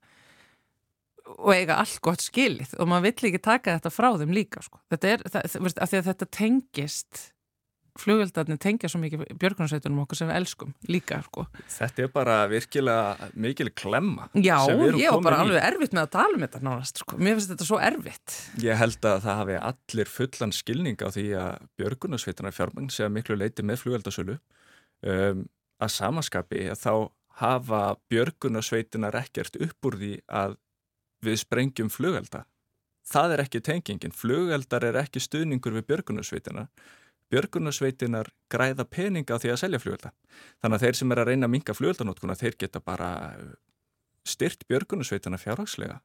og 1.31 1.53
eiga 1.53 1.77
allt 1.81 1.99
gott 2.03 2.23
skilið 2.23 2.75
og 2.79 2.89
maður 2.89 3.07
vill 3.09 3.29
ekki 3.31 3.43
taka 3.43 3.77
þetta 3.77 3.93
frá 3.93 4.09
þeim 4.19 4.33
líka 4.35 4.63
sko. 4.65 4.81
þetta 4.91 5.13
er, 5.13 5.23
það, 5.29 5.57
veist, 5.65 5.81
því 5.81 6.01
að 6.01 6.09
þetta 6.09 6.29
tengist 6.37 7.21
flugveldarnir 7.99 8.59
tengja 8.61 8.89
svo 8.91 9.01
mikið 9.01 9.23
björgunarsveitunum 9.41 10.01
okkur 10.03 10.19
sem 10.19 10.29
við 10.29 10.37
elskum 10.39 10.73
líka 10.91 11.19
sko. 11.25 11.45
Þetta 11.73 12.05
er 12.05 12.11
bara 12.13 12.35
virkilega 12.51 13.29
mikil 13.35 13.71
klemma 13.75 14.29
Já, 14.37 14.55
ég 14.69 15.11
var 15.11 15.23
bara 15.25 15.41
alveg 15.43 15.65
erfitt 15.67 15.95
með 15.95 16.05
að 16.05 16.13
tala 16.15 16.37
um 16.37 16.45
þetta 16.45 16.61
náðast 16.67 17.01
sko. 17.03 17.19
mér 17.19 17.37
finnst 17.37 17.53
þetta 17.53 17.67
svo 17.67 17.79
erfitt. 17.83 18.37
Ég 18.63 18.79
held 18.79 19.09
að 19.11 19.25
það 19.25 19.41
hafi 19.41 19.57
allir 19.71 20.13
fullan 20.13 20.55
skilning 20.55 21.03
á 21.03 21.07
því 21.11 21.25
að 21.41 21.65
björgunarsveitunar 21.81 22.55
fjármagn 22.55 22.93
sé 22.93 23.07
að 23.07 23.15
miklu 23.17 23.39
leiti 23.39 23.65
með 23.67 23.83
flugveldarsölu 23.83 24.37
um, 24.37 25.43
að 25.81 25.95
samaskapi 25.97 26.69
að 26.71 26.85
þá 26.85 26.93
hafa 27.41 27.83
björgunarsveitunar 28.11 29.19
ekkert 29.23 29.59
upp 29.59 29.89
úr 29.89 29.99
því 29.99 30.15
að 30.27 30.57
við 31.25 31.43
sprengjum 31.43 31.91
flugvelda 31.91 32.45
Það 33.11 33.33
er 33.33 33.41
ekki 33.43 33.61
tengingin, 33.65 34.13
flugveldar 34.15 34.85
er 34.87 34.97
ekki 35.01 35.21
stuðningur 35.23 35.73
við 35.79 35.87
björgunarsveitunar 35.89 36.69
björgunarsveitinar 37.31 38.29
græða 38.51 38.85
peninga 38.85 39.37
á 39.37 39.41
því 39.41 39.53
að 39.53 39.59
selja 39.63 39.81
fljóðölda. 39.81 40.13
Þannig 40.61 40.77
að 40.77 40.85
þeir 40.85 40.99
sem 40.99 41.13
er 41.13 41.21
að 41.21 41.29
reyna 41.31 41.47
að 41.47 41.53
minga 41.55 41.75
fljóðöldanótkuna, 41.77 42.37
þeir 42.39 42.57
geta 42.59 42.81
bara 42.83 43.09
styrt 44.27 44.65
björgunarsveitina 44.69 45.39
fjárhagslega 45.41 45.99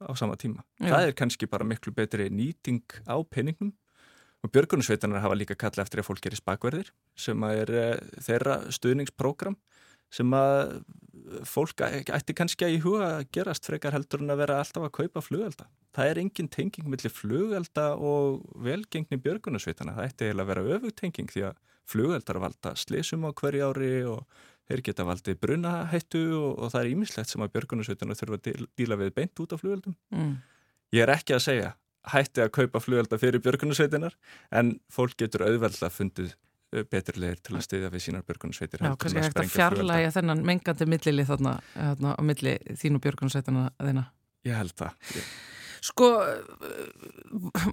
á 0.00 0.10
sama 0.16 0.36
tíma. 0.40 0.64
Já. 0.80 0.94
Það 0.94 1.06
er 1.06 1.16
kannski 1.18 1.48
bara 1.50 1.66
miklu 1.68 1.92
betri 1.96 2.28
nýting 2.32 2.84
á 3.04 3.16
peningum 3.24 3.72
og 4.40 4.52
björgunarsveitinar 4.54 5.20
hafa 5.20 5.36
líka 5.36 5.58
kalla 5.58 5.84
eftir 5.84 6.00
að 6.00 6.08
fólk 6.08 6.22
gerir 6.24 6.40
spakverðir 6.40 6.92
sem 7.18 7.42
er 7.50 7.72
uh, 7.74 7.96
þeirra 8.24 8.60
stuðningsprogram 8.72 9.58
sem 10.14 10.34
að 10.36 10.80
fólk 11.46 11.82
ætti 11.84 12.34
kannski 12.36 12.66
að 12.66 12.74
í 12.74 12.82
huga 12.82 13.08
að 13.18 13.26
gerast 13.36 13.66
frekar 13.68 13.94
heldur 13.94 14.22
en 14.24 14.32
að 14.34 14.40
vera 14.42 14.58
alltaf 14.62 14.86
að 14.86 14.94
kaupa 14.96 15.22
flugvelda. 15.22 15.66
Það 15.94 16.10
er 16.10 16.20
engin 16.22 16.50
tenging 16.50 16.88
millir 16.90 17.12
flugvelda 17.14 17.86
og 17.96 18.40
velgengni 18.64 19.18
björgunarsveitana. 19.22 19.94
Það 19.98 20.08
ætti 20.08 20.28
eiginlega 20.28 20.46
að 20.46 20.52
vera 20.52 20.78
öfugtenging 20.78 21.30
því 21.34 21.44
að 21.50 21.60
flugveldar 21.90 22.40
valda 22.42 22.74
slísum 22.78 23.26
á 23.26 23.30
hverju 23.34 23.70
ári 23.70 23.92
og 24.10 24.40
þeir 24.70 24.84
geta 24.86 25.06
valdið 25.06 25.38
brunahættu 25.42 26.24
og, 26.38 26.50
og 26.58 26.72
það 26.74 26.80
er 26.82 26.90
ímislegt 26.94 27.32
sem 27.32 27.44
að 27.44 27.54
björgunarsveitana 27.56 28.18
þurfa 28.18 28.40
að 28.40 28.66
díla 28.78 28.98
við 29.00 29.14
beint 29.16 29.42
út 29.42 29.54
af 29.54 29.62
flugveldum. 29.62 29.96
Mm. 30.14 30.36
Ég 30.94 31.06
er 31.06 31.14
ekki 31.14 31.36
að 31.36 31.46
segja 31.46 31.72
hætti 32.10 32.44
að 32.44 32.54
kaupa 32.56 32.80
flugvelda 32.82 33.18
fyrir 33.20 33.42
björgunarsveitinar 33.44 34.14
en 34.56 34.78
fólk 34.92 35.18
getur 35.20 35.44
auðvelda 35.46 35.90
fundið 35.92 36.36
beturlegir 36.70 37.40
til 37.42 37.56
að 37.56 37.64
stiðja 37.66 37.90
við 37.90 38.04
sínar 38.06 38.26
björgunarsveitir 38.28 38.84
Já, 38.84 38.92
kannski 38.94 39.24
hægt 39.24 39.40
að 39.42 39.52
fjarlæga 39.54 40.10
þennan 40.14 40.42
mengandi 40.46 40.86
millili 40.86 41.26
þarna, 41.26 41.56
þarna 41.74 42.14
á 42.14 42.22
milli 42.26 42.56
þínu 42.78 43.02
björgunarsveitina 43.02 43.70
þeina 43.80 44.04
Ég 44.46 44.56
held 44.56 44.76
það 44.78 45.16
ég. 45.18 45.30
Sko 45.84 46.10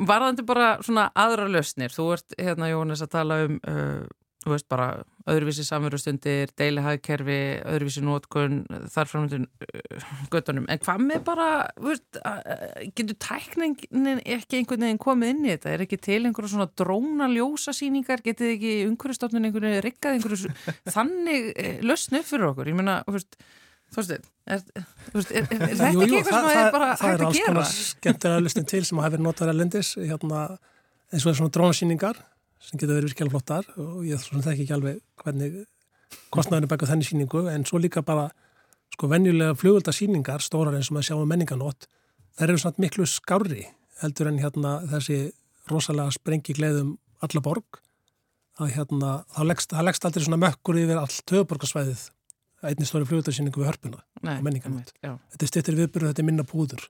varðandi 0.08 0.46
bara 0.48 0.78
svona 0.84 1.10
aðra 1.16 1.48
löstnir, 1.52 1.92
þú 1.92 2.08
ert 2.16 2.36
hérna 2.40 2.70
Jóhannes 2.72 3.04
að 3.04 3.14
tala 3.14 3.40
um 3.46 3.60
uh, 3.68 4.08
þú 4.48 4.54
veist 4.56 4.68
bara 4.72 4.88
öðruvísi 5.28 5.66
samverðustundir, 5.68 6.54
deilihagkerfi, 6.58 7.40
öðruvísi 7.68 8.04
nótkun, 8.06 8.62
þarframöndun 8.94 9.46
uh, 9.48 10.08
göttunum, 10.32 10.66
en 10.72 10.82
hvað 10.86 11.04
með 11.04 11.22
bara 11.28 11.50
veist, 11.84 12.22
getur 12.96 13.20
tækningin 13.28 14.24
ekki 14.24 14.62
einhvern 14.62 14.88
veginn 14.88 15.04
komið 15.04 15.34
inn 15.36 15.46
í 15.46 15.54
þetta? 15.54 15.74
Er 15.76 15.86
ekki 15.86 16.00
til 16.08 16.22
einhverju 16.24 16.54
svona 16.56 16.70
dróna 16.80 17.30
ljósasýningar, 17.34 18.24
getur 18.26 18.56
ekki 18.56 18.74
umhverjastofnun 18.88 19.52
einhverju 19.52 19.86
rikkað 19.86 20.14
einhverju 20.18 20.56
þannig 20.96 21.54
eh, 21.54 21.80
löstnu 21.86 22.24
fyrir 22.26 22.54
okkur, 22.54 22.72
ég 22.72 22.80
menna, 22.80 23.02
þú 23.08 23.20
veist 23.20 23.40
Þorstein, 23.96 24.24
er, 24.52 24.64
er, 24.76 24.84
er, 25.16 25.46
er 25.46 25.46
þetta 25.48 25.92
Jú, 25.94 26.02
jú, 26.02 26.04
ekki 26.04 26.18
eitthvað 26.18 26.34
það, 26.34 26.48
sem 26.50 26.60
er 26.60 26.74
bara 26.74 26.88
það, 26.88 26.98
það 27.00 27.08
hægt 27.08 27.14
er 27.14 27.22
að 27.22 27.28
alls 27.28 27.38
gera? 27.38 27.52
konar 27.54 27.70
skemmtilega 27.72 28.44
listin 28.44 28.68
til 28.68 28.82
sem 28.84 29.00
hafa 29.00 29.14
verið 29.14 29.24
notaður 29.24 29.52
elendis 29.54 29.92
hérna, 29.96 30.42
eins 31.08 31.24
og 31.24 31.32
er 31.32 31.38
svona 31.40 31.54
drónsýningar 31.56 32.20
sem 32.64 32.80
getur 32.80 32.98
verið 32.98 33.12
virkilega 33.12 33.34
flottar 33.36 33.68
og 33.78 34.04
ég 34.08 34.22
þekki 34.22 34.66
ekki 34.66 34.76
alveg 34.76 35.02
hvernig 35.24 35.64
kostnæðinu 36.34 36.70
baka 36.72 36.90
þenni 36.90 37.08
síningu 37.08 37.46
en 37.52 37.66
svo 37.68 37.82
líka 37.82 38.04
bara 38.06 38.30
sko 38.94 39.10
venjulega 39.12 39.58
flugöldasýningar 39.60 40.44
stórar 40.44 40.78
eins 40.78 40.92
og 40.92 40.98
maður 40.98 41.10
sjáum 41.10 41.32
menninganót 41.32 41.90
þær 42.38 42.50
eru 42.50 42.62
svona 42.64 42.84
miklu 42.86 43.08
skári 43.10 43.68
heldur 44.02 44.32
en 44.32 44.40
hérna 44.42 44.78
þessi 44.92 45.20
rosalega 45.72 46.14
sprengi 46.16 46.56
gleðum 46.58 46.96
alla 47.26 47.42
borg. 47.44 47.82
Að 48.58 48.72
hérna 48.74 49.10
þá 49.36 49.42
leggst, 49.46 49.74
leggst 49.86 50.06
aldrei 50.08 50.24
svona 50.26 50.40
mökkur 50.42 50.80
yfir 50.82 50.98
allt 50.98 51.34
höfuborgarsvæðið 51.34 52.08
einnig 52.66 52.90
stóri 52.90 53.06
flugöldasýningu 53.06 53.62
við 53.62 53.70
hörpuna 53.70 54.00
Nei, 54.26 54.40
já. 55.04 55.12
þetta 55.14 55.46
er 55.46 55.52
styrtir 55.52 55.78
viðbyrðu, 55.78 56.10
þetta 56.10 56.24
er 56.24 56.26
minna 56.26 56.46
púður 56.48 56.88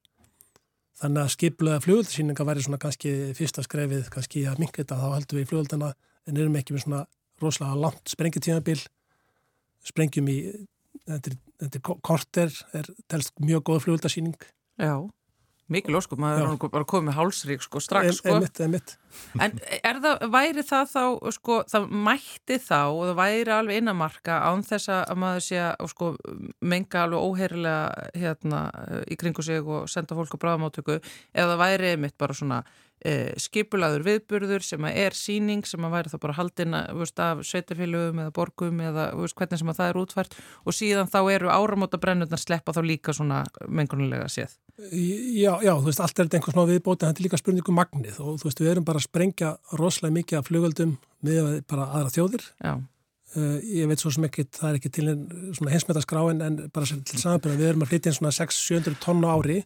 þannig 1.02 1.24
að 1.24 1.34
skiplega 1.34 1.84
flugöldasýninga 1.84 2.46
væri 2.48 2.64
svona 2.66 2.80
kannski 2.82 3.14
fyrsta 3.38 3.64
skrefið 3.66 4.10
kannski 4.14 4.46
að 4.50 4.64
minka 4.64 4.82
þetta, 4.82 4.98
þá 4.98 5.08
heldum 5.18 5.40
við 5.40 5.46
í 5.46 5.50
flugöldana 5.52 5.92
en 6.28 6.40
erum 6.40 6.58
ekki 6.60 6.76
með 6.76 6.86
svona 6.86 7.04
rosalega 7.42 7.82
langt 7.84 8.14
sprengitíðanbíl 8.14 8.80
sprengjum 9.88 10.32
í 10.32 10.38
þetta 11.06 11.32
er, 11.32 11.38
er 11.68 11.86
korter, 12.06 12.54
er 12.76 12.90
telst 13.12 13.38
mjög 13.44 13.68
góð 13.70 13.84
flugöldasýning 13.86 14.36
já. 14.82 14.96
Mikið 15.68 15.98
lóskum, 15.98 16.22
maður 16.24 16.54
er 16.54 16.72
bara 16.72 16.88
komið 16.88 17.18
hálsrík 17.18 17.64
sko, 17.66 17.82
strax 17.84 18.22
sko. 18.22 18.38
emitt, 18.38 18.62
emitt 18.64 18.94
En 19.44 19.58
er 19.82 20.00
það, 20.04 20.24
væri 20.32 20.64
það 20.64 20.92
þá, 20.94 21.04
sko, 21.36 21.58
það 21.68 21.88
mætti 22.08 22.58
þá 22.64 22.80
og 22.86 23.02
það 23.10 23.18
væri 23.20 23.54
alveg 23.56 23.82
innamarka 23.82 24.38
án 24.48 24.64
þess 24.68 24.92
að 24.94 25.20
maður 25.24 25.46
sé 25.48 25.60
að 25.66 25.92
sko, 25.92 26.12
menga 26.62 27.04
alveg 27.04 27.28
óheirilega 27.28 28.10
hérna 28.16 28.62
í 29.04 29.20
kringu 29.20 29.44
sig 29.44 29.68
og 29.68 29.90
senda 29.92 30.16
fólk 30.16 30.38
á 30.40 30.42
bráðamáttöku 30.46 31.00
eða 31.00 31.50
það 31.54 31.64
væri 31.66 31.94
einmitt 31.96 32.18
bara 32.22 32.38
svona 32.38 32.62
skipulaður 33.38 34.06
viðburður 34.08 34.64
sem 34.66 34.86
að 34.88 35.00
er 35.04 35.16
síning 35.16 35.64
sem 35.68 35.84
að 35.86 35.94
væri 35.94 36.12
þá 36.12 36.18
bara 36.24 36.38
haldin 36.40 36.78
veist, 36.98 37.20
af 37.22 37.44
sveitarfélögum 37.46 38.24
eða 38.24 38.34
borgum 38.36 38.82
eða 38.84 39.10
veist, 39.20 39.38
hvernig 39.38 39.62
sem 39.62 39.72
að 39.72 39.80
það 39.82 39.92
er 39.92 40.00
útfært. 40.02 40.38
Og 40.66 40.76
síðan 40.76 41.12
þá 41.12 41.20
eru 41.36 41.52
áramóta 41.54 42.02
brennurnar 42.02 42.42
sleppa 42.42 42.76
þá 42.76 42.82
líka 42.86 43.16
svona 43.16 43.44
mengunulega 43.68 44.28
séð. 44.32 44.58
Já, 44.78 45.54
já, 45.62 45.74
þú 45.74 45.88
veist, 45.90 46.02
allt 46.04 46.20
er 46.20 46.28
þetta 46.28 46.38
einhvers 46.38 46.58
svona 46.58 46.72
viðbóti 46.72 47.06
en 47.06 47.14
þetta 47.14 47.24
er 47.24 47.28
líka 47.28 47.42
spurningu 47.42 47.78
magnið. 47.78 48.20
Og 48.22 48.42
þú 48.42 48.50
veist, 48.50 48.62
við 48.62 48.74
erum 48.74 48.86
bara 48.88 49.02
að 49.02 49.08
sprengja 49.08 49.56
rosalega 49.80 50.18
mikið 50.20 50.42
af 50.42 50.52
flugöldum 50.52 50.98
með 51.26 51.50
bara 51.70 51.90
aðra 51.98 52.14
þjóðir. 52.14 52.46
Já, 52.62 52.76
Uh, 53.36 53.58
ég 53.60 53.90
veit 53.90 54.00
svo 54.00 54.08
sem 54.16 54.24
ekki, 54.24 54.46
það 54.56 54.70
er 54.70 54.78
ekki 54.78 54.90
til 54.96 55.10
en 55.12 55.24
svona 55.58 55.74
heimsmetaskráin 55.74 56.40
en 56.46 56.60
bara 56.72 56.88
til 56.88 57.20
samanbyrða 57.20 57.60
við 57.60 57.68
erum 57.74 57.84
að 57.84 57.90
flytja 57.92 58.12
inn 58.14 58.16
svona 58.16 58.32
600-700 58.38 58.96
tonn 59.04 59.26
á 59.28 59.30
ári 59.36 59.58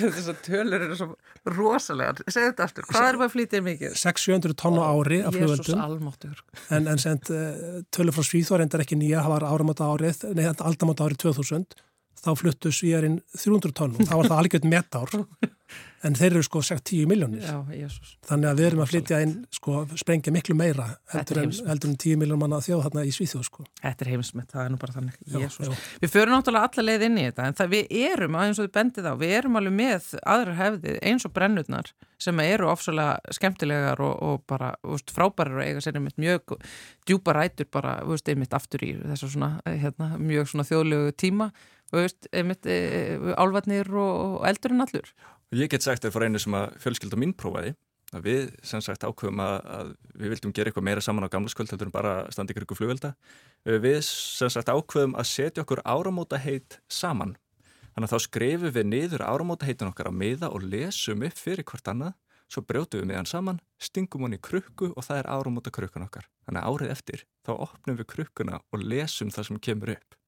þessar 0.00 0.38
tölur 0.46 0.86
eru 0.86 0.96
svo 0.96 1.08
rosalega. 1.52 2.24
Segðu 2.24 2.46
þetta 2.48 2.64
aftur, 2.64 2.88
hvað 2.88 3.08
er 3.10 3.20
maður 3.20 3.28
að 3.28 3.34
flytja 3.36 3.60
inn 3.60 3.68
mikið? 3.68 3.94
600-700 4.00 4.58
tonn 4.64 4.80
á 4.80 4.84
ári 4.88 5.20
af 5.20 5.36
almáttur. 5.84 6.42
en, 6.72 6.88
en 6.94 7.04
send 7.04 7.28
uh, 7.28 7.82
tölur 7.92 8.16
frá 8.16 8.24
Svíþór 8.30 8.64
endar 8.64 8.86
ekki 8.86 8.96
nýja, 8.96 9.20
það 9.20 9.34
var 9.36 9.48
áramáta 9.52 9.92
árið 9.92 10.24
nei, 10.32 10.46
aldamáta 10.48 11.10
árið 11.10 11.26
2000 11.28 11.68
þá 12.22 12.32
fluttu 12.38 12.72
Svíjarinn 12.72 13.20
300 13.36 13.76
tonn 13.76 13.96
og 13.98 14.06
þá 14.08 14.14
var 14.16 14.32
það 14.32 14.40
algjörð 14.42 14.68
metár 14.70 15.12
en 16.02 16.16
þeir 16.18 16.32
eru 16.32 16.42
sko 16.46 16.62
6-10 16.66 17.06
miljónir 17.10 17.44
Já, 17.46 17.58
Jésús. 17.76 18.14
þannig 18.26 18.48
að 18.50 18.60
við 18.60 18.68
erum 18.68 18.82
að 18.82 18.90
flytja 18.90 19.20
inn 19.22 19.34
sko 19.54 19.74
sprengja 20.00 20.34
miklu 20.34 20.56
meira 20.58 20.88
heldur 21.12 21.38
en, 21.38 21.46
heimsmet. 21.46 21.68
heldur 21.70 21.92
en 21.92 21.98
10 22.04 22.20
miljón 22.22 22.40
manna 22.42 22.60
þjóð 22.64 22.84
þarna 22.86 23.04
í 23.06 23.12
Svíþjóð 23.14 23.44
sko 23.46 23.66
Þetta 23.82 24.04
er 24.06 24.10
heimsmett, 24.12 24.48
það 24.50 24.64
er 24.64 24.72
nú 24.72 24.78
bara 24.82 24.96
þannig. 24.96 25.18
Já, 25.26 25.38
já. 25.42 25.74
Við 26.02 26.12
förum 26.12 26.34
náttúrulega 26.36 26.70
alla 26.70 26.86
leið 26.88 27.04
inn 27.08 27.18
í 27.18 27.26
þetta 27.28 27.48
en 27.48 27.58
það 27.58 27.74
við 27.76 27.94
erum, 28.02 28.38
eins 28.42 28.58
og 28.58 28.66
þið 28.66 28.74
bendið 28.78 29.10
á, 29.10 29.14
við 29.22 29.34
erum 29.38 29.58
alveg 29.60 29.76
með 29.78 30.08
aðrar 30.34 30.58
hefði 30.58 30.96
eins 31.10 31.26
og 31.28 31.34
brennurnar 31.36 31.92
sem 32.22 32.42
eru 32.44 32.70
ofsalega 32.70 33.34
skemmtilegar 33.34 34.02
og, 34.02 34.14
og 34.22 34.42
bara 34.50 34.72
úst, 34.86 35.10
frábærar 35.14 35.58
og 35.58 35.66
eiga 35.66 35.82
sér 35.82 35.98
einmitt 35.98 36.18
mjög 36.22 36.56
djúpa 37.08 37.34
rætur 37.34 37.66
bara 37.72 37.96
úst, 38.06 38.30
einmitt 38.30 38.54
aftur 38.54 38.84
í 38.86 38.92
þessu 39.00 39.32
svona, 39.34 39.56
hérna, 39.66 40.12
mjög 40.22 40.52
svona 40.52 40.66
þjóðlegu 40.68 41.14
tíma 41.18 41.50
úst, 41.98 42.30
einmitt 42.32 42.66
e, 42.70 42.78
álvatnir 43.34 43.90
og, 43.90 44.12
og 44.38 44.46
eldurinn 44.48 44.84
allur. 44.84 45.10
Ég 45.52 45.68
get 45.68 45.84
sagt 45.84 46.00
þér 46.00 46.12
frá 46.14 46.24
einu 46.24 46.40
sem 46.40 46.54
að 46.56 46.70
fjölskylda 46.80 47.18
mín 47.20 47.34
prófaði 47.36 47.74
að 48.16 48.24
við 48.24 48.52
sem 48.64 48.80
sagt 48.84 49.04
ákveðum 49.04 49.40
að, 49.44 49.54
að 49.68 49.90
við 50.20 50.32
vildum 50.32 50.54
gera 50.56 50.70
eitthvað 50.70 50.86
meira 50.88 51.02
saman 51.04 51.26
á 51.28 51.32
gamlaskvöld 51.32 51.72
heldur 51.72 51.90
en 51.90 51.92
bara 51.92 52.12
standa 52.32 52.54
ykkur 52.54 52.66
ykkur 52.66 52.78
flugvelda. 52.78 53.10
Við 53.64 53.98
sem 54.08 54.52
sagt 54.52 54.72
ákveðum 54.72 55.16
að 55.20 55.28
setja 55.28 55.64
okkur 55.64 55.82
áramóta 55.84 56.40
heit 56.40 56.78
saman. 56.88 57.34
Þannig 57.92 58.08
að 58.08 58.14
þá 58.14 58.26
skrifum 58.26 58.74
við 58.78 58.88
niður 58.88 59.26
áramóta 59.28 59.68
heitin 59.68 59.92
okkar 59.92 60.08
á 60.08 60.12
miða 60.22 60.48
og 60.52 60.64
lesum 60.64 61.24
upp 61.28 61.36
fyrir 61.36 61.68
hvort 61.68 61.92
annað, 61.92 62.16
svo 62.48 62.64
brjótum 62.68 63.02
við 63.02 63.10
miðan 63.12 63.28
saman, 63.28 63.60
stingum 63.80 64.24
hann 64.24 64.38
í 64.38 64.40
krukku 64.40 64.94
og 64.96 65.04
það 65.04 65.20
er 65.20 65.30
áramóta 65.36 65.72
krukkan 65.72 66.08
okkar. 66.08 66.32
Þannig 66.48 66.64
að 66.64 66.72
árið 66.72 66.96
eftir 66.96 67.28
þá 67.44 67.52
opnum 67.58 68.00
við 68.00 68.10
krukkuna 68.12 68.64
og 68.72 68.88
lesum 68.88 69.32
það 69.32 69.48
sem 69.50 69.62
kemur 69.68 69.96
upp 69.98 70.21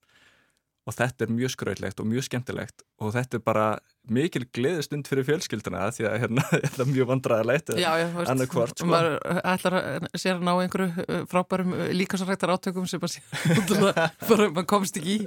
og 0.84 0.92
þetta 0.92 1.24
er 1.24 1.32
mjög 1.32 1.52
skrautlegt 1.54 2.00
og 2.02 2.08
mjög 2.08 2.26
skemmtilegt 2.26 2.82
og 3.00 3.14
þetta 3.14 3.38
er 3.38 3.42
bara 3.44 3.66
mikil 4.04 4.44
gleðistund 4.52 5.08
fyrir 5.08 5.24
fjölskylduna 5.24 5.86
því 5.96 6.06
að 6.10 6.16
hérna, 6.24 6.44
er 6.84 6.90
mjög 6.90 7.08
vandræðilegt 7.08 7.72
Já, 7.80 7.88
já, 8.02 8.06
veist, 8.12 8.32
annað 8.34 8.50
hvort 8.52 8.76
sko. 8.76 8.88
maður 8.92 9.16
ætlar 9.54 9.78
að 9.78 10.08
sér 10.20 10.36
að 10.36 10.44
ná 10.44 10.52
einhverju 10.52 11.06
uh, 11.06 11.22
frábærum 11.30 11.74
líkasrættar 11.96 12.52
átökum 12.52 12.88
sem 12.90 13.00
maður 13.00 14.68
komst 14.74 15.00
ekki 15.00 15.16
í. 15.16 15.18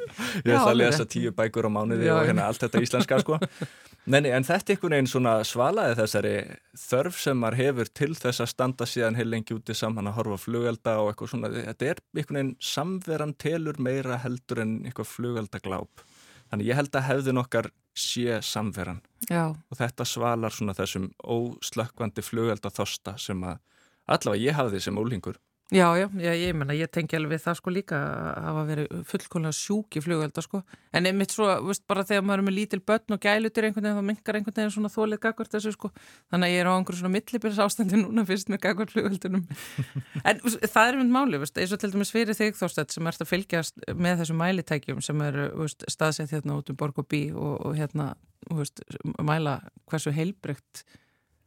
ég 0.45 0.53
ætla 0.53 0.75
að 0.75 0.79
lesa 0.83 1.09
tíu 1.09 1.33
bækur 1.33 1.69
á 1.69 1.71
mánuði 1.73 2.05
Já, 2.05 2.15
og 2.19 2.29
hérna 2.29 2.49
allt 2.51 2.61
þetta 2.67 2.85
íslenska 2.85 3.21
sko. 3.25 3.41
Nei, 4.07 4.21
en 4.31 4.45
þetta 4.47 4.71
er 4.71 4.77
einhvern 4.77 4.93
veginn 4.95 5.09
svona 5.11 5.31
svalaði 5.43 5.95
þessari 5.99 6.33
þörf 6.79 7.17
sem 7.19 7.39
maður 7.41 7.59
hefur 7.59 7.89
til 7.99 8.13
þess 8.15 8.43
að 8.43 8.51
standa 8.53 8.85
síðan 8.87 9.17
heil 9.19 9.25
lengi 9.27 9.55
úti 9.57 9.75
saman 9.75 10.07
að 10.07 10.15
horfa 10.21 10.37
flugelda 10.45 10.93
og 11.01 11.09
eitthvað 11.11 11.33
svona, 11.33 11.49
þetta 11.51 11.89
er 11.89 11.99
einhvern 12.15 12.39
veginn 12.39 12.53
samveran 12.63 13.33
telur 13.43 13.81
meira 13.83 14.21
heldur 14.23 14.63
en 14.63 14.77
eitthvað 14.87 15.11
flugeldagláp. 15.11 16.05
Þannig 16.47 16.69
ég 16.69 16.79
held 16.79 16.95
að 16.95 17.07
hefðin 17.09 17.41
okkar 17.43 17.69
sé 17.97 18.39
samveran. 18.47 19.01
Já, 19.27 19.49
og 19.51 19.81
þetta 19.81 20.07
svalar 20.07 20.55
svona 20.55 20.77
þessum 20.77 21.09
óslökkvandi 21.27 22.23
flugelda 22.23 22.71
þosta 22.71 23.17
sem 23.19 23.43
að 23.43 23.59
allavega 24.07 24.45
ég 24.45 24.55
hafði 24.55 24.85
sem 24.87 25.03
ólingur 25.03 25.41
já, 25.71 25.87
já, 25.99 26.31
ég 26.31 26.55
menna, 26.55 26.75
ég 26.77 26.87
tengi 26.93 27.17
alveg 27.17 27.41
það 27.43 27.57
sko 27.59 27.71
líka 27.75 27.97
að 27.99 28.45
hafa 28.45 28.61
verið 28.69 28.99
fullkóla 29.09 29.49
sjúk 29.51 29.97
í 29.99 30.03
flugvelda 30.03 30.43
sko, 30.43 30.61
en 30.95 31.09
einmitt 31.09 31.33
svo, 31.35 31.47
veist, 31.65 31.83
bara 31.89 32.05
þegar 32.07 32.23
maður 32.23 32.43
er 32.43 32.45
með 32.47 32.55
lítil 32.55 32.79
börn 32.87 33.15
og 33.15 33.19
gælutir 33.23 33.67
einhvern 33.67 33.83
veginn, 33.83 33.97
þá 33.97 34.07
minkar 34.07 34.37
einhvern 34.39 34.55
veginn 34.55 34.71
svona 34.77 34.91
þólið 34.93 35.19
gagvart 35.25 35.57
þessu 35.57 35.73
sko, 35.75 35.91
þannig 36.31 36.47
að 36.47 36.53
ég 36.53 36.63
er 36.63 36.69
á 36.69 36.73
einhverju 36.77 37.01
svona 37.01 37.11
millibils 37.17 37.59
ástandi 37.65 37.99
núna 37.99 38.23
fyrst 38.29 38.51
með 38.53 38.61
gagvart 38.63 38.93
flugveldunum 38.95 39.43
en 40.31 40.39
það 40.45 40.83
er 40.85 40.99
mynd 41.01 41.15
máli, 41.17 41.41
veist, 41.41 41.59
eins 41.59 41.73
og 41.75 41.81
til 41.81 41.91
dæmis 41.91 42.13
fyrir 42.15 42.37
þig 42.37 42.55
þóstætt 42.59 42.95
sem 42.95 43.09
ert 43.11 43.25
að 43.25 43.31
fylgjast 43.33 43.83
með 43.91 44.21
þessum 44.21 44.39
mælitækjum 44.39 45.01
sem 45.03 45.25
eru 45.27 45.49
veist, 45.65 45.83
staðsett 45.91 46.31
hérna 46.31 46.61
út 46.61 46.71
um 46.71 46.79
borg 46.79 47.03
og 47.03 47.09
bí 47.11 47.25
og, 47.35 47.57
og 47.67 47.75
hérna, 47.75 48.13
veist, 48.53 48.79
mæla 49.19 49.59
hversu 49.91 50.15
heilbrygt 50.15 50.85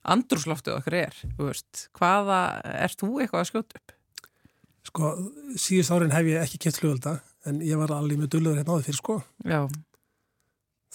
andrúsloftið 0.09 0.77
okkar 0.79 0.99
er, 1.07 1.17
veist, 1.41 1.89
hvaða, 1.97 2.43
ert 2.85 3.01
þú 3.01 3.19
eitthvað 3.21 3.43
að 3.43 3.51
skjóta 3.51 3.81
upp? 3.81 3.97
Sko, 4.89 5.11
síðust 5.61 5.93
árin 5.93 6.11
hef 6.15 6.27
ég 6.31 6.41
ekki 6.41 6.59
kett 6.65 6.79
flugölda 6.81 7.19
en 7.47 7.61
ég 7.65 7.77
var 7.81 7.93
alveg 7.93 8.19
með 8.23 8.31
dulluður 8.35 8.61
hérna 8.61 8.77
áður 8.79 8.87
fyrir 8.89 8.99
sko. 9.01 9.17
Já, 9.45 9.61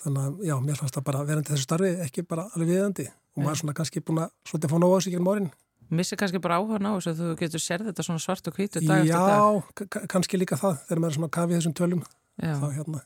þannig 0.02 0.24
að 0.26 0.40
já, 0.50 0.56
mér 0.66 0.80
fannst 0.80 0.98
það 0.98 1.06
bara 1.10 1.22
verandi 1.28 1.54
þessu 1.54 1.68
starfi 1.68 1.92
ekki 2.06 2.24
bara 2.30 2.48
alveg 2.56 2.72
viðandi 2.74 3.06
og 3.10 3.44
maður 3.44 3.54
er 3.56 3.62
svona 3.62 3.76
kannski 3.78 4.02
búin 4.06 4.24
að 4.26 4.68
fá 4.72 4.78
nóg 4.82 4.96
á 4.96 5.00
sig 5.06 5.14
gerum 5.16 5.30
árin. 5.32 5.50
Missi 5.96 6.18
kannski 6.18 6.42
bara 6.42 6.58
áhuga 6.60 6.80
á 6.82 6.94
þessu 6.98 7.12
að 7.14 7.20
þú 7.22 7.32
getur 7.44 7.62
sérð 7.62 7.90
þetta 7.92 8.06
svona 8.08 8.24
svart 8.24 8.48
og 8.50 8.56
hvítu 8.58 8.82
dag 8.82 9.04
eftir 9.06 9.14
dag. 9.14 9.36
Já, 9.38 9.86
ka- 9.94 10.06
kannski 10.16 10.40
líka 10.42 10.58
það 10.58 10.80
þegar 10.88 11.02
maður 11.04 11.12
er 11.14 11.18
svona 11.20 11.34
kafið 11.38 11.60
þessum 11.60 11.76
tölum. 11.78 12.02
Já, 12.42 12.54
þá 12.58 12.68
hérna. 12.80 13.02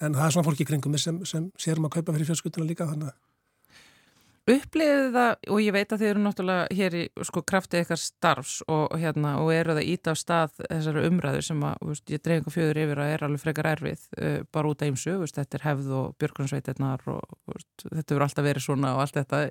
En 0.00 0.14
það 0.14 0.26
er 0.28 0.34
svona 0.36 0.46
fólki 0.46 0.62
í 0.62 0.68
kringum 0.68 0.98
sem, 1.00 1.16
sem 1.26 1.46
sérum 1.58 1.88
að 1.88 1.94
kaupa 1.96 2.12
fyrir 2.14 2.28
fjölskylduna 2.28 2.68
líka 2.68 2.86
þannig 2.86 3.08
að 3.08 3.16
upplifið 4.54 5.08
það 5.14 5.50
og 5.54 5.60
ég 5.62 5.74
veit 5.76 5.92
að 5.92 6.02
þið 6.02 6.10
eru 6.12 6.22
náttúrulega 6.24 6.78
hér 6.78 6.96
í 6.98 7.02
sko 7.28 7.42
kraftið 7.52 7.84
ykkar 7.84 8.00
starfs 8.00 8.54
og, 8.66 8.94
hérna, 9.00 9.34
og 9.42 9.52
eru 9.54 9.76
það 9.76 9.90
ít 9.92 10.10
af 10.12 10.18
stað 10.20 10.54
þessari 10.62 11.04
umræðu 11.08 11.42
sem 11.48 11.64
að 11.68 11.84
veist, 11.90 12.04
ég 12.12 12.22
dreif 12.24 12.40
einhver 12.40 12.54
fjöður 12.54 12.82
yfir 12.84 13.02
að 13.02 13.12
er 13.14 13.26
alveg 13.26 13.42
frekar 13.44 13.70
erfið 13.72 14.06
uh, 14.18 14.38
bara 14.54 14.72
út 14.72 14.82
af 14.84 14.90
eimsu, 14.92 15.16
veist, 15.22 15.38
þetta 15.38 15.58
er 15.58 15.66
hefð 15.68 15.92
og 15.98 16.16
björgunarsveitirnar 16.22 17.06
og 17.14 17.36
veist, 17.52 17.86
þetta 17.86 18.14
verður 18.14 18.26
alltaf 18.28 18.48
verið 18.48 18.66
svona 18.68 18.94
og 18.96 19.04
allt 19.04 19.20
þetta 19.20 19.42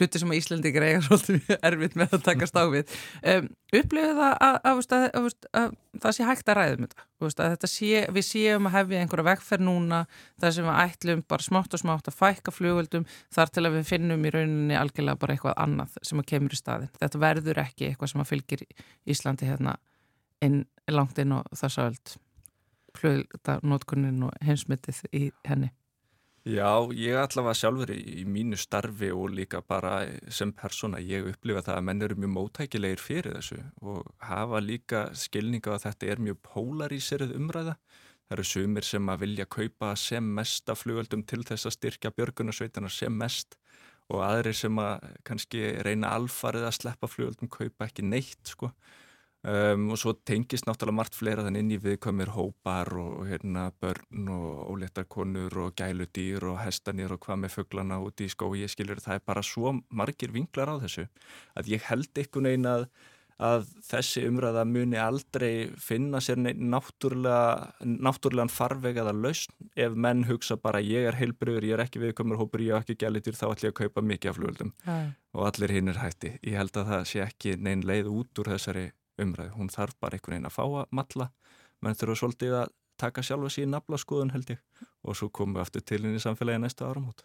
hluti 0.00 0.22
sem 0.22 0.34
að 0.34 0.40
Íslandingar 0.40 0.88
eiga 0.88 1.04
svolítið 1.08 1.56
erfitt 1.60 1.98
með 1.98 2.18
að 2.18 2.26
takast 2.30 2.58
á 2.58 2.64
við. 2.72 2.98
Um, 3.34 3.50
upplifið 3.80 4.18
það 4.18 4.34
að, 4.46 4.56
að, 4.70 4.80
að, 4.96 5.04
að, 5.18 5.28
að 5.60 5.74
það 6.02 6.16
sé 6.16 6.26
hægt 6.28 6.50
að 6.50 6.58
ræðum 6.58 6.88
þetta 7.24 7.68
að 7.68 7.72
sé, 7.72 8.02
við 8.12 8.26
séum 8.26 8.68
að 8.68 8.74
hefja 8.78 9.00
einhverja 9.00 9.26
vegferð 9.30 9.64
núna 9.64 10.00
þar 10.42 10.56
sem 10.56 10.68
við 10.68 10.80
ætlum 10.84 11.24
bara 11.28 11.46
smátt 11.46 11.76
og 11.76 11.82
smátt 11.82 12.10
að 12.10 12.18
fækka 12.18 12.54
flugöldum 12.54 13.06
þar 13.34 13.54
til 13.54 13.64
að 13.64 13.78
við 13.78 13.88
finnum 13.88 14.26
í 14.26 14.34
rauninni 14.34 14.78
algjörlega 14.78 15.20
bara 15.22 15.36
eitthvað 15.36 15.56
annað 15.64 15.96
sem 16.02 16.20
að 16.20 16.28
kemur 16.32 16.56
í 16.56 16.60
staðin. 16.60 16.92
Þetta 17.00 17.22
verður 17.24 17.62
ekki 17.64 17.88
eitthvað 17.88 18.12
sem 18.12 18.24
að 18.24 18.30
fylgir 18.32 18.66
Íslandi 19.14 19.48
hérna 19.48 19.78
inn, 20.44 20.60
langt 20.92 21.18
inn 21.22 21.34
á 21.34 21.40
þessa 21.54 21.88
öld. 21.90 22.18
flugöldanótkunin 22.94 24.20
og 24.28 24.36
heimsmyndið 24.46 25.00
í 25.10 25.24
henni? 25.48 25.72
Já, 26.44 26.92
ég 26.92 27.16
allavega 27.16 27.56
sjálfur 27.56 27.90
í, 27.94 28.20
mínu 28.28 28.58
starfi 28.60 29.08
og 29.16 29.30
líka 29.32 29.62
bara 29.64 30.02
sem 30.28 30.50
persóna, 30.52 30.98
ég 31.00 31.30
upplifa 31.30 31.62
það 31.64 31.78
að 31.78 31.86
menn 31.88 32.04
eru 32.04 32.18
mjög 32.20 32.32
mótækilegir 32.34 33.00
fyrir 33.00 33.38
þessu 33.38 33.62
og 33.80 34.10
hafa 34.20 34.60
líka 34.60 35.06
skilninga 35.16 35.72
að 35.72 35.86
þetta 35.86 36.10
er 36.12 36.20
mjög 36.26 36.42
polaríserið 36.50 37.32
umræða. 37.38 37.78
Það 38.28 38.36
eru 38.36 38.44
sumir 38.50 38.88
sem 38.90 39.08
að 39.08 39.24
vilja 39.24 39.46
kaupa 39.56 39.94
sem 39.96 40.28
mest 40.36 40.68
af 40.68 40.82
flugöldum 40.82 41.24
til 41.24 41.40
þess 41.48 41.70
að 41.70 41.76
styrkja 41.78 42.12
björgunarsveitana 42.18 42.92
sem 42.92 43.16
mest 43.24 43.56
og 44.12 44.20
aðri 44.28 44.52
sem 44.52 44.84
að 44.84 45.08
kannski 45.24 45.64
reyna 45.88 46.12
alfarið 46.12 46.68
að 46.68 46.76
sleppa 46.76 47.08
flugöldum 47.08 47.48
kaupa 47.48 47.88
ekki 47.88 48.04
neitt 48.04 48.52
sko. 48.52 48.68
Um, 49.44 49.90
og 49.92 49.98
svo 50.00 50.14
tengist 50.24 50.64
náttúrulega 50.64 50.96
margt 50.96 51.16
fleira 51.18 51.42
þann 51.44 51.58
inn 51.60 51.72
í 51.74 51.76
viðkomir 51.76 52.30
hópar 52.32 52.88
og 52.96 53.26
hérna, 53.28 53.66
börn 53.76 54.30
og 54.32 54.70
óléttarkonur 54.72 55.58
og 55.66 55.74
gæludýr 55.76 56.46
og 56.48 56.62
hestanir 56.62 57.12
og 57.12 57.20
hvað 57.26 57.42
með 57.42 57.52
fugglana 57.58 57.98
út 58.00 58.22
í 58.24 58.30
skói, 58.32 58.62
ég 58.62 58.72
skilur 58.72 59.02
það 59.04 59.18
er 59.18 59.26
bara 59.28 59.42
svo 59.44 59.74
margir 59.92 60.32
vinklar 60.32 60.72
á 60.72 60.80
þessu 60.86 61.04
að 61.60 61.68
ég 61.74 61.84
held 61.90 62.22
einhvern 62.22 62.48
veginn 62.48 62.70
að, 62.72 62.86
að 63.50 63.68
þessi 63.90 64.24
umræða 64.30 64.64
muni 64.64 65.02
aldrei 65.04 65.52
finna 65.76 66.24
sér 66.24 66.40
náttúrulega, 66.40 67.76
náttúrulegan 67.84 68.54
farveg 68.56 69.04
eða 69.04 69.12
lausn. 69.12 69.52
Ef 69.76 69.92
menn 69.92 70.24
hugsa 70.24 70.56
bara 70.56 70.80
ég 70.80 71.10
er 71.12 71.20
heilbröður, 71.20 71.68
ég 71.68 71.76
er 71.76 71.84
ekki 71.84 72.00
viðkomur 72.00 72.40
hópur, 72.40 72.64
ég 72.64 72.72
er 72.72 72.80
ekki 72.80 72.96
gæludýr, 73.04 73.36
þá 73.36 73.50
ætlum 73.50 73.68
ég 73.68 73.76
að 73.76 73.80
kaupa 73.82 74.08
mikið 74.08 74.32
af 74.32 74.40
flugöldum 74.40 74.74
og 75.36 75.46
allir 75.52 75.76
hinn 75.76 75.92
er 75.92 76.00
hætti. 76.00 76.38
Ég 76.40 76.56
held 76.56 76.80
að 76.80 76.94
það 76.94 77.08
sé 77.12 77.26
ekki 77.28 77.58
neinn 77.60 77.84
leið 77.84 78.14
út 78.16 78.40
úr 78.40 78.54
þessari 78.56 78.90
umræð, 79.20 79.52
hún 79.58 79.70
þarf 79.72 79.96
bara 80.00 80.18
einhvern 80.18 80.36
veginn 80.36 80.48
að 80.48 80.56
fá 80.56 80.64
að 80.64 80.88
matla, 80.94 81.28
menn 81.84 81.98
þurfa 81.98 82.20
svolítið 82.22 82.56
að 82.62 82.72
taka 83.00 83.24
sjálfa 83.26 83.50
síðan 83.52 83.74
nafla 83.76 83.98
skoðun 84.00 84.32
held 84.34 84.54
ég 84.54 84.60
og 85.04 85.18
svo 85.18 85.28
komum 85.34 85.58
við 85.58 85.64
aftur 85.64 85.84
til 85.84 86.00
inn 86.04 86.16
í 86.16 86.22
samfélagi 86.22 86.62
næsta 86.62 86.88
áram 86.88 87.10
út. 87.10 87.24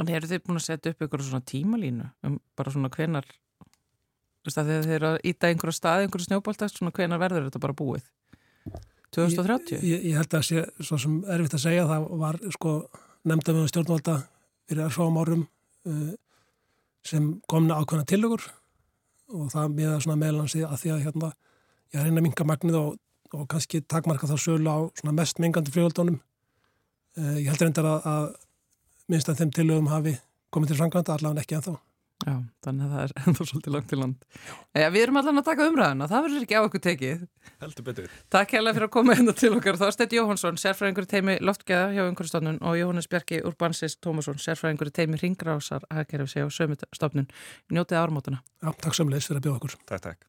En 0.00 0.08
eru 0.08 0.28
þið 0.30 0.42
búin 0.46 0.60
að 0.60 0.66
setja 0.66 0.92
upp 0.94 1.04
einhverju 1.04 1.28
svona 1.28 1.46
tímalínu 1.50 2.08
um 2.26 2.38
bara 2.56 2.72
svona 2.72 2.90
hvenar 2.94 3.28
þegar 4.46 4.84
þið 4.86 4.94
eru 4.96 5.08
að 5.10 5.18
íta 5.28 5.50
einhverju 5.50 5.76
stað, 5.76 6.06
einhverju 6.06 6.28
snjóbóltast, 6.28 6.78
svona 6.80 6.94
hvenar 6.96 7.20
verður 7.20 7.48
þetta 7.48 7.62
bara 7.62 7.76
búið? 7.76 8.06
2030? 9.12 9.76
Ég, 9.76 9.84
ég, 9.84 10.04
ég 10.10 10.18
held 10.20 10.36
að 10.38 10.46
sé 10.46 10.64
svo 10.80 10.98
sem 11.02 11.18
erfitt 11.34 11.56
að 11.58 11.64
segja, 11.66 11.86
það 11.90 12.06
var 12.22 12.38
sko 12.56 12.74
nefnda 13.28 13.56
með 13.56 13.68
stjórnvalda 13.72 14.16
fyrir 14.70 14.86
að 14.86 14.94
sváum 14.96 15.18
árum 15.20 15.44
uh, 15.90 16.12
sem 17.06 17.26
komna 17.50 17.80
ákvæmna 17.82 18.08
tillögur 18.08 18.46
og 19.30 19.50
það 19.52 19.76
miða 19.76 19.98
svona 20.02 20.20
meðlansi 20.20 20.64
að 20.66 20.78
því 20.82 20.92
að 20.94 21.04
hérna 21.06 21.30
ég 21.94 22.04
reyna 22.04 22.20
að 22.20 22.26
minga 22.26 22.46
magnið 22.46 22.78
og, 22.80 22.96
og 23.34 23.46
kannski 23.50 23.82
takmarka 23.82 24.30
þá 24.30 24.36
sölu 24.38 24.70
á 24.70 24.78
svona 25.00 25.16
mest 25.16 25.40
mingandi 25.42 25.74
fljóðaldónum. 25.74 26.20
Uh, 27.18 27.36
ég 27.42 27.50
held 27.50 27.64
reyndar 27.64 27.88
að, 27.90 28.10
að 28.10 28.26
minnst 29.10 29.30
að 29.30 29.42
þeim 29.42 29.54
tillögum 29.56 29.90
hafi 29.90 30.16
komið 30.54 30.72
til 30.72 30.80
framkvæmda 30.80 31.16
allavega 31.16 31.44
ekki 31.44 31.58
ennþá. 31.58 31.76
Já, 32.30 32.36
þannig 32.62 32.84
að 32.86 32.92
það 32.94 33.02
er 33.02 33.12
ennþá 33.24 33.44
svolítið 33.48 33.74
langt 33.74 33.88
til 33.90 33.98
land. 33.98 34.26
Ja, 34.78 34.90
við 34.94 35.02
erum 35.06 35.18
allan 35.18 35.40
að 35.40 35.48
taka 35.48 35.66
umræðuna, 35.70 36.08
það 36.10 36.24
verður 36.26 36.44
ekki 36.46 36.58
á 36.60 36.62
okkur 36.62 36.82
tekið. 36.84 37.24
Heldur 37.64 37.86
betur. 37.88 38.14
Takk 38.30 38.54
hella 38.54 38.74
fyrir 38.76 38.86
að 38.86 38.94
koma 38.94 39.16
hérna 39.18 39.34
til 39.40 39.52
okkar. 39.56 39.80
Þorstedt 39.80 40.14
Jóhansson, 40.14 40.60
sérfræðingur 40.60 41.08
teimi 41.10 41.36
loftgeða 41.42 41.90
hjá 41.96 42.04
umhverfstofnun 42.06 42.62
og 42.62 42.78
Jóhannes 42.78 43.10
Bjarki 43.10 43.42
Urbansis 43.50 43.98
Tómasson, 43.98 44.38
sérfræðingur 44.42 44.92
teimi 44.94 45.20
ringrásar 45.20 45.86
aðgerðum 45.90 46.30
sig 46.30 46.46
á 46.46 46.48
sömustofnun. 46.54 47.30
Njótið 47.74 48.02
ármótuna. 48.04 48.44
Já, 48.62 48.70
takk 48.76 48.94
samleis 49.00 49.26
fyrir 49.26 49.42
að 49.42 49.48
bjóða 49.48 49.62
okkur. 49.62 49.80
Takk, 49.90 50.10
takk. 50.12 50.26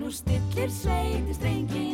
Nú 0.00 0.10
stillir 0.10 0.70
sveiti 0.74 1.34
strengina, 1.38 1.89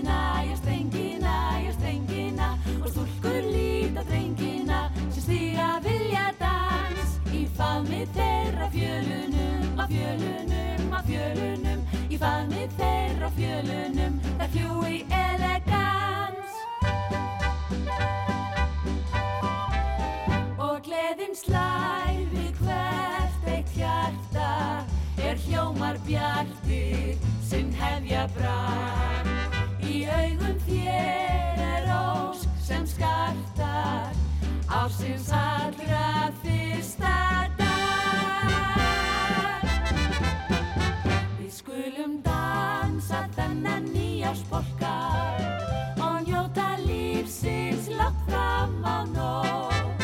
þeirra 8.66 8.72
fjölunum, 8.72 9.78
á 9.78 9.86
fjölunum, 9.86 10.92
á 10.92 11.00
fjölunum. 11.06 11.80
Í 12.10 12.18
faðmi 12.18 12.66
þeirra 12.76 13.30
fjölunum 13.36 14.18
það 14.38 14.48
fljúi 14.54 14.96
elegans. 15.14 16.54
Og 20.58 20.80
gleðin 20.82 21.36
slær 21.38 22.18
við 22.32 22.58
hvert 22.64 23.46
eitt 23.46 23.70
hjarta 23.76 24.50
er 25.22 25.38
hljómar 25.46 26.00
bjartir 26.06 27.14
sinn 27.46 27.70
hefja 27.76 28.26
brag. 28.34 29.30
Í 29.86 30.06
augum 30.10 30.58
þér 30.66 31.62
er 31.70 31.90
ósk 31.94 32.50
sem 32.66 32.86
skartar 32.86 34.10
ásins 34.66 35.30
allra 35.30 36.32
fyrsta 36.42 37.14
dag 37.58 37.75
dansa 43.06 43.28
þennan 43.36 43.84
nýjáspolka 43.94 44.94
og 46.02 46.26
njóta 46.26 46.74
lífsins 46.82 47.86
látt 47.88 48.18
fram 48.26 48.82
á 48.82 49.06
nóg 49.14 50.02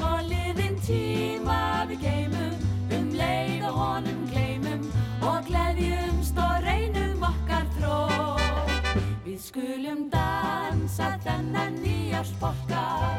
og 0.00 0.20
liðin 0.24 0.78
tíma 0.80 1.84
við 1.90 2.00
geymum 2.06 2.56
um 2.96 3.12
leið 3.12 3.68
og 3.68 3.76
honum 3.82 4.24
gleymum 4.32 4.88
og 5.20 5.44
gleðjumst 5.44 6.40
og 6.40 6.64
reynum 6.64 7.20
okkar 7.20 7.68
þró 7.76 8.00
Við 9.28 9.40
skulum 9.44 10.08
dansa 10.08 11.18
þennan 11.20 11.76
nýjáspolka 11.84 13.17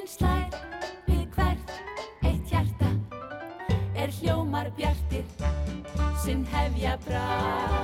gleðin 0.00 0.08
slær 0.08 0.48
við 1.06 1.26
hvert 1.34 1.72
eitt 2.24 2.48
hjarta. 2.48 2.92
Er 3.94 4.10
hljómar 4.20 4.70
bjartir 4.76 5.24
sinn 6.24 6.46
hefja 6.52 6.96
brag 7.04 7.79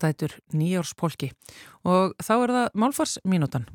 Borgatætur 0.00 0.38
nýjórspolki 0.56 1.28
og 1.84 2.14
þá 2.16 2.32
er 2.40 2.52
það 2.54 2.78
málfarsmínútan. 2.80 3.66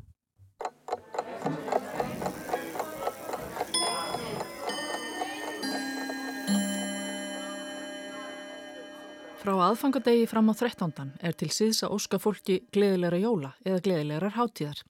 Frá 9.38 9.54
aðfangadegi 9.68 10.26
fram 10.26 10.50
á 10.50 10.54
13. 10.58 11.14
er 11.22 11.36
til 11.38 11.52
síðs 11.54 11.84
að 11.86 11.94
óska 11.94 12.18
fólki 12.18 12.58
gleðilegra 12.74 13.22
jóla 13.22 13.52
eða 13.62 13.84
gleðilegar 13.86 14.34
hátíðar. 14.34 14.82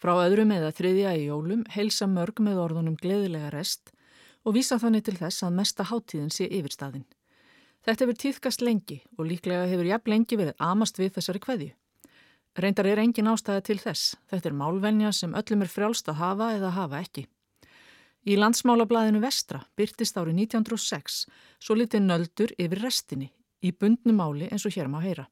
Frá 0.00 0.14
öðrum 0.24 0.54
eða 0.56 0.72
þriðja 0.72 1.12
í 1.18 1.28
jólum 1.28 1.66
heilsa 1.74 2.08
mörg 2.08 2.40
með 2.40 2.62
orðunum 2.64 2.96
gleðilega 2.96 3.52
rest 3.52 3.92
og 4.46 4.56
vísa 4.56 4.80
þannig 4.80 5.04
til 5.04 5.18
þess 5.20 5.44
að 5.44 5.56
mesta 5.60 5.84
hátíðin 5.84 6.32
sé 6.32 6.48
yfirstaðin. 6.48 7.04
Þetta 7.86 8.04
hefur 8.04 8.18
týðkast 8.22 8.64
lengi 8.64 8.98
og 9.16 9.28
líklega 9.28 9.68
hefur 9.70 9.88
jafn 9.88 10.12
lengi 10.12 10.38
verið 10.40 10.58
amast 10.58 10.98
við 10.98 11.14
þessari 11.18 11.42
kveðju. 11.44 11.72
Reyndar 12.58 12.88
er 12.90 12.98
engin 12.98 13.30
ástæða 13.30 13.62
til 13.68 13.78
þess. 13.78 14.16
Þetta 14.30 14.50
er 14.50 14.56
málvenja 14.58 15.12
sem 15.14 15.34
öllum 15.38 15.62
er 15.62 15.70
frjálst 15.70 16.08
að 16.10 16.18
hafa 16.22 16.52
eða 16.56 16.74
hafa 16.74 17.02
ekki. 17.04 17.28
Í 18.26 18.34
landsmálablaðinu 18.36 19.22
Vestra 19.22 19.62
byrtist 19.78 20.18
árið 20.18 20.42
1906 20.42 21.20
svo 21.62 21.76
litið 21.78 22.02
nöldur 22.04 22.54
yfir 22.58 22.82
restinni 22.82 23.30
í 23.62 23.70
bundnu 23.72 24.14
máli 24.14 24.48
eins 24.50 24.66
og 24.66 24.74
hér 24.74 24.90
má 24.90 24.98
heyra. 25.04 25.28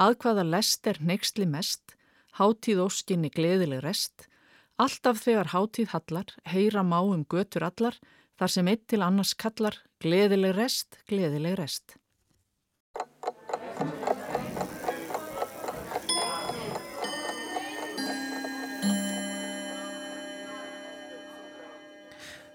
Að 0.00 0.18
hvaða 0.24 0.44
lest 0.48 0.86
er 0.90 0.98
neyksli 1.00 1.46
mest, 1.46 1.94
hátíð 2.38 2.82
óskinni 2.86 3.30
gleðileg 3.30 3.82
rest, 3.84 4.26
alltaf 4.82 5.22
þegar 5.22 5.52
hátíð 5.52 5.92
hallar, 5.94 6.28
heyra 6.48 6.82
má 6.82 6.98
um 7.02 7.24
götur 7.24 7.66
allar, 7.68 7.98
þar 8.42 8.50
sem 8.50 8.68
eitt 8.72 8.86
til 8.90 9.04
annars 9.06 9.36
kallar, 9.38 9.76
gleðileg 10.02 10.56
rest, 10.56 10.96
gleðileg 11.06 11.54
rest. 11.60 11.94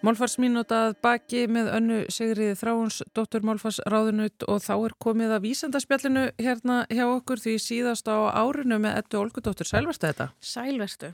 Málfarsmínútað 0.06 0.96
baki 1.02 1.48
með 1.50 1.70
önnu 1.74 1.98
Sigriði 2.14 2.54
Þráhans, 2.60 3.00
dóttur 3.18 3.46
Málfarsráðunut 3.48 4.46
og 4.46 4.62
þá 4.62 4.74
er 4.76 4.94
komið 5.02 5.34
að 5.34 5.46
vísendaspjallinu 5.48 6.26
hérna 6.38 6.78
hjá 6.94 7.04
okkur 7.08 7.42
því 7.42 7.56
síðast 7.64 8.06
á 8.06 8.30
árinu 8.30 8.78
með 8.84 9.00
ettu 9.02 9.20
Olgudóttur. 9.22 9.68
Sælverstu 9.68 10.12
þetta? 10.12 10.30
Sælverstu. 10.38 11.12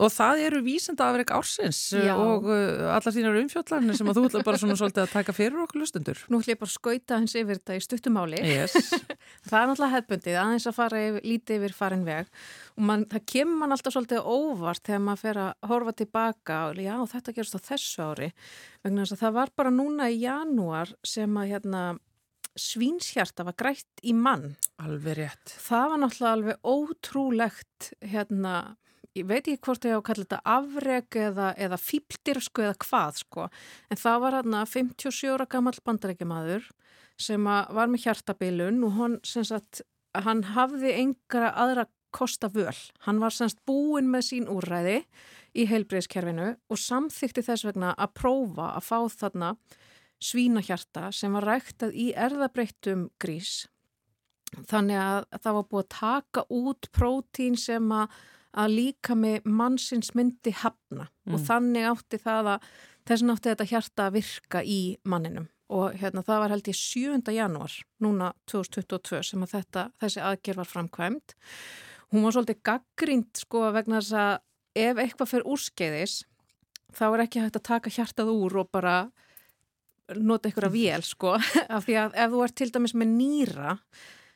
Og 0.00 0.12
það 0.14 0.44
eru 0.46 0.62
vísendaafreg 0.64 1.34
ársins 1.36 1.82
Já. 1.92 2.14
og 2.16 2.48
uh, 2.48 2.94
allar 2.96 3.16
þínar 3.18 3.40
umfjöllarnir 3.42 4.00
sem 4.00 4.08
að 4.08 4.20
þú 4.20 4.26
ætla 4.30 4.44
bara 4.48 4.62
svona 4.62 4.78
svolítið 4.80 5.04
að 5.04 5.14
taka 5.18 5.36
fyrir 5.36 5.64
okkur 5.66 5.84
lustundur. 5.84 6.24
Nú 6.32 6.40
ætlum 6.40 6.56
ég 6.56 6.62
bara 6.64 6.72
að 6.72 6.78
skauta 6.78 7.20
hans 7.20 7.36
yfir 7.36 7.60
þetta 7.60 7.76
í 7.76 7.84
stuttumáli. 7.84 8.40
Yes. 8.40 8.78
það 9.50 9.58
er 9.60 9.68
náttúrulega 9.68 9.96
hefbundið 9.98 10.40
aðeins 10.40 10.70
að 10.70 10.78
fara 10.80 11.08
yfir, 11.10 11.28
lítið 11.28 11.60
yfir 11.60 11.76
farin 11.76 12.08
veg 12.08 12.32
og 12.74 12.86
man, 12.88 13.04
það 13.10 13.26
kemur 13.30 13.60
mann 13.60 13.74
alltaf 13.74 13.94
svolítið 13.94 14.26
óvart 14.26 14.82
þegar 14.86 15.04
maður 15.04 15.22
fer 15.22 15.40
að 15.44 15.68
horfa 15.70 15.94
tilbaka 16.00 16.60
og 16.70 16.80
já, 16.82 16.94
þetta 17.12 17.34
gerist 17.36 17.58
á 17.58 17.66
þessu 17.70 18.08
ári 18.08 18.30
vegna 18.82 19.04
þess 19.04 19.16
að 19.16 19.22
það 19.22 19.36
var 19.38 19.54
bara 19.60 19.74
núna 19.74 20.10
í 20.10 20.18
janúar 20.24 20.94
sem 21.06 21.38
að 21.38 21.50
hérna 21.54 21.84
svínshjarta 22.54 23.46
var 23.46 23.56
grætt 23.58 24.02
í 24.06 24.14
mann. 24.14 24.54
Alveg 24.82 25.18
rétt. 25.18 25.54
Það 25.58 25.88
var 25.90 26.00
náttúrulega 26.02 26.34
alveg 26.38 26.68
ótrúlegt 26.74 27.88
hérna 28.02 28.54
ég 29.14 29.26
veit 29.28 29.46
ekki 29.46 29.62
hvort 29.62 29.86
ég 29.86 29.94
á 29.94 29.98
að 29.98 30.06
kalla 30.08 30.26
þetta 30.26 30.40
afreg 30.56 31.18
eða, 31.28 31.48
eða 31.54 31.78
fíldir 31.78 32.40
sko 32.42 32.64
eða 32.66 32.78
hvað 32.82 33.20
sko 33.22 33.48
en 33.92 34.00
það 34.00 34.22
var 34.24 34.38
hérna 34.40 34.62
57 34.66 35.34
ára 35.34 35.46
gammal 35.50 35.74
bandarækjamaður 35.86 36.70
sem 37.20 37.46
var 37.46 37.90
með 37.90 38.08
hjartabilun 38.08 38.80
og 38.88 38.96
hann, 38.98 39.18
sagt, 39.22 39.84
hann 40.18 40.42
hafði 40.56 40.96
engra 40.98 41.52
aðra 41.54 41.86
kosta 42.14 42.50
völ. 42.52 42.74
Hann 43.06 43.20
var 43.22 43.34
semst 43.34 43.60
búin 43.66 44.10
með 44.12 44.28
sín 44.28 44.50
úrræði 44.50 45.02
í 45.54 45.66
heilbreyðskerfinu 45.70 46.54
og 46.70 46.80
samþykti 46.80 47.44
þess 47.46 47.66
vegna 47.68 47.94
að 47.94 48.14
prófa 48.20 48.70
að 48.74 48.86
fá 48.88 48.98
þarna 49.22 49.54
svínahjarta 50.24 51.10
sem 51.14 51.34
var 51.36 51.46
ræktað 51.50 51.94
í 51.98 52.10
erðabreittum 52.16 53.08
grís. 53.20 53.64
Þannig 54.70 55.00
að 55.00 55.24
það 55.42 55.56
var 55.58 55.68
búið 55.70 55.84
að 55.84 55.92
taka 55.98 56.44
út 56.54 56.90
prótín 56.94 57.56
sem 57.58 57.90
að, 57.92 58.12
að 58.54 58.76
líka 58.78 59.16
með 59.18 59.48
mannsins 59.50 60.12
myndi 60.14 60.54
hafna 60.54 61.08
mm. 61.08 61.34
og 61.34 61.42
þannig 61.48 61.88
átti 61.90 62.20
það 62.22 62.52
að 62.54 62.68
þess 63.04 63.18
vegna 63.18 63.36
átti 63.36 63.50
þetta 63.50 63.70
hjarta 63.72 64.06
að 64.06 64.16
virka 64.20 64.62
í 64.62 64.80
manninum 65.02 65.50
og 65.74 65.96
hérna 65.98 66.22
það 66.24 66.42
var 66.42 66.54
held 66.54 66.68
ég 66.70 66.78
7. 66.78 67.32
janúar 67.34 67.74
núna 68.04 68.30
2022 68.50 69.22
sem 69.30 69.44
að 69.44 69.56
þetta, 69.56 69.84
þessi 70.02 70.22
aðgerð 70.22 70.60
var 70.60 70.70
framkvæmt. 70.70 71.36
Hún 72.12 72.24
var 72.26 72.36
svolítið 72.36 72.62
gaggrínt 72.66 73.42
sko 73.44 73.68
vegna 73.74 74.00
þess 74.00 74.18
að 74.20 74.34
ef 74.74 74.98
eitthvað 74.98 75.30
fyrir 75.30 75.50
úrskeiðis 75.54 76.16
þá 76.94 77.04
er 77.08 77.24
ekki 77.26 77.42
hægt 77.42 77.60
að 77.60 77.68
taka 77.70 77.92
hjartað 77.94 78.32
úr 78.34 78.58
og 78.62 78.72
bara 78.74 78.96
nota 80.14 80.50
einhverja 80.50 80.72
vél 80.74 81.06
sko. 81.06 81.36
Af 81.74 81.86
því 81.86 81.96
að 82.02 82.18
ef 82.24 82.34
þú 82.34 82.42
ert 82.44 82.58
til 82.60 82.70
dæmis 82.74 82.94
með 82.94 83.14
nýra 83.14 83.78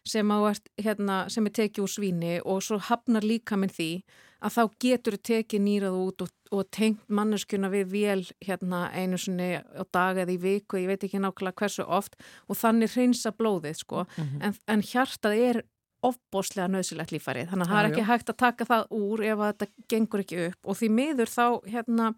sem, 0.08 0.30
ert, 0.48 0.70
hérna, 0.80 1.18
sem 1.32 1.46
er 1.46 1.54
tekið 1.58 1.84
úr 1.84 1.92
svíni 1.92 2.32
og 2.40 2.64
svo 2.64 2.80
hafnar 2.88 3.26
líka 3.26 3.58
minn 3.60 3.72
því 3.72 3.92
að 4.38 4.54
þá 4.54 4.62
getur 4.84 5.16
þú 5.16 5.22
tekið 5.28 5.64
nýrað 5.64 5.96
út 5.98 6.22
og, 6.24 6.30
og 6.54 6.68
tengt 6.74 7.00
manneskuna 7.10 7.70
við 7.72 7.88
vél 7.90 8.20
hérna, 8.44 8.86
einu 8.94 9.18
sinni 9.18 9.56
á 9.58 9.82
dag 9.92 10.20
eða 10.22 10.34
í 10.36 10.38
viku, 10.42 10.78
ég 10.78 10.92
veit 10.92 11.04
ekki 11.04 11.20
nákvæmlega 11.20 11.58
hversu 11.58 11.84
oft 11.84 12.14
og 12.46 12.60
þannig 12.60 12.94
hreinsa 12.94 13.34
blóðið 13.34 13.82
sko. 13.82 14.06
Mm 14.06 14.24
-hmm. 14.24 14.44
en, 14.46 14.54
en 14.66 14.86
hjartað 14.86 15.42
er 15.48 15.62
ofbóslega 16.06 16.68
nöðsilegt 16.70 17.12
lífarið, 17.14 17.48
þannig 17.50 17.66
að 17.66 17.72
það 17.72 17.80
er 17.80 17.88
ekki 17.88 18.06
hægt 18.08 18.32
að 18.32 18.38
taka 18.42 18.66
það 18.68 18.84
úr 18.98 19.22
ef 19.26 19.40
þetta 19.42 19.68
gengur 19.92 20.22
ekki 20.22 20.40
upp. 20.46 20.58
Og 20.64 20.78
því 20.78 20.90
miður 20.94 21.32
þá 21.32 21.46
hérna 21.66 22.08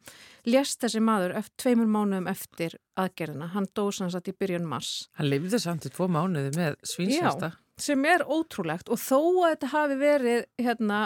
lést 0.48 0.84
þessi 0.84 1.02
maður 1.04 1.36
eftir 1.40 1.64
tveimur 1.64 1.90
mánuðum 1.94 2.28
eftir 2.32 2.76
aðgerðina, 3.00 3.50
hann 3.54 3.68
dósansat 3.76 4.28
í 4.28 4.36
byrjun 4.36 4.68
mars. 4.68 4.92
Hann 5.16 5.30
lifði 5.32 5.62
samt 5.62 5.88
í 5.88 5.92
tvo 5.94 6.10
mánuði 6.12 6.52
með 6.58 6.76
svínsjasta. 6.92 7.52
Já, 7.54 7.80
sem 7.80 8.04
er 8.08 8.26
ótrúlegt. 8.28 8.92
Og 8.92 9.00
þó 9.00 9.18
að 9.20 9.54
þetta 9.54 9.72
hafi 9.76 10.00
verið 10.00 10.44
hérna 10.60 11.00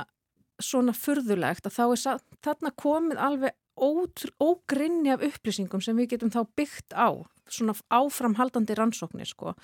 svona 0.63 0.95
furðulegt 0.95 1.67
að 1.69 1.77
þá 1.79 1.85
er 1.87 2.25
þarna 2.45 2.75
komið 2.79 3.23
alveg 3.23 3.61
ógrinni 3.75 5.11
af 5.11 5.23
upplýsingum 5.27 5.83
sem 5.83 5.97
við 5.99 6.15
getum 6.15 6.31
þá 6.31 6.45
byggt 6.55 6.95
á 6.95 7.11
svona 7.51 7.75
áframhaldandi 7.93 8.77
rannsóknir 8.79 9.29
sko 9.29 9.55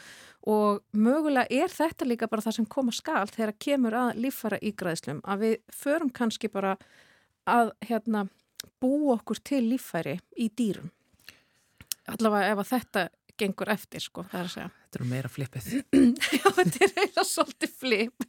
og 0.51 0.83
mögulega 0.93 1.47
er 1.51 1.73
þetta 1.73 2.09
líka 2.09 2.29
bara 2.31 2.45
það 2.45 2.59
sem 2.59 2.69
koma 2.71 2.93
skal 2.93 3.29
þegar 3.31 3.55
kemur 3.59 3.97
að 4.03 4.21
líffara 4.25 4.61
ígræðslum 4.61 5.23
að 5.25 5.47
við 5.47 5.57
förum 5.83 6.13
kannski 6.13 6.53
bara 6.53 6.77
að 7.49 7.73
hérna 7.89 8.27
bú 8.81 9.13
okkur 9.15 9.41
til 9.45 9.65
líffæri 9.71 10.19
í 10.37 10.51
dýrum 10.57 10.93
allavega 12.11 12.53
ef 12.53 12.63
að 12.63 12.71
þetta 12.75 13.09
gengur 13.41 13.73
eftir 13.73 14.05
sko, 14.05 14.25
það 14.31 14.41
er 14.41 14.47
að 14.47 14.55
segja. 14.55 14.71
Þetta 14.85 14.99
eru 15.01 15.09
meira 15.11 15.31
flipið. 15.33 15.69
Já, 16.37 16.47
þetta 16.57 16.81
er 16.85 16.91
eiginlega 16.91 17.27
svolítið 17.27 17.77
flip. 17.83 18.27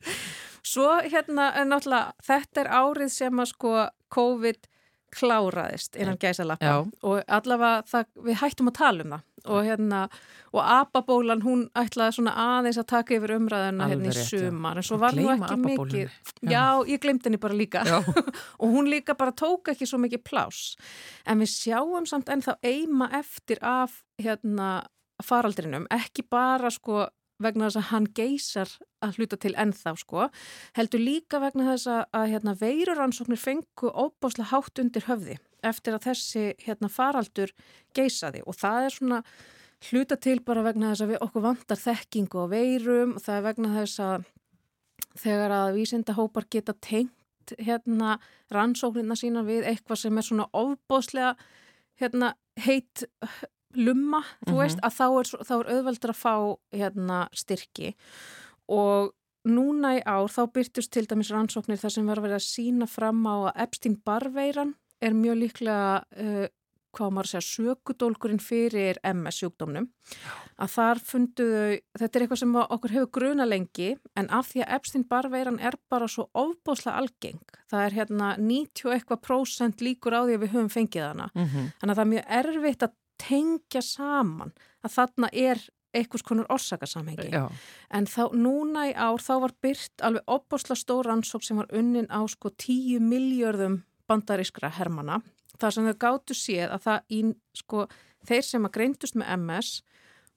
Svo 0.72 0.90
hérna, 1.02 1.48
náttúrulega, 1.68 2.14
þetta 2.28 2.64
er 2.64 2.70
árið 2.78 3.14
sem 3.16 3.44
að 3.44 3.50
sko 3.52 3.74
COVID 4.14 4.70
kláraðist 5.12 5.98
innan 6.00 6.20
gæsalappa 6.20 6.76
og 7.04 7.18
allavega 7.28 7.82
það, 7.90 8.06
við 8.30 8.38
hættum 8.40 8.70
að 8.72 8.78
tala 8.78 9.04
um 9.04 9.16
það 9.18 9.26
og 9.46 9.66
hérna, 9.66 10.04
og 10.52 10.62
Ababólan 10.62 11.44
hún 11.46 11.66
ætlaði 11.78 12.18
svona 12.18 12.34
aðeins 12.46 12.80
að 12.82 12.90
taka 12.94 13.18
yfir 13.18 13.36
umræðina 13.38 13.90
hérna 13.92 14.12
í 14.12 14.26
sumar 14.28 14.82
en 14.82 14.88
svo 14.88 15.00
var 15.02 15.18
nú 15.18 15.30
ekki 15.34 15.60
mikið 15.62 16.02
já. 16.06 16.52
já, 16.52 16.66
ég 16.92 17.02
glemt 17.04 17.28
henni 17.28 17.42
bara 17.42 17.58
líka. 17.58 17.86
Og 18.62 18.68
hún 18.74 18.90
líka 18.92 19.16
bara 19.18 19.34
tók 19.36 19.74
ekki 19.74 19.88
svo 19.90 20.02
mikið 20.02 20.24
plás 20.28 20.76
en 21.26 21.42
við 21.42 21.54
sjáum 21.54 22.08
samt 22.10 22.30
ennþá 22.32 22.58
eima 22.66 23.10
eftir 23.22 23.62
af 23.62 24.02
hérna 24.22 24.82
faraldrinum, 25.22 25.86
ekki 25.94 26.26
bara 26.30 26.72
sko 26.74 27.08
vegna 27.42 27.68
þess 27.68 27.80
að 27.80 27.90
hann 27.92 28.08
geysar 28.18 28.74
að 29.02 29.18
hluta 29.18 29.38
til 29.42 29.54
ennþá 29.60 29.96
sko, 30.00 30.28
heldur 30.78 31.02
líka 31.02 31.42
vegna 31.42 31.72
þess 31.72 31.90
að, 31.90 32.02
að 32.18 32.28
hérna, 32.36 32.58
veiruransóknir 32.60 33.42
fengu 33.42 33.90
óbáslega 33.90 34.52
hátt 34.54 34.84
undir 34.84 35.08
höfði 35.08 35.38
eftir 35.64 35.96
að 35.96 36.06
þessi 36.10 36.44
hérna, 36.66 36.90
faraldur 36.90 37.54
geysaði 37.96 38.44
og 38.46 38.58
það 38.58 38.86
er 38.88 38.96
svona 38.96 39.22
hluta 39.90 40.18
til 40.22 40.40
bara 40.46 40.66
vegna 40.66 40.92
þess 40.92 41.06
að 41.06 41.14
við 41.14 41.24
okkur 41.26 41.46
vantar 41.46 41.82
þekkingu 41.82 42.46
á 42.46 42.52
veirum 42.52 43.16
og 43.18 43.24
það 43.26 43.38
er 43.38 43.48
vegna 43.48 43.74
þess 43.80 44.04
að 44.06 44.28
þegar 45.22 45.56
að 45.56 45.74
vísindahópar 45.80 46.48
geta 46.54 46.76
tengt 46.78 47.56
hérna 47.60 48.20
rannsóknirna 48.54 49.18
sína 49.18 49.44
við 49.48 49.66
eitthvað 49.72 50.04
sem 50.04 50.18
er 50.18 50.28
svona 50.28 50.48
ofbáslega 50.54 51.34
hérna 52.00 52.36
heit 52.62 53.04
lumma, 53.76 54.20
mm 54.20 54.24
-hmm. 54.24 54.52
þú 54.52 54.58
veist, 54.58 54.80
að 54.84 54.94
þá 55.00 55.08
er, 55.20 55.28
þá 55.48 55.54
er 55.60 55.72
auðveldur 55.76 56.14
að 56.14 56.22
fá 56.22 56.36
hérna, 56.72 57.28
styrki 57.34 57.96
og 58.68 59.14
núna 59.44 59.96
í 59.98 60.02
ár 60.06 60.30
þá 60.30 60.52
byrtust 60.54 60.92
til 60.92 61.08
dæmis 61.10 61.32
rannsóknir 61.32 61.80
þar 61.82 61.92
sem 61.92 62.06
var 62.06 62.18
að 62.18 62.28
vera 62.28 62.36
að 62.36 62.50
sína 62.50 62.88
fram 62.88 63.26
á 63.26 63.36
að 63.50 63.62
Epstein-Barr-veiran 63.66 64.76
er 65.02 65.16
mjög 65.18 65.40
líklega 65.42 66.02
uh, 66.02 66.48
hvað 66.96 67.14
maður 67.16 67.30
segja, 67.32 67.48
sökudólkurinn 67.48 68.42
fyrir 68.44 69.00
MS 69.08 69.42
sjúkdómnum 69.42 69.88
að 70.62 70.74
þar 70.74 71.02
funduðu, 71.08 71.66
þetta 71.98 72.10
er 72.20 72.26
eitthvað 72.26 72.42
sem 72.42 72.56
okkur 72.62 72.96
hefur 72.96 73.12
gruna 73.18 73.48
lengi 73.48 73.92
en 74.20 74.30
af 74.34 74.52
því 74.52 74.64
að 74.66 74.74
Epstein-Barr-veiran 74.78 75.60
er 75.64 75.78
bara 75.92 76.10
svo 76.12 76.28
ofbóslega 76.38 77.00
algeng, 77.00 77.44
það 77.72 77.86
er 77.86 77.98
hérna 78.00 78.32
90 78.40 78.96
eitthvað 78.96 79.24
prósent 79.28 79.84
líkur 79.84 80.18
á 80.20 80.22
því 80.28 80.38
að 80.38 80.44
við 80.44 80.56
höfum 80.56 80.74
fengið 80.74 81.08
hana, 81.08 81.30
mm 81.34 81.46
-hmm. 81.46 81.70
þannig 81.80 81.94
að 81.94 82.02
það 82.02 82.06
er 82.06 82.14
mjög 82.16 82.26
erfitt 82.42 82.88
að 82.88 82.98
tengja 83.22 83.82
saman 83.82 84.52
að 84.82 84.98
þarna 84.98 85.30
er 85.32 85.70
einhvers 85.92 86.24
konar 86.24 86.48
orsakasamhengi. 86.50 87.30
Já, 87.32 87.52
En 87.92 88.06
þá, 88.08 88.32
núna 88.34 88.88
í 88.88 88.94
ár, 88.96 89.20
þá 89.20 89.34
var 89.44 89.54
byrt 89.62 90.02
alveg 90.02 90.24
opbosla 90.28 90.76
stór 90.76 91.06
rannsók 91.06 91.44
sem 91.44 91.58
var 91.60 91.68
unnin 91.76 92.08
á 92.08 92.24
sko 92.32 92.50
10 92.50 93.04
miljörðum 93.04 93.82
bandarískra 94.12 94.72
hermana. 94.78 95.22
Það 95.58 95.76
sem 95.76 95.88
þau 95.90 95.98
gáttu 96.06 96.38
séð 96.38 96.76
að 96.76 96.84
það 96.88 97.16
í, 97.18 97.22
sko, 97.62 97.86
þeir 98.28 98.46
sem 98.48 98.68
að 98.68 98.76
greindust 98.78 99.18
með 99.20 99.34
MS 99.38 99.72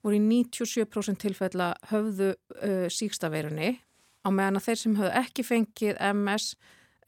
voru 0.05 0.19
í 0.19 0.23
97% 0.23 1.21
tilfella 1.21 1.73
höfðu 1.91 2.33
uh, 2.35 2.87
síkstaveirunni 2.93 3.75
á 4.25 4.29
meðan 4.33 4.59
að 4.59 4.67
þeir 4.69 4.81
sem 4.81 4.97
höfðu 4.99 5.13
ekki 5.21 5.45
fengið 5.45 6.01
MS 6.11 6.49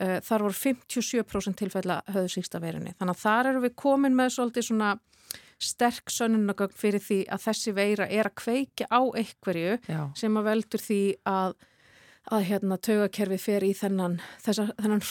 uh, 0.02 0.18
þar 0.26 0.48
voru 0.48 0.58
57% 0.58 1.62
tilfella 1.62 2.00
höfðu 2.10 2.34
síkstaveirunni. 2.38 2.96
Þannig 2.98 3.18
að 3.18 3.24
þar 3.26 3.52
eru 3.52 3.64
við 3.68 3.78
komin 3.84 4.18
með 4.18 4.34
svolítið 4.38 4.70
svona 4.72 4.96
sterk 5.58 6.12
sönnunagögn 6.14 6.78
fyrir 6.78 7.02
því 7.02 7.24
að 7.34 7.44
þessi 7.48 7.74
veira 7.74 8.06
er 8.14 8.30
að 8.30 8.38
kveikja 8.44 8.88
á 8.94 9.02
einhverju 9.02 9.78
já, 9.90 10.02
sem 10.18 10.38
að 10.38 10.50
veldur 10.52 10.84
því 10.84 11.02
að, 11.30 11.56
að 12.34 12.46
hérna, 12.50 12.78
taugakerfi 12.84 13.40
fer 13.40 13.64
í 13.64 13.72
þennan, 13.78 14.20
þessa, 14.44 14.68
þennan 14.76 15.04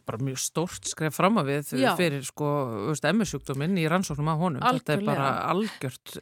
er 0.00 0.06
bara 0.10 0.26
mjög 0.26 0.42
stórt 0.42 0.90
skref 0.90 1.16
fram 1.20 1.38
á 1.38 1.42
við 1.46 1.72
Já. 1.78 1.92
fyrir 1.98 2.24
sko, 2.26 2.50
MS-sjúkdóminn 3.12 3.78
í 3.78 3.86
rannsóknum 3.90 4.30
á 4.30 4.36
honum. 4.40 4.64
Þetta 4.64 4.96
er 4.96 5.04
bara 5.06 5.28
algjört, 5.52 6.16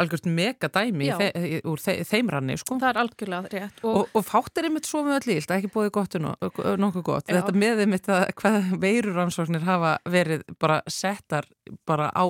algjört 0.00 0.28
megadæmi 0.30 1.10
þe 1.20 1.60
úr 1.68 1.84
þe 1.84 1.96
þeim 2.08 2.32
ranni, 2.32 2.56
sko. 2.60 2.78
Það 2.82 2.90
er 2.90 3.02
algjörlega 3.04 3.52
rétt. 3.52 3.84
Og, 3.84 4.00
Og, 4.00 4.16
og 4.16 4.26
fátt 4.26 4.60
er 4.62 4.70
einmitt 4.70 4.88
svo 4.88 5.04
með 5.06 5.20
öll 5.20 5.36
ílt, 5.36 5.54
ekki 5.58 5.72
búið 5.74 5.92
gott 5.98 6.18
nokkuð 6.24 7.06
gott. 7.10 7.28
Já. 7.28 7.38
Þetta 7.38 7.60
með 7.60 7.84
einmitt 7.84 8.08
að 8.08 8.24
hvað 8.40 8.72
veiruransóknir 8.86 9.68
hafa 9.68 9.98
verið 10.16 10.48
bara 10.56 10.80
settar 10.88 11.50
bara 11.88 12.10
á 12.12 12.24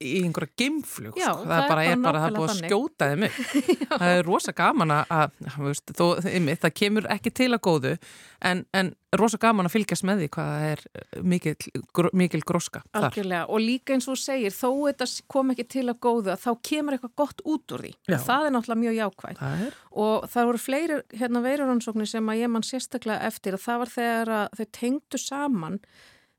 í 0.00 0.22
einhverja 0.24 0.54
gimflug. 0.58 1.18
Já, 1.18 1.30
það 1.34 1.50
það 1.50 1.60
er 1.62 1.68
bara, 1.70 1.82
er 1.84 2.00
bara 2.04 2.22
það 2.22 2.30
er 2.30 2.36
búið 2.38 2.52
að 2.52 2.62
skjóta 2.64 3.08
þeim 3.10 3.26
upp. 3.26 3.40
það 4.00 4.14
er 4.14 4.24
rosa 4.26 4.54
gaman 4.56 4.94
að, 4.94 5.12
að 5.16 5.58
veist, 5.66 5.92
þó, 5.96 6.04
einmitt, 6.30 6.62
það 6.64 6.74
kemur 6.80 7.08
ekki 7.14 7.32
til 7.40 7.48
að 7.52 7.62
góðu 7.66 7.92
en, 8.50 8.62
en 8.76 8.92
rosa 9.20 9.40
gaman 9.42 9.68
að 9.68 9.74
fylgjast 9.74 10.06
með 10.06 10.22
því 10.22 10.28
hvað 10.36 10.64
er 10.68 10.84
eh, 10.94 11.20
mikil, 11.32 11.54
mikil 12.16 12.40
gróska 12.46 12.82
þar. 12.86 13.08
algjörlega. 13.10 13.42
Og 13.50 13.64
líka 13.64 13.96
eins 13.96 14.08
og 14.08 14.16
þú 14.16 14.22
segir, 14.22 14.56
þó 14.56 14.70
þetta 14.88 15.10
kom 15.34 15.52
ekki 15.54 15.66
til 15.76 15.86
að 15.86 16.00
góðu, 16.06 16.38
þá 16.40 16.50
kemur 16.70 16.96
eitthvað 16.96 17.14
gott 17.22 17.44
út 17.44 17.76
úr 17.76 17.84
því. 17.86 17.92
Já. 18.06 18.18
Það 18.26 18.46
er 18.46 18.56
náttúrulega 18.56 18.84
mjög 18.84 18.98
jákvægt. 19.00 19.42
Það 19.42 19.66
Og 20.00 20.26
það 20.30 20.48
voru 20.50 20.62
fleiri 20.62 20.98
hérna 21.18 21.44
veiruransóknir 21.44 22.08
sem 22.10 22.32
að 22.32 22.40
ég 22.44 22.52
mann 22.54 22.66
sérstaklega 22.66 23.26
eftir 23.26 23.56
að 23.56 23.64
það 23.66 23.80
var 23.82 23.92
þegar 23.96 24.34
að 24.36 24.58
þau 24.60 24.66
tengdu 24.78 25.20
saman 25.20 25.80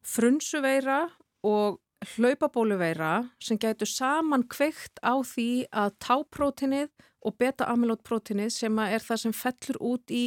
frunsuveira 0.08 1.02
og 1.48 1.80
hlaupabóluveira 2.16 3.30
sem 3.44 3.60
gætu 3.62 3.86
saman 3.86 4.44
kveikt 4.50 5.02
á 5.06 5.22
því 5.22 5.68
að 5.70 5.96
táprótinið 6.02 6.90
og 7.22 7.38
beta-amylótprótinið 7.38 8.50
sem 8.56 8.80
er 8.84 9.06
það 9.06 9.24
sem 9.26 9.36
fellur 9.38 9.82
út 9.94 10.14
í 10.14 10.24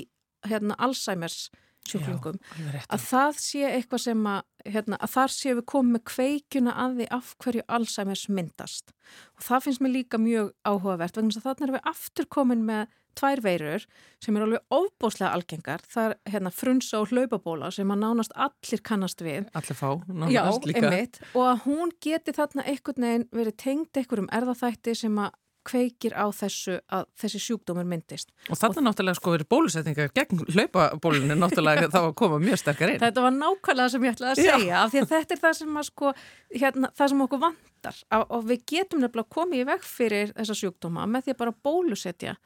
hérna, 0.46 0.76
Alzheimer's 0.78 1.48
sjúklingum 1.88 2.38
rétt. 2.72 2.88
að 2.88 3.02
það 3.04 3.38
sé 3.42 3.62
eitthvað 3.68 4.02
sem 4.06 4.26
að, 4.28 4.40
hérna, 4.64 4.98
að 5.04 5.12
þar 5.14 5.34
séu 5.34 5.54
við 5.58 5.66
komið 5.72 5.96
með 5.96 6.04
kveikjuna 6.10 6.76
að 6.84 6.98
því 6.98 7.08
af 7.18 7.32
hverju 7.44 7.64
Alzheimer's 7.78 8.24
myndast 8.28 8.94
og 9.36 9.46
það 9.48 9.66
finnst 9.66 9.84
mér 9.84 9.94
líka 9.98 10.20
mjög 10.20 10.52
áhugavert 10.64 11.18
vegna 11.18 11.34
þess 11.34 11.42
að 11.42 11.48
þannig 11.50 11.66
erum 11.66 11.78
við 11.78 11.90
aftur 11.92 12.30
komin 12.38 12.64
með 12.68 12.94
tvær 13.18 13.42
veirur 13.44 13.86
sem 14.22 14.36
eru 14.36 14.48
alveg 14.48 14.74
ofbóslega 14.78 15.32
algengar 15.36 15.84
það 15.90 16.10
er 16.10 16.34
hérna, 16.34 16.52
frunsa 16.54 17.00
og 17.02 17.12
hlaupabóla 17.12 17.70
sem 17.74 17.94
að 17.94 18.02
nánast 18.04 18.34
allir 18.34 18.82
kannast 18.84 19.24
við 19.24 19.48
Allir 19.54 19.78
fá, 19.78 19.88
Já, 20.28 20.42
nánast 20.42 20.68
líka. 20.68 20.84
einmitt, 20.88 21.22
og 21.34 21.48
að 21.52 21.64
hún 21.68 21.94
geti 22.04 22.34
þarna 22.36 22.66
einhvern 22.66 23.08
veginn 23.08 23.28
verið 23.32 23.56
tengd 23.64 24.02
einhverjum 24.02 24.30
erðaþætti 24.40 24.96
sem 25.04 25.18
að 25.24 25.32
kveikir 25.64 26.12
á 26.12 26.28
þessu 26.34 26.76
að 26.92 27.06
þessi 27.20 27.40
sjúkdómur 27.40 27.86
myndist. 27.88 28.30
Og 28.52 28.58
þarna 28.60 28.90
náttúrulega 28.90 29.18
sko 29.18 29.32
verið 29.34 29.48
bólusetningar 29.54 30.10
gegn 30.16 30.42
hlaupabólunni 30.52 31.36
náttúrulega 31.38 31.88
þá 31.92 32.00
að 32.02 32.10
koma 32.20 32.40
mjög 32.42 32.60
sterkar 32.60 32.92
inn. 32.92 33.00
Þetta 33.02 33.24
var 33.24 33.36
nákvæmlega 33.38 33.94
sem 33.94 34.04
ég 34.04 34.16
ætlaði 34.16 34.34
að 34.34 34.44
Já. 34.44 34.58
segja 34.58 34.82
af 34.82 34.92
því 34.92 35.02
að 35.02 35.14
þetta 35.14 35.36
er 35.36 35.42
það 35.44 35.56
sem, 35.60 35.78
sko, 35.88 36.12
hérna, 36.52 36.90
það 37.00 37.12
sem 37.14 37.24
okkur 37.26 37.42
vantar 37.46 38.02
og, 38.18 38.26
og 38.28 38.46
við 38.50 38.66
getum 38.74 39.04
nefnilega 39.04 39.34
komið 39.38 39.62
í 39.64 39.68
veg 39.72 39.88
fyrir 39.88 40.34
þessa 40.36 40.58
sjúkdóma 40.60 41.08
með 41.14 41.26
því 41.26 41.34
að 41.36 41.40
bara 41.44 41.56
bólusetja 41.70 42.36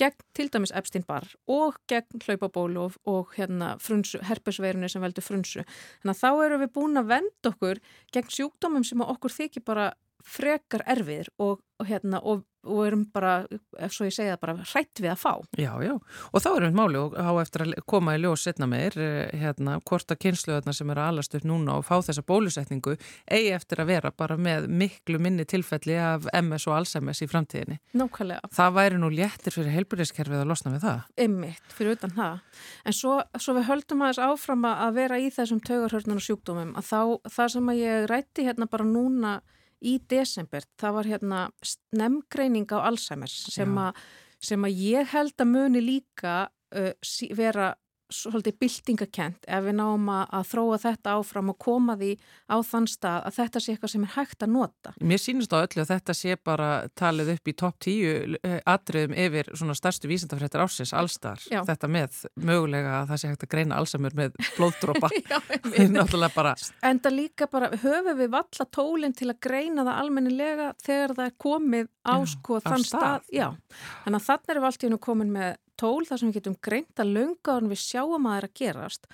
gegn 0.00 0.24
til 0.36 0.48
dæmis 0.52 0.72
Epstein-Barr 0.74 1.28
og 1.50 1.76
gegn 1.90 2.22
hlaupabólu 2.24 2.86
og, 2.86 2.96
og 3.10 3.34
hérna, 3.36 3.74
frunsu, 3.82 4.18
herpesveirunni 4.26 4.90
sem 4.90 5.04
veldur 5.04 5.24
frunsu. 5.24 5.62
Þannig 6.02 6.14
að 6.14 6.22
þá 6.22 6.46
erum 6.46 6.64
við 6.64 6.72
búin 6.78 7.00
að 7.00 7.12
venda 7.12 7.52
okkur 7.52 7.82
gegn 8.14 8.34
sjúkdómum 8.36 8.86
sem 8.86 9.04
okkur 9.04 9.36
þykir 9.38 9.66
bara 9.66 9.92
frekar 10.24 10.84
erfiðir 10.88 11.28
og, 11.38 11.60
og, 11.78 11.86
hérna, 11.88 12.20
og, 12.22 12.44
og 12.64 12.80
erum 12.86 13.04
bara, 13.12 13.44
ef 13.78 13.94
svo 13.94 14.06
ég 14.08 14.14
segja 14.14 14.36
bara 14.40 14.56
hrætt 14.60 15.00
við 15.02 15.12
að 15.12 15.20
fá. 15.20 15.32
Já, 15.60 15.72
já. 15.84 15.94
Og 16.32 16.42
þá 16.42 16.48
erum 16.50 16.70
við 16.70 16.78
máli 16.78 17.00
og 17.00 17.14
á 17.16 17.32
eftir 17.42 17.64
að 17.64 17.74
koma 17.90 18.16
í 18.16 18.20
ljós 18.22 18.44
setna 18.46 18.66
meir, 18.70 18.96
eh, 18.98 19.30
hérna, 19.40 19.78
hvort 19.84 20.10
að 20.10 20.20
kynsluðarna 20.24 20.74
sem 20.74 20.90
eru 20.90 21.00
að 21.00 21.10
alast 21.12 21.34
upp 21.34 21.44
núna 21.48 21.78
og 21.78 21.86
fá 21.86 21.96
þessa 22.00 22.24
bólusetningu 22.26 22.96
eigi 23.30 23.52
eftir 23.54 23.82
að 23.82 23.90
vera 23.92 24.10
bara 24.10 24.36
með 24.36 24.68
miklu 24.68 25.18
minni 25.18 25.44
tilfelli 25.44 25.96
af 26.00 26.28
MS 26.32 26.66
og 26.68 26.76
Alzheimer's 26.78 27.22
í 27.22 27.28
framtíðinni. 27.30 27.78
Nákvæmlega. 27.94 28.40
Það 28.54 28.76
væri 28.78 28.96
nú 29.00 29.10
léttir 29.12 29.52
fyrir 29.54 29.74
heilbyrðiskerfið 29.74 30.42
að 30.42 30.50
losna 30.50 30.74
við 30.74 30.86
það. 30.88 31.00
Einmitt, 31.18 31.66
fyrir 31.72 31.98
utan 31.98 32.14
það. 32.16 32.38
En 32.84 32.92
svo, 32.92 33.22
svo 33.38 33.56
við 33.58 33.68
höldum 33.70 34.04
aðeins 34.04 34.22
áfram 34.24 34.64
að 34.68 34.94
vera 35.00 35.18
í 35.18 35.30
þessum 35.34 35.60
taugarhörnuna 35.64 36.20
sjúkdómum 36.20 36.74
að 36.78 36.84
þá, 36.88 37.00
í 39.84 39.98
desember, 40.10 40.64
það 40.80 40.98
var 40.98 41.10
hérna 41.12 41.40
snemgreining 41.64 42.68
á 42.72 42.88
Alzheimer's 42.88 43.36
sem, 43.52 43.78
að, 43.78 44.00
sem 44.42 44.64
að 44.64 44.84
ég 44.84 45.10
held 45.12 45.34
að 45.40 45.50
muni 45.52 45.84
líka 45.84 46.36
uh, 46.48 46.92
vera 47.36 47.72
svolítið 48.14 48.58
byltingakent 48.62 49.48
ef 49.48 49.64
við 49.66 49.76
náum 49.78 50.08
að, 50.12 50.48
þróa 50.50 50.78
þetta 50.84 51.14
áfram 51.18 51.52
og 51.52 51.58
koma 51.62 51.96
því 52.00 52.12
á 52.50 52.56
þann 52.66 52.88
stað 52.90 53.28
að 53.28 53.36
þetta 53.38 53.62
sé 53.62 53.74
eitthvað 53.74 53.92
sem 53.94 54.06
er 54.06 54.12
hægt 54.14 54.46
að 54.46 54.52
nota. 54.54 54.94
Mér 55.00 55.22
sýnist 55.22 55.54
á 55.54 55.58
öllu 55.60 55.82
að 55.84 55.92
þetta 55.92 56.16
sé 56.18 56.36
bara 56.38 56.68
talið 56.98 57.32
upp 57.34 57.50
í 57.50 57.56
topp 57.64 57.80
tíu 57.84 58.14
eh, 58.40 58.58
atriðum 58.70 59.16
yfir 59.24 59.50
svona 59.54 59.76
stærstu 59.78 60.10
vísindafréttar 60.10 60.64
ásins 60.64 60.94
allstar. 60.96 61.42
Já. 61.50 61.62
Þetta 61.66 61.90
með 61.90 62.20
mögulega 62.36 63.00
að 63.00 63.12
það 63.12 63.22
sé 63.22 63.32
hægt 63.32 63.46
að 63.46 63.52
greina 63.56 63.80
Alzheimer 63.80 64.18
með 64.18 64.38
blóðdrópa. 64.56 65.10
Það 65.74 66.30
bara, 66.34 66.52
Enda 66.86 67.10
líka 67.12 67.46
bara 67.50 67.68
höfum 67.82 68.16
við 68.18 68.30
valla 68.32 68.66
tólinn 68.72 69.14
til 69.16 69.28
að 69.30 69.38
greina 69.44 69.84
það 69.84 70.00
almennilega 70.02 70.70
þegar 70.82 71.14
það 71.18 71.26
er 71.26 71.34
komið 71.44 71.90
á 72.04 72.16
sko 72.30 72.60
þann 72.64 72.84
stað. 72.86 73.04
stað. 73.04 73.28
Já, 73.34 73.46
þannig 74.04 74.20
að 74.20 74.26
þannig 74.28 74.54
erum 74.54 74.64
við 74.64 74.70
allt 74.70 74.84
í 74.84 74.88
hennu 74.88 75.00
komin 75.02 75.32
með 75.34 75.56
tól 75.80 76.04
þar 76.08 76.20
sem 76.20 76.30
við 76.30 76.40
getum 76.40 76.58
greint 76.64 77.00
að 77.02 77.14
lönga 77.16 77.56
en 77.58 77.72
við 77.72 77.82
sjáum 77.84 78.28
að 78.28 78.30
það 78.30 78.38
er 78.38 78.48
að 78.48 78.54
gerast 78.60 79.08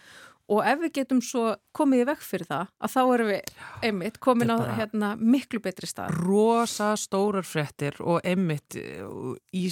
og 0.50 0.66
ef 0.66 0.80
við 0.82 0.92
getum 0.98 1.20
svo 1.22 1.44
komið 1.76 2.02
í 2.02 2.06
vekk 2.08 2.24
fyrir 2.26 2.48
það 2.48 2.70
að 2.82 2.92
þá 2.94 3.00
erum 3.02 3.30
við 3.30 3.52
einmitt 3.86 4.18
komin 4.22 4.50
á 4.50 4.58
hérna, 4.80 5.12
miklu 5.16 5.61
betri 5.62 5.88
stað. 5.90 6.14
rosa 6.26 6.92
stórar 6.98 7.46
fréttir 7.46 8.00
og 8.02 8.18
emmitt 8.26 8.76
í 8.76 9.64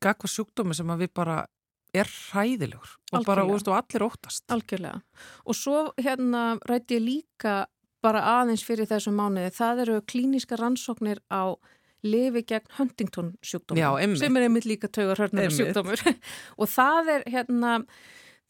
gagva 0.00 0.30
sjúkdómi 0.30 0.76
sem 0.76 0.94
við 0.96 1.12
bara 1.12 1.42
er 1.96 2.08
hræðilegur 2.08 2.94
og 3.16 3.24
bara, 3.24 3.44
og 3.48 3.72
allir 3.72 4.04
óttast. 4.04 4.44
Algjörlega. 4.52 5.00
Og 5.48 5.56
svo 5.56 5.88
hérna 6.00 6.58
rætti 6.68 6.98
ég 6.98 7.04
líka 7.04 7.54
bara 8.04 8.22
aðeins 8.38 8.62
fyrir 8.66 8.88
þessum 8.88 9.16
mánuði. 9.18 9.50
Það 9.56 9.84
eru 9.84 10.02
klíníska 10.06 10.58
rannsóknir 10.60 11.22
á 11.32 11.56
lifi 12.06 12.42
gegn 12.46 12.68
Huntington 12.78 13.32
sjúkdómur. 13.42 14.16
Sem 14.20 14.36
er 14.36 14.46
einmitt 14.46 14.64
líka 14.68 14.88
taugar 14.88 15.16
hörnum 15.24 15.42
Einmitt. 15.44 15.58
sjúkdómur. 15.58 16.02
og 16.60 16.68
það 16.70 17.10
er 17.16 17.24
hérna, 17.34 17.72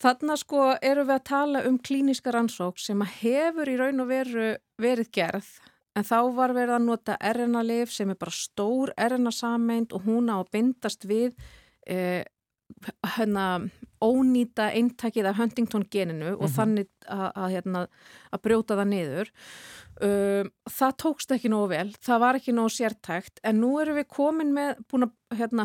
þarna 0.02 0.36
sko 0.38 0.66
eru 0.82 1.04
við 1.08 1.14
að 1.16 1.24
tala 1.30 1.64
um 1.68 1.78
klíníska 1.78 2.34
rannsók 2.34 2.78
sem 2.78 3.00
að 3.02 3.14
hefur 3.22 3.68
í 3.72 3.76
raun 3.80 4.00
og 4.04 4.08
veru 4.12 4.50
verið 4.78 5.10
gerð. 5.16 5.48
En 5.96 6.04
þá 6.06 6.18
var 6.36 6.52
verið 6.54 6.76
að 6.76 6.84
nota 6.86 7.16
RNA-lif 7.32 7.90
sem 7.90 8.10
er 8.12 8.18
bara 8.20 8.30
stór 8.30 8.92
RNA-sameind 8.94 9.92
og 9.96 10.04
hún 10.06 10.28
á 10.30 10.36
að 10.38 10.50
bindast 10.54 11.08
við 11.08 11.32
eh, 11.88 12.22
hérna, 13.16 13.46
ónýta 14.04 14.68
eintakið 14.76 15.26
af 15.30 15.38
Huntington 15.40 15.86
geninu 15.90 16.34
og 16.36 16.44
Mhm. 16.50 16.54
þannig 16.54 16.88
að, 17.08 17.32
að, 17.34 17.48
hérna, 17.56 17.80
að 18.30 18.42
brjóta 18.44 18.76
það 18.78 18.88
niður. 18.92 19.30
Um, 19.98 20.50
það 20.70 20.94
tókst 21.02 21.32
ekki 21.34 21.50
nógu 21.50 21.72
vel, 21.72 21.88
það 22.06 22.20
var 22.22 22.38
ekki 22.38 22.52
nógu 22.54 22.70
sértækt 22.70 23.40
en 23.42 23.58
nú 23.58 23.72
erum 23.82 23.98
við 23.98 24.06
komin 24.12 24.52
með 24.54 24.76
búin 24.86 25.08
að 25.08 25.38
hérna, 25.40 25.64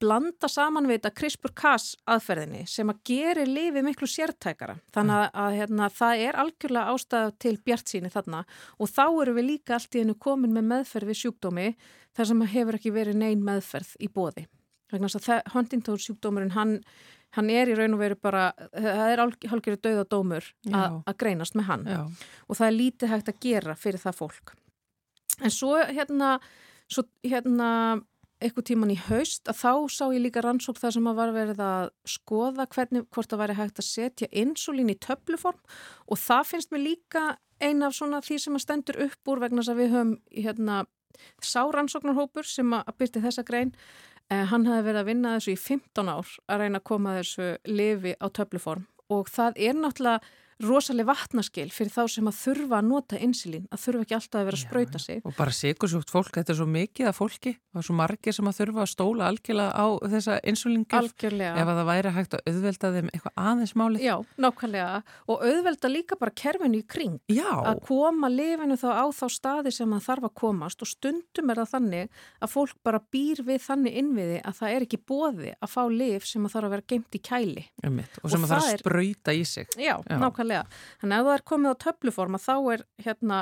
blanda 0.00 0.48
saman 0.48 0.88
við 0.88 1.00
þetta 1.00 1.12
CRISPR-Cas 1.18 1.88
aðferðinni 2.08 2.62
sem 2.70 2.88
að 2.88 3.02
geri 3.10 3.44
lifið 3.44 3.84
miklu 3.84 4.08
sértækara. 4.08 4.78
Þannig 4.94 5.26
að, 5.42 5.56
hérna, 5.58 5.90
það 5.92 6.24
er 6.28 6.38
algjörlega 6.40 6.94
ástæða 6.94 7.34
til 7.44 7.54
bjart 7.66 7.92
síni 7.92 8.12
þarna 8.12 8.40
og 8.78 8.92
þá 8.94 9.04
erum 9.08 9.36
við 9.36 9.48
líka 9.50 9.76
allt 9.76 9.98
í 9.98 10.02
hennu 10.04 10.16
komin 10.16 10.56
með 10.56 10.70
meðferð 10.72 11.12
við 11.12 11.20
sjúkdómi 11.20 11.68
þar 12.16 12.30
sem 12.32 12.48
hefur 12.54 12.80
ekki 12.80 12.94
verið 12.96 13.20
nein 13.20 13.44
meðferð 13.44 13.92
í 14.00 14.08
bóði. 14.08 14.46
Þess 14.90 15.20
að 15.20 15.52
Huntington 15.52 16.00
sjúkdómurinn, 16.02 16.56
hann, 16.56 16.78
hann 17.36 17.50
er 17.54 17.70
í 17.70 17.76
raun 17.78 17.94
og 17.96 18.02
veru 18.02 18.18
bara, 18.18 18.50
það 18.74 19.12
er 19.12 19.22
hálfgerður 19.22 19.82
dauðadómur 19.86 20.50
að 20.74 21.16
greinast 21.20 21.56
með 21.58 21.68
hann. 21.70 21.86
Já, 21.86 22.00
og 22.48 22.58
það 22.58 22.66
er 22.66 22.78
lítið 22.78 23.12
hægt 23.14 23.32
að 23.32 23.40
gera 23.44 23.76
fyrir 23.78 24.02
það 24.02 24.18
fólk. 24.22 24.54
En 25.40 25.54
svo 25.54 25.76
hérna, 25.78 26.36
svo, 26.90 27.06
hérna 27.24 27.70
eitthvað 28.40 28.66
tíman 28.70 28.92
í 28.92 28.98
haust 29.08 29.48
að 29.52 29.58
þá 29.60 29.72
sá 29.92 30.04
ég 30.14 30.22
líka 30.24 30.42
rannsók 30.44 30.80
það 30.80 30.94
sem 30.96 31.08
að 31.10 31.18
var 31.20 31.32
verið 31.36 31.62
að 31.64 31.90
skoða 32.08 32.66
hvernig, 32.72 33.06
hvort 33.12 33.30
það 33.30 33.42
væri 33.42 33.58
hægt 33.58 33.82
að 33.82 33.88
setja 33.88 34.30
insulín 34.42 34.92
í 34.92 34.96
töfluform. 34.96 35.60
Og 36.08 36.20
það 36.20 36.46
finnst 36.54 36.72
mér 36.72 36.86
líka 36.86 37.24
eina 37.60 37.90
af 37.90 37.96
svona 37.96 38.22
því 38.24 38.38
sem 38.40 38.56
að 38.56 38.64
stendur 38.64 39.00
upp 39.06 39.32
úr 39.32 39.42
vegna 39.44 39.60
þess 39.60 39.74
að 39.74 39.82
við 39.82 39.92
höfum 39.94 40.14
hérna 40.32 40.78
sá 41.44 41.60
rannsóknarhópur 41.74 42.48
sem 42.48 42.72
að 42.72 42.94
byrti 43.00 43.22
þessa 43.24 43.44
grein 43.44 43.74
hann 44.30 44.66
hafi 44.68 44.86
verið 44.86 45.00
að 45.00 45.08
vinna 45.10 45.34
þessu 45.36 45.52
í 45.52 45.60
15 45.60 46.10
ár 46.12 46.34
að 46.46 46.62
reyna 46.62 46.80
að 46.80 46.88
koma 46.90 47.16
þessu 47.18 47.48
lifi 47.66 48.14
á 48.22 48.26
töfluform. 48.30 48.86
Og 49.10 49.30
það 49.30 49.58
er 49.58 49.74
náttúrulega 49.74 50.20
rosalega 50.64 51.10
vatnaskil 51.10 51.68
fyrir 51.72 51.92
þá 51.94 52.02
sem 52.12 52.28
að 52.28 52.38
þurfa 52.40 52.78
að 52.80 52.88
nota 52.90 53.18
insulín, 53.20 53.66
að 53.72 53.82
þurfa 53.84 54.04
ekki 54.04 54.16
alltaf 54.16 54.40
að 54.40 54.46
vera 54.48 54.58
að 54.58 54.64
spröyta 54.64 55.00
sig. 55.02 55.22
Og 55.24 55.34
bara 55.38 55.54
sigursjúkt 55.54 56.12
fólk, 56.12 56.32
þetta 56.36 56.52
er 56.54 56.58
svo 56.58 56.66
mikið 56.70 57.10
af 57.10 57.18
fólki 57.20 57.54
og 57.74 57.86
svo 57.86 57.96
margir 57.96 58.36
sem 58.36 58.50
að 58.50 58.58
þurfa 58.60 58.84
að 58.84 58.90
stóla 58.90 59.28
algjörlega 59.30 59.72
á 59.72 59.86
þessa 60.14 60.36
insulíngjöf. 60.52 60.96
Algjörlega. 61.00 61.52
Ef 61.60 61.70
að 61.70 61.80
það 61.80 61.90
væri 61.90 62.12
hægt 62.16 62.36
að 62.36 62.50
auðvelda 62.50 62.92
þeim 62.96 63.10
eitthvað 63.14 63.42
aðeins 63.44 63.74
máli. 63.80 64.02
Já, 64.04 64.14
nákvæmlega. 64.44 65.02
Og 65.30 65.44
auðvelda 65.50 65.92
líka 65.92 66.18
bara 66.20 66.36
kerfinu 66.42 66.80
í 66.80 66.86
kring. 66.86 67.18
Já. 67.30 67.50
Að 67.70 67.82
koma 67.86 68.30
lifinu 68.32 68.78
þá 68.80 68.88
á 69.00 69.06
þá 69.14 69.24
staði 69.30 69.74
sem 69.74 69.94
það 69.96 70.06
þarf 70.08 70.28
að 70.28 70.36
komast 70.42 70.84
og 70.84 70.90
stundum 70.90 71.52
er 71.54 71.62
það 71.62 71.72
þannig 71.76 72.20
að 72.40 72.54
fólk 72.56 72.76
bara 72.86 73.02
býr 73.12 73.44
við 73.46 73.62
þannig 73.64 73.98
innviði 74.02 74.40
að 74.44 74.58
það 74.60 74.76
er 74.76 74.86
ekki 74.88 75.00
bóði 75.10 75.54
að 75.56 75.72
fá 75.72 75.82
lif 75.94 76.26
sem 76.28 76.46
að 76.46 76.56
þarf 76.56 76.70
að 76.70 76.74
vera 76.76 76.88
geimt 76.90 77.16
í 77.16 77.22
kæli. 77.30 77.66
Og 77.80 78.32
sem 78.32 78.42
og 78.42 78.46
að 78.46 78.50
það 78.50 78.54
þarf 78.56 78.70
að 78.74 78.82
spröyta 78.82 79.36
í 79.36 79.44
sig. 79.46 79.70
Já, 79.78 79.94
Já. 79.94 80.16
nákvæmlega 80.20 80.49
nákvæmlega. 80.50 80.64
Þannig 81.00 81.16
að 81.16 81.20
ef 81.20 81.28
það 81.28 81.36
er 81.36 81.46
komið 81.50 81.70
á 81.70 81.82
töfluforma 81.84 82.40
þá 82.40 82.54
er 82.74 82.84
hérna 83.04 83.40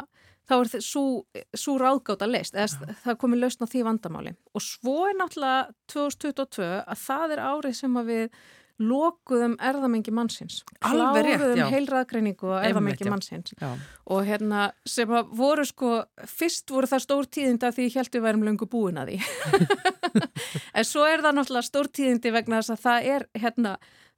þá 0.49 0.55
er 0.59 0.69
svo 0.83 1.75
ráðgáta 1.81 2.29
leist 2.29 2.55
eða 2.57 2.95
það 3.03 3.11
er 3.13 3.19
komið 3.21 3.43
lausn 3.43 3.65
á 3.65 3.69
því 3.69 3.83
vandamáli. 3.89 4.37
Og 4.57 4.65
svo 4.65 5.03
er 5.09 5.19
náttúrulega 5.19 5.75
2022 5.93 6.71
að 6.85 7.03
það 7.05 7.37
er 7.37 7.45
árið 7.45 7.77
sem 7.83 8.01
að 8.01 8.15
við 8.15 8.41
lokuðum 8.79 9.57
erðamengi 9.59 10.13
mannsins. 10.15 10.61
Kláruðum 10.79 11.73
heilraðgreiningu 11.73 12.47
og 12.47 12.63
erðamengi 12.63 13.09
mannsins. 13.11 13.51
Já. 13.59 13.73
og 14.07 14.23
hérna 14.25 14.69
sem 14.87 15.11
að 15.11 15.33
voru 15.35 15.65
sko 15.67 16.05
fyrst 16.31 16.71
voru 16.71 16.87
það 16.87 17.03
stórtíðindi 17.09 17.67
af 17.67 17.75
því 17.75 17.89
ég 17.89 17.97
held 17.99 18.15
við 18.15 18.27
værum 18.29 18.47
löngu 18.47 18.71
búin 18.71 19.03
að 19.03 19.11
því. 19.11 19.19
En 20.79 20.87
svo 20.87 21.03
er 21.05 21.25
það 21.25 21.41
náttúrulega 21.41 21.67
stórtíðindi 21.67 22.31
vegna 22.33 22.63
þess 22.63 22.77
að 22.77 22.85
það 22.85 23.09
er 23.17 23.27
hérna 23.43 23.73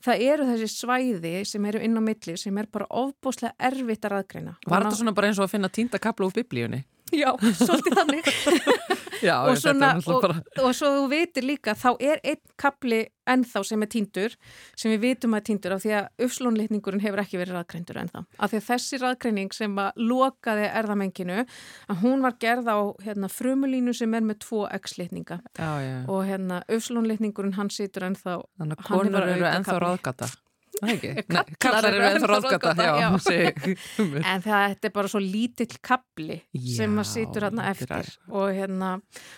það 0.04 0.24
eru 0.32 0.46
þessi 0.48 0.68
svæði 0.72 1.34
sem 1.48 1.66
eru 1.70 1.82
inn 1.84 1.98
á 1.98 2.02
milli 2.04 2.36
sem 2.40 2.58
er 2.60 2.68
bara 2.72 2.88
ofbúslega 3.02 3.54
erfitt 3.70 4.06
að 4.06 4.16
raðgreina. 4.16 4.56
Var 4.66 4.86
þetta 4.86 5.00
svona 5.02 5.16
bara 5.16 5.30
eins 5.30 5.40
og 5.40 5.48
að 5.48 5.54
finna 5.56 5.72
týnda 5.72 6.00
kapla 6.02 6.28
úr 6.28 6.36
biblíunni? 6.40 6.84
Já, 7.12 7.30
svolítið 7.58 7.96
þannig. 7.98 8.28
Já, 9.20 9.34
og, 9.44 9.58
svona, 9.60 9.94
og, 10.00 10.22
bara... 10.22 10.36
og 10.64 10.74
svo 10.76 10.90
þú 10.94 11.08
veitir 11.10 11.44
líka, 11.44 11.74
þá 11.76 11.90
er 12.00 12.20
einn 12.24 12.40
kapli 12.60 13.02
ennþá 13.28 13.62
sem 13.68 13.84
er 13.84 13.90
týndur, 13.92 14.36
sem 14.78 14.94
við 14.94 15.02
vitum 15.04 15.36
að 15.36 15.42
er 15.42 15.46
týndur 15.50 15.74
af 15.76 15.82
því 15.84 15.92
að 15.98 16.24
uppslónleitningurinn 16.26 17.04
hefur 17.04 17.22
ekki 17.22 17.40
verið 17.40 17.58
raðgreindur 17.58 18.00
ennþá. 18.00 18.24
Af 18.38 18.52
því 18.52 18.60
að 18.60 18.66
þessi 18.70 19.00
raðgreining 19.02 19.54
sem 19.54 19.76
að 19.84 20.02
lokaði 20.10 20.66
erðamenginu, 20.80 21.40
að 21.92 22.04
hún 22.04 22.24
var 22.24 22.36
gerð 22.42 22.72
á 22.72 22.78
hérna, 23.04 23.30
frumulínu 23.32 23.94
sem 23.96 24.16
er 24.16 24.24
með 24.26 24.40
tvo 24.46 24.64
x-leitninga. 24.80 25.42
Og 26.08 26.22
hérna, 26.28 26.62
uppslónleitningurinn 26.66 27.58
hann 27.60 27.72
situr 27.74 28.08
ennþá... 28.08 28.40
Þannig 28.60 28.80
að 28.80 28.88
konur 28.88 29.34
eru 29.36 29.50
ennþá 29.52 29.82
raðgata. 29.84 30.32
Kallar 31.60 31.88
eru 31.90 32.04
ennþá 32.08 32.28
ráðgata 32.30 32.72
En 34.20 34.44
þetta 34.44 34.88
er 34.88 34.94
bara 34.94 35.10
svo 35.10 35.20
lítill 35.20 35.76
kapli 35.84 36.38
já, 36.54 36.76
sem 36.78 36.94
maður 36.94 37.10
situr 37.10 37.48
hérna 37.48 37.66
eftir 37.72 38.12
og, 38.30 38.46
hérna, 38.54 38.94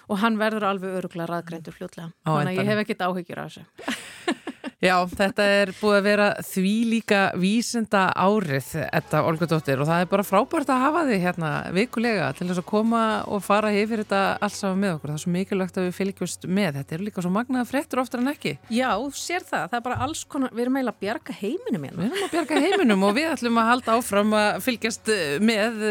og 0.09 0.21
hann 0.23 0.39
verður 0.41 0.69
alveg 0.71 1.01
öruglega 1.01 1.31
raðgreindur 1.33 1.75
fljóðlega 1.77 2.13
þannig 2.29 2.53
að 2.53 2.61
ég 2.61 2.73
hef 2.73 2.85
ekkit 2.85 3.05
áhyggjur 3.09 3.43
á 3.43 3.45
þessu 3.49 4.39
Já, 4.83 4.97
þetta 5.07 5.45
er 5.47 5.71
búið 5.79 5.97
að 6.01 6.07
vera 6.09 6.25
því 6.43 6.71
líka 6.91 7.19
vísenda 7.39 8.01
árið 8.19 8.73
þetta 8.81 9.21
Olgadóttir 9.29 9.79
og 9.79 9.87
það 9.87 10.01
er 10.03 10.09
bara 10.11 10.25
frábært 10.27 10.73
að 10.75 10.83
hafa 10.83 11.05
þið 11.07 11.23
hérna 11.23 11.51
vikulega 11.77 12.33
til 12.35 12.49
þess 12.49 12.63
að 12.65 12.67
koma 12.73 13.03
og 13.31 13.45
fara 13.47 13.71
yfir 13.79 14.03
þetta 14.03 14.23
alls 14.43 14.59
saman 14.59 14.83
með 14.83 14.97
okkur. 14.97 15.13
Það 15.13 15.21
er 15.21 15.23
svo 15.23 15.35
mikilvægt 15.37 15.79
að 15.79 15.87
við 15.87 15.95
fylgjast 16.01 16.49
með. 16.51 16.81
Þetta 16.81 16.99
er 16.99 17.07
líka 17.07 17.23
svo 17.23 17.33
magnaða 17.37 17.71
frettur 17.71 18.03
oftar 18.03 18.25
en 18.25 18.33
ekki. 18.35 18.57
Já, 18.75 18.91
sér 19.15 19.47
það. 19.47 19.71
Það 19.71 19.79
er 19.79 19.87
bara 19.87 20.01
alls 20.09 20.25
konar, 20.35 20.51
við 20.51 20.67
erum 20.67 20.81
eiginlega 20.81 20.97
að 20.97 21.07
bjarga 21.07 21.39
heiminum 21.39 21.87
hérna. 21.87 22.03
Við 22.03 22.11
erum 22.11 22.27
að 22.27 22.35
bjarga 22.35 22.67
heiminum 22.67 23.07
og 23.07 23.17
við 23.21 23.33
ætlum 23.37 23.63
að 23.63 23.71
halda 23.71 23.97
áfram 24.01 24.39
að 24.43 24.61
fylgjast 24.67 25.17
með 25.47 25.83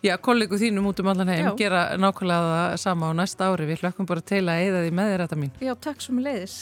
Já, 0.00 0.14
kollegu 0.16 0.56
þínum 0.56 0.86
út 0.88 1.00
um 1.02 1.10
allan 1.12 1.28
heim 1.28 1.42
Já. 1.44 1.50
gera 1.58 1.80
nákvæmlega 2.00 2.52
það 2.54 2.76
sama 2.80 3.10
á 3.10 3.18
næsta 3.18 3.50
ári. 3.52 3.66
Við 3.68 3.82
hlökkum 3.82 4.08
bara 4.08 4.22
til 4.24 4.40
að 4.48 4.62
eða 4.64 4.80
því 4.86 4.92
með 4.96 5.10
þér 5.10 5.22
þetta 5.26 5.38
mín. 5.42 5.50
Já, 5.60 5.72
takk 5.76 6.00
svo 6.00 6.14
með 6.16 6.28
leiðis. 6.30 6.54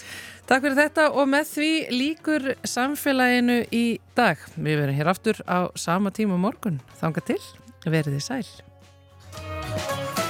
Takk 0.48 0.62
fyrir 0.64 0.78
þetta 0.78 1.02
og 1.12 1.26
með 1.28 1.50
því 1.50 1.72
líkur 1.92 2.46
samfélaginu 2.64 3.58
í 3.68 3.82
dag. 4.16 4.40
Við 4.56 4.80
verum 4.80 4.96
hér 4.96 5.10
aftur 5.12 5.42
á 5.44 5.68
sama 5.76 6.08
tíma 6.08 6.38
morgun. 6.40 6.80
Þanga 7.02 7.26
til, 7.28 7.42
verið 7.84 8.16
þið 8.16 8.24
sæl. 8.30 10.27